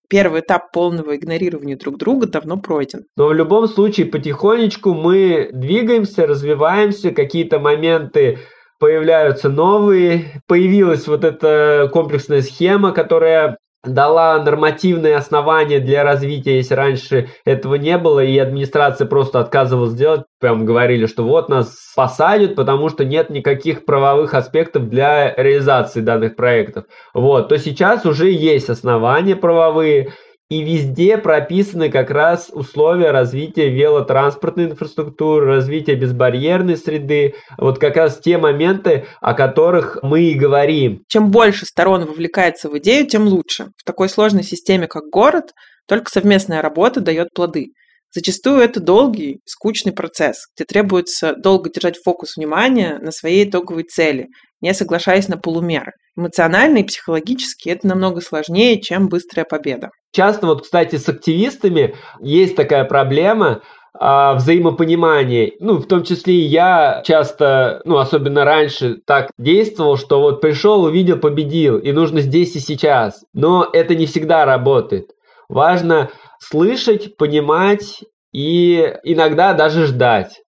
Первый 0.08 0.40
этап 0.40 0.72
полного 0.72 1.14
игнорирования 1.14 1.76
друг 1.76 1.96
друга 1.96 2.26
давно 2.26 2.56
пройден. 2.56 3.04
Но 3.16 3.28
в 3.28 3.34
любом 3.34 3.68
случае 3.68 4.06
потихонечку 4.06 4.94
мы 4.94 5.50
двигаемся, 5.52 6.26
развиваемся, 6.26 7.12
какие-то 7.12 7.60
моменты 7.60 8.40
появляются 8.80 9.48
новые. 9.48 10.42
Появилась 10.48 11.06
вот 11.06 11.22
эта 11.22 11.88
комплексная 11.92 12.42
схема, 12.42 12.90
которая 12.90 13.58
дала 13.84 14.42
нормативные 14.42 15.16
основания 15.16 15.78
для 15.78 16.02
развития, 16.02 16.56
если 16.56 16.74
раньше 16.74 17.28
этого 17.44 17.76
не 17.76 17.96
было, 17.96 18.20
и 18.20 18.36
администрация 18.38 19.06
просто 19.06 19.40
отказывалась 19.40 19.94
делать, 19.94 20.22
прям 20.40 20.64
говорили, 20.64 21.06
что 21.06 21.22
вот 21.24 21.48
нас 21.48 21.76
посадят, 21.94 22.54
потому 22.56 22.88
что 22.88 23.04
нет 23.04 23.30
никаких 23.30 23.84
правовых 23.84 24.34
аспектов 24.34 24.88
для 24.88 25.32
реализации 25.34 26.00
данных 26.00 26.36
проектов. 26.36 26.84
Вот, 27.14 27.48
то 27.48 27.58
сейчас 27.58 28.04
уже 28.04 28.30
есть 28.30 28.68
основания 28.68 29.36
правовые, 29.36 30.12
и 30.50 30.62
везде 30.62 31.18
прописаны 31.18 31.90
как 31.90 32.10
раз 32.10 32.48
условия 32.50 33.10
развития 33.10 33.68
велотранспортной 33.68 34.66
инфраструктуры, 34.66 35.46
развития 35.46 35.94
безбарьерной 35.94 36.78
среды. 36.78 37.34
Вот 37.58 37.78
как 37.78 37.96
раз 37.96 38.18
те 38.18 38.38
моменты, 38.38 39.06
о 39.20 39.34
которых 39.34 39.98
мы 40.02 40.22
и 40.22 40.34
говорим. 40.34 41.02
Чем 41.06 41.30
больше 41.30 41.66
сторон 41.66 42.06
вовлекается 42.06 42.70
в 42.70 42.78
идею, 42.78 43.06
тем 43.06 43.28
лучше. 43.28 43.72
В 43.76 43.84
такой 43.84 44.08
сложной 44.08 44.42
системе, 44.42 44.86
как 44.86 45.04
город, 45.12 45.52
только 45.86 46.10
совместная 46.10 46.62
работа 46.62 47.00
дает 47.00 47.28
плоды. 47.34 47.72
Зачастую 48.10 48.60
это 48.60 48.80
долгий, 48.80 49.40
скучный 49.44 49.92
процесс, 49.92 50.46
где 50.56 50.64
требуется 50.64 51.34
долго 51.36 51.70
держать 51.70 51.98
фокус 52.02 52.36
внимания 52.36 52.98
на 53.02 53.12
своей 53.12 53.46
итоговой 53.46 53.82
цели, 53.82 54.28
не 54.60 54.74
соглашаясь 54.74 55.28
на 55.28 55.36
полумеры. 55.36 55.92
Эмоционально 56.16 56.78
и 56.78 56.84
психологически 56.84 57.68
это 57.68 57.86
намного 57.86 58.20
сложнее, 58.20 58.80
чем 58.80 59.08
быстрая 59.08 59.44
победа. 59.44 59.90
Часто 60.12 60.46
вот, 60.46 60.62
кстати, 60.62 60.96
с 60.96 61.08
активистами 61.08 61.94
есть 62.20 62.56
такая 62.56 62.84
проблема, 62.84 63.62
а, 64.00 64.34
взаимопонимания. 64.34 65.52
Ну, 65.58 65.78
в 65.78 65.86
том 65.86 66.04
числе 66.04 66.34
и 66.34 66.46
я 66.46 67.02
часто, 67.04 67.82
ну, 67.84 67.98
особенно 67.98 68.44
раньше, 68.44 68.98
так 69.04 69.30
действовал, 69.38 69.96
что 69.96 70.20
вот 70.20 70.40
пришел, 70.40 70.84
увидел, 70.84 71.18
победил, 71.18 71.78
и 71.78 71.90
нужно 71.92 72.20
здесь 72.20 72.54
и 72.54 72.60
сейчас. 72.60 73.24
Но 73.32 73.68
это 73.72 73.94
не 73.96 74.06
всегда 74.06 74.44
работает. 74.44 75.10
Важно 75.48 76.10
слышать, 76.38 77.16
понимать 77.16 78.04
и 78.32 78.94
иногда 79.02 79.54
даже 79.54 79.86
ждать. 79.86 80.42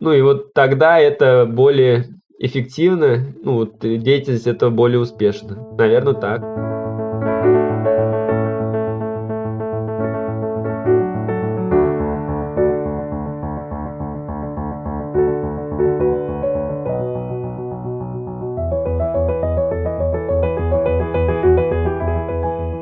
Ну 0.00 0.12
и 0.12 0.20
вот 0.22 0.52
тогда 0.52 0.98
это 0.98 1.46
более 1.46 2.06
эффективно, 2.38 3.34
ну 3.42 3.54
вот 3.54 3.80
деятельность 3.80 4.46
этого 4.46 4.70
более 4.70 5.00
успешна. 5.00 5.56
Наверное, 5.76 6.14
так. 6.14 6.42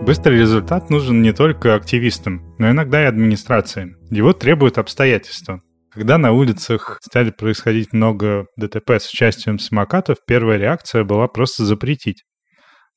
Быстрый 0.07 0.39
результат 0.39 0.89
нужен 0.89 1.21
не 1.21 1.33
только 1.33 1.75
активистам, 1.75 2.55
но 2.59 2.71
иногда 2.71 3.03
и 3.03 3.07
администрации. 3.07 3.97
Его 4.09 4.33
требуют 4.33 4.79
обстоятельства. 4.79 5.61
Когда 5.97 6.19
на 6.19 6.33
улицах 6.33 6.99
стали 7.01 7.31
происходить 7.31 7.95
много 7.95 8.49
ДТП 8.59 8.91
с 9.01 9.11
участием 9.11 9.59
самокатов, 9.59 10.19
первая 10.27 10.59
реакция 10.59 11.05
была 11.05 11.27
просто 11.27 11.65
запретить. 11.65 12.25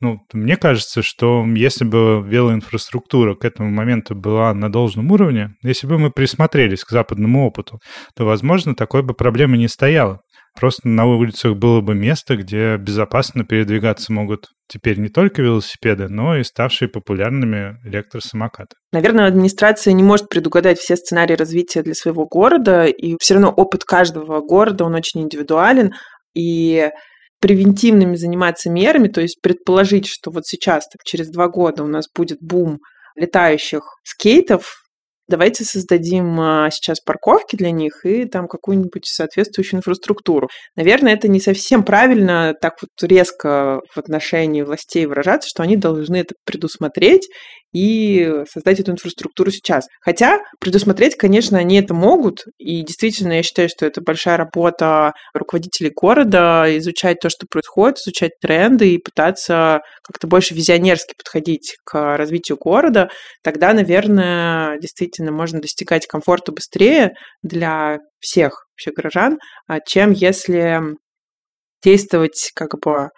Ну, 0.01 0.19
мне 0.33 0.57
кажется, 0.57 1.01
что 1.01 1.45
если 1.55 1.85
бы 1.85 2.21
велоинфраструктура 2.21 3.35
к 3.35 3.45
этому 3.45 3.69
моменту 3.69 4.15
была 4.15 4.53
на 4.53 4.69
должном 4.69 5.13
уровне, 5.13 5.55
если 5.63 5.87
бы 5.87 5.97
мы 5.97 6.11
присмотрелись 6.11 6.83
к 6.83 6.89
западному 6.89 7.47
опыту, 7.47 7.79
то, 8.17 8.25
возможно, 8.25 8.75
такой 8.75 9.01
бы 9.01 9.13
проблемы 9.13 9.57
не 9.57 9.69
стояло. 9.69 10.19
Просто 10.59 10.89
на 10.89 11.05
улицах 11.05 11.55
было 11.55 11.79
бы 11.79 11.95
место, 11.95 12.35
где 12.35 12.75
безопасно 12.75 13.45
передвигаться 13.45 14.11
могут 14.11 14.47
теперь 14.69 14.99
не 14.99 15.09
только 15.09 15.41
велосипеды, 15.41 16.07
но 16.07 16.37
и 16.37 16.43
ставшие 16.43 16.87
популярными 16.87 17.77
электросамокаты. 17.83 18.75
Наверное, 18.93 19.27
администрация 19.27 19.93
не 19.93 20.03
может 20.03 20.29
предугадать 20.29 20.79
все 20.79 20.95
сценарии 20.95 21.33
развития 21.33 21.81
для 21.81 21.93
своего 21.93 22.25
города, 22.25 22.85
и 22.85 23.15
все 23.19 23.33
равно 23.33 23.49
опыт 23.49 23.83
каждого 23.83 24.39
города, 24.41 24.85
он 24.85 24.95
очень 24.95 25.21
индивидуален, 25.21 25.93
и 26.35 26.89
превентивными 27.41 28.15
заниматься 28.15 28.69
мерами, 28.69 29.07
то 29.07 29.21
есть 29.21 29.41
предположить, 29.41 30.07
что 30.07 30.29
вот 30.31 30.45
сейчас, 30.45 30.87
так, 30.87 31.03
через 31.05 31.29
два 31.29 31.47
года 31.47 31.83
у 31.83 31.87
нас 31.87 32.05
будет 32.13 32.37
бум 32.41 32.79
летающих 33.15 33.81
скейтов, 34.03 34.83
давайте 35.29 35.63
создадим 35.63 36.39
а, 36.39 36.69
сейчас 36.71 36.99
парковки 36.99 37.55
для 37.55 37.71
них 37.71 38.05
и 38.05 38.25
там 38.25 38.47
какую-нибудь 38.47 39.05
соответствующую 39.05 39.79
инфраструктуру. 39.79 40.49
Наверное, 40.75 41.13
это 41.13 41.27
не 41.27 41.39
совсем 41.39 41.83
правильно 41.83 42.53
так 42.59 42.73
вот 42.81 42.89
резко 43.07 43.81
в 43.93 43.97
отношении 43.97 44.61
властей 44.61 45.05
выражаться, 45.05 45.47
что 45.49 45.63
они 45.63 45.77
должны 45.77 46.17
это 46.17 46.35
предусмотреть 46.45 47.27
и 47.73 48.43
создать 48.51 48.79
эту 48.79 48.91
инфраструктуру 48.91 49.51
сейчас. 49.51 49.87
Хотя 50.01 50.39
предусмотреть, 50.59 51.15
конечно, 51.15 51.57
они 51.57 51.79
это 51.79 51.93
могут, 51.93 52.45
и 52.57 52.81
действительно 52.81 53.33
я 53.33 53.43
считаю, 53.43 53.69
что 53.69 53.85
это 53.85 54.01
большая 54.01 54.37
работа 54.37 55.13
руководителей 55.33 55.91
города, 55.95 56.65
изучать 56.77 57.19
то, 57.19 57.29
что 57.29 57.45
происходит, 57.49 57.97
изучать 57.97 58.31
тренды 58.41 58.93
и 58.93 58.97
пытаться 58.97 59.81
как-то 60.03 60.27
больше 60.27 60.53
визионерски 60.53 61.13
подходить 61.17 61.77
к 61.83 62.17
развитию 62.17 62.57
города. 62.57 63.09
Тогда, 63.43 63.73
наверное, 63.73 64.77
действительно 64.79 65.31
можно 65.31 65.61
достигать 65.61 66.07
комфорта 66.07 66.51
быстрее 66.51 67.13
для 67.43 67.99
всех 68.19 68.65
вообще 68.73 68.91
горожан, 68.95 69.39
а 69.67 69.79
чем 69.79 70.11
если 70.11 70.79
действовать 71.83 72.51
как 72.55 72.79
бы 72.79 73.09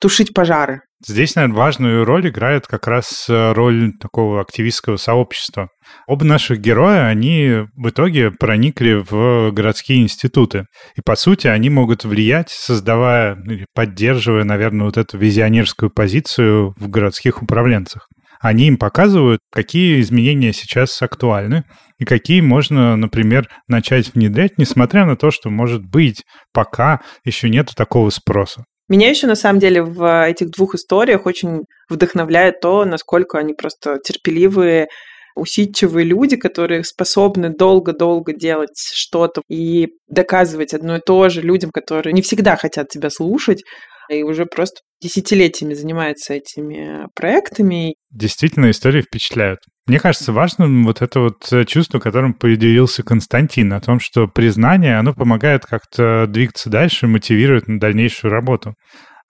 тушить 0.00 0.32
пожары. 0.34 0.82
Здесь, 1.04 1.34
наверное, 1.34 1.56
важную 1.56 2.04
роль 2.06 2.28
играет 2.28 2.66
как 2.66 2.86
раз 2.86 3.26
э, 3.28 3.52
роль 3.52 3.92
такого 4.00 4.40
активистского 4.40 4.96
сообщества. 4.96 5.68
Оба 6.06 6.24
наших 6.24 6.58
героя, 6.58 7.06
они 7.06 7.64
в 7.74 7.90
итоге 7.90 8.30
проникли 8.30 9.04
в 9.08 9.50
городские 9.52 10.00
институты. 10.00 10.64
И, 10.96 11.02
по 11.04 11.14
сути, 11.14 11.48
они 11.48 11.68
могут 11.68 12.04
влиять, 12.04 12.48
создавая 12.48 13.36
или 13.44 13.66
поддерживая, 13.74 14.44
наверное, 14.44 14.86
вот 14.86 14.96
эту 14.96 15.18
визионерскую 15.18 15.90
позицию 15.90 16.74
в 16.78 16.88
городских 16.88 17.42
управленцах. 17.42 18.08
Они 18.40 18.66
им 18.66 18.78
показывают, 18.78 19.40
какие 19.52 20.00
изменения 20.00 20.54
сейчас 20.54 21.00
актуальны 21.02 21.64
и 21.98 22.04
какие 22.06 22.40
можно, 22.40 22.96
например, 22.96 23.48
начать 23.68 24.14
внедрять, 24.14 24.56
несмотря 24.56 25.04
на 25.04 25.16
то, 25.16 25.30
что, 25.30 25.50
может 25.50 25.82
быть, 25.84 26.24
пока 26.54 27.00
еще 27.24 27.50
нет 27.50 27.72
такого 27.76 28.08
спроса. 28.08 28.64
Меня 28.88 29.08
еще, 29.10 29.26
на 29.26 29.34
самом 29.34 29.58
деле, 29.58 29.82
в 29.82 30.26
этих 30.26 30.50
двух 30.50 30.74
историях 30.74 31.26
очень 31.26 31.62
вдохновляет 31.88 32.60
то, 32.60 32.84
насколько 32.84 33.38
они 33.38 33.52
просто 33.52 33.98
терпеливые, 33.98 34.88
усидчивые 35.34 36.04
люди, 36.04 36.36
которые 36.36 36.84
способны 36.84 37.50
долго-долго 37.50 38.32
делать 38.32 38.78
что-то 38.94 39.42
и 39.48 39.88
доказывать 40.08 40.72
одно 40.72 40.96
и 40.96 41.00
то 41.04 41.28
же 41.28 41.42
людям, 41.42 41.70
которые 41.72 42.12
не 42.12 42.22
всегда 42.22 42.56
хотят 42.56 42.88
тебя 42.88 43.10
слушать, 43.10 43.62
и 44.08 44.22
уже 44.22 44.46
просто 44.46 44.80
десятилетиями 45.00 45.74
занимаются 45.74 46.34
этими 46.34 47.06
проектами. 47.14 47.94
Действительно, 48.10 48.70
истории 48.70 49.02
впечатляют. 49.02 49.60
Мне 49.86 50.00
кажется 50.00 50.32
важным 50.32 50.84
вот 50.84 51.00
это 51.00 51.20
вот 51.20 51.52
э, 51.52 51.64
чувство, 51.64 52.00
которым 52.00 52.34
поделился 52.34 53.04
Константин, 53.04 53.72
о 53.72 53.80
том, 53.80 54.00
что 54.00 54.26
признание, 54.26 54.98
оно 54.98 55.14
помогает 55.14 55.64
как-то 55.64 56.26
двигаться 56.26 56.70
дальше, 56.70 57.06
мотивирует 57.06 57.68
на 57.68 57.78
дальнейшую 57.78 58.32
работу. 58.32 58.74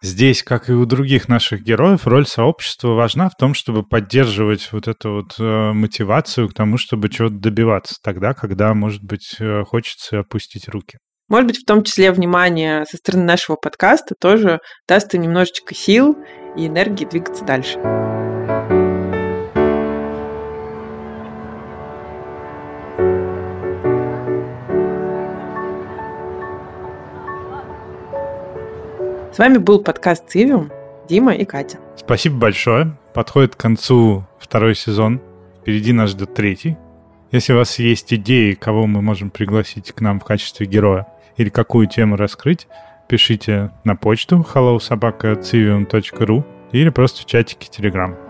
Здесь, 0.03 0.43
как 0.43 0.69
и 0.69 0.73
у 0.73 0.85
других 0.87 1.29
наших 1.29 1.63
героев, 1.63 2.07
роль 2.07 2.27
сообщества 2.27 2.89
важна 2.89 3.29
в 3.29 3.37
том, 3.39 3.55
чтобы 3.55 3.83
поддерживать 3.83 4.71
вот 4.73 4.89
эту 4.89 5.13
вот 5.13 5.37
э, 5.39 5.73
мотивацию 5.73 6.49
к 6.49 6.55
тому, 6.55 6.79
чтобы 6.79 7.09
чего-то 7.09 7.35
добиваться 7.35 7.97
тогда, 8.03 8.33
когда, 8.33 8.73
может 8.73 9.03
быть, 9.03 9.37
э, 9.41 9.63
хочется 9.65 10.21
опустить 10.21 10.69
руки. 10.69 10.99
Может 11.29 11.49
быть, 11.49 11.59
в 11.59 11.65
том 11.65 11.83
числе 11.83 12.13
внимание 12.13 12.85
со 12.85 12.99
стороны 12.99 13.25
нашего 13.25 13.57
подкаста 13.57 14.15
тоже 14.17 14.61
даст 14.87 15.13
им 15.15 15.23
немножечко 15.23 15.75
сил 15.75 16.17
и 16.57 16.69
энергии 16.69 17.05
двигаться 17.05 17.45
дальше. 17.45 17.81
С 29.33 29.39
вами 29.39 29.59
был 29.59 29.83
подкаст 29.83 30.31
«Цивиум», 30.31 30.71
Дима 31.09 31.35
и 31.35 31.45
Катя. 31.45 31.79
Спасибо 31.97 32.37
большое. 32.37 32.97
Подходит 33.15 33.57
к 33.57 33.61
концу 33.61 34.25
второй 34.39 34.77
сезон. 34.77 35.21
Впереди 35.61 35.93
нас 35.93 36.11
ждет 36.11 36.35
третий. 36.35 36.77
Если 37.33 37.53
у 37.53 37.57
вас 37.57 37.81
есть 37.81 38.15
идеи, 38.15 38.53
кого 38.53 38.87
мы 38.87 39.03
можем 39.03 39.31
пригласить 39.31 39.91
к 39.91 40.01
нам 40.01 40.21
в 40.21 40.25
качестве 40.25 40.65
героя, 40.65 41.07
или 41.37 41.49
какую 41.49 41.87
тему 41.87 42.17
раскрыть, 42.17 42.67
пишите 43.09 43.71
на 43.85 43.97
почту 43.97 44.47
hellosobaka.civium.ru 44.55 46.45
или 46.73 46.89
просто 46.91 47.23
в 47.23 47.27
чатике 47.27 47.69
Telegram. 47.71 48.26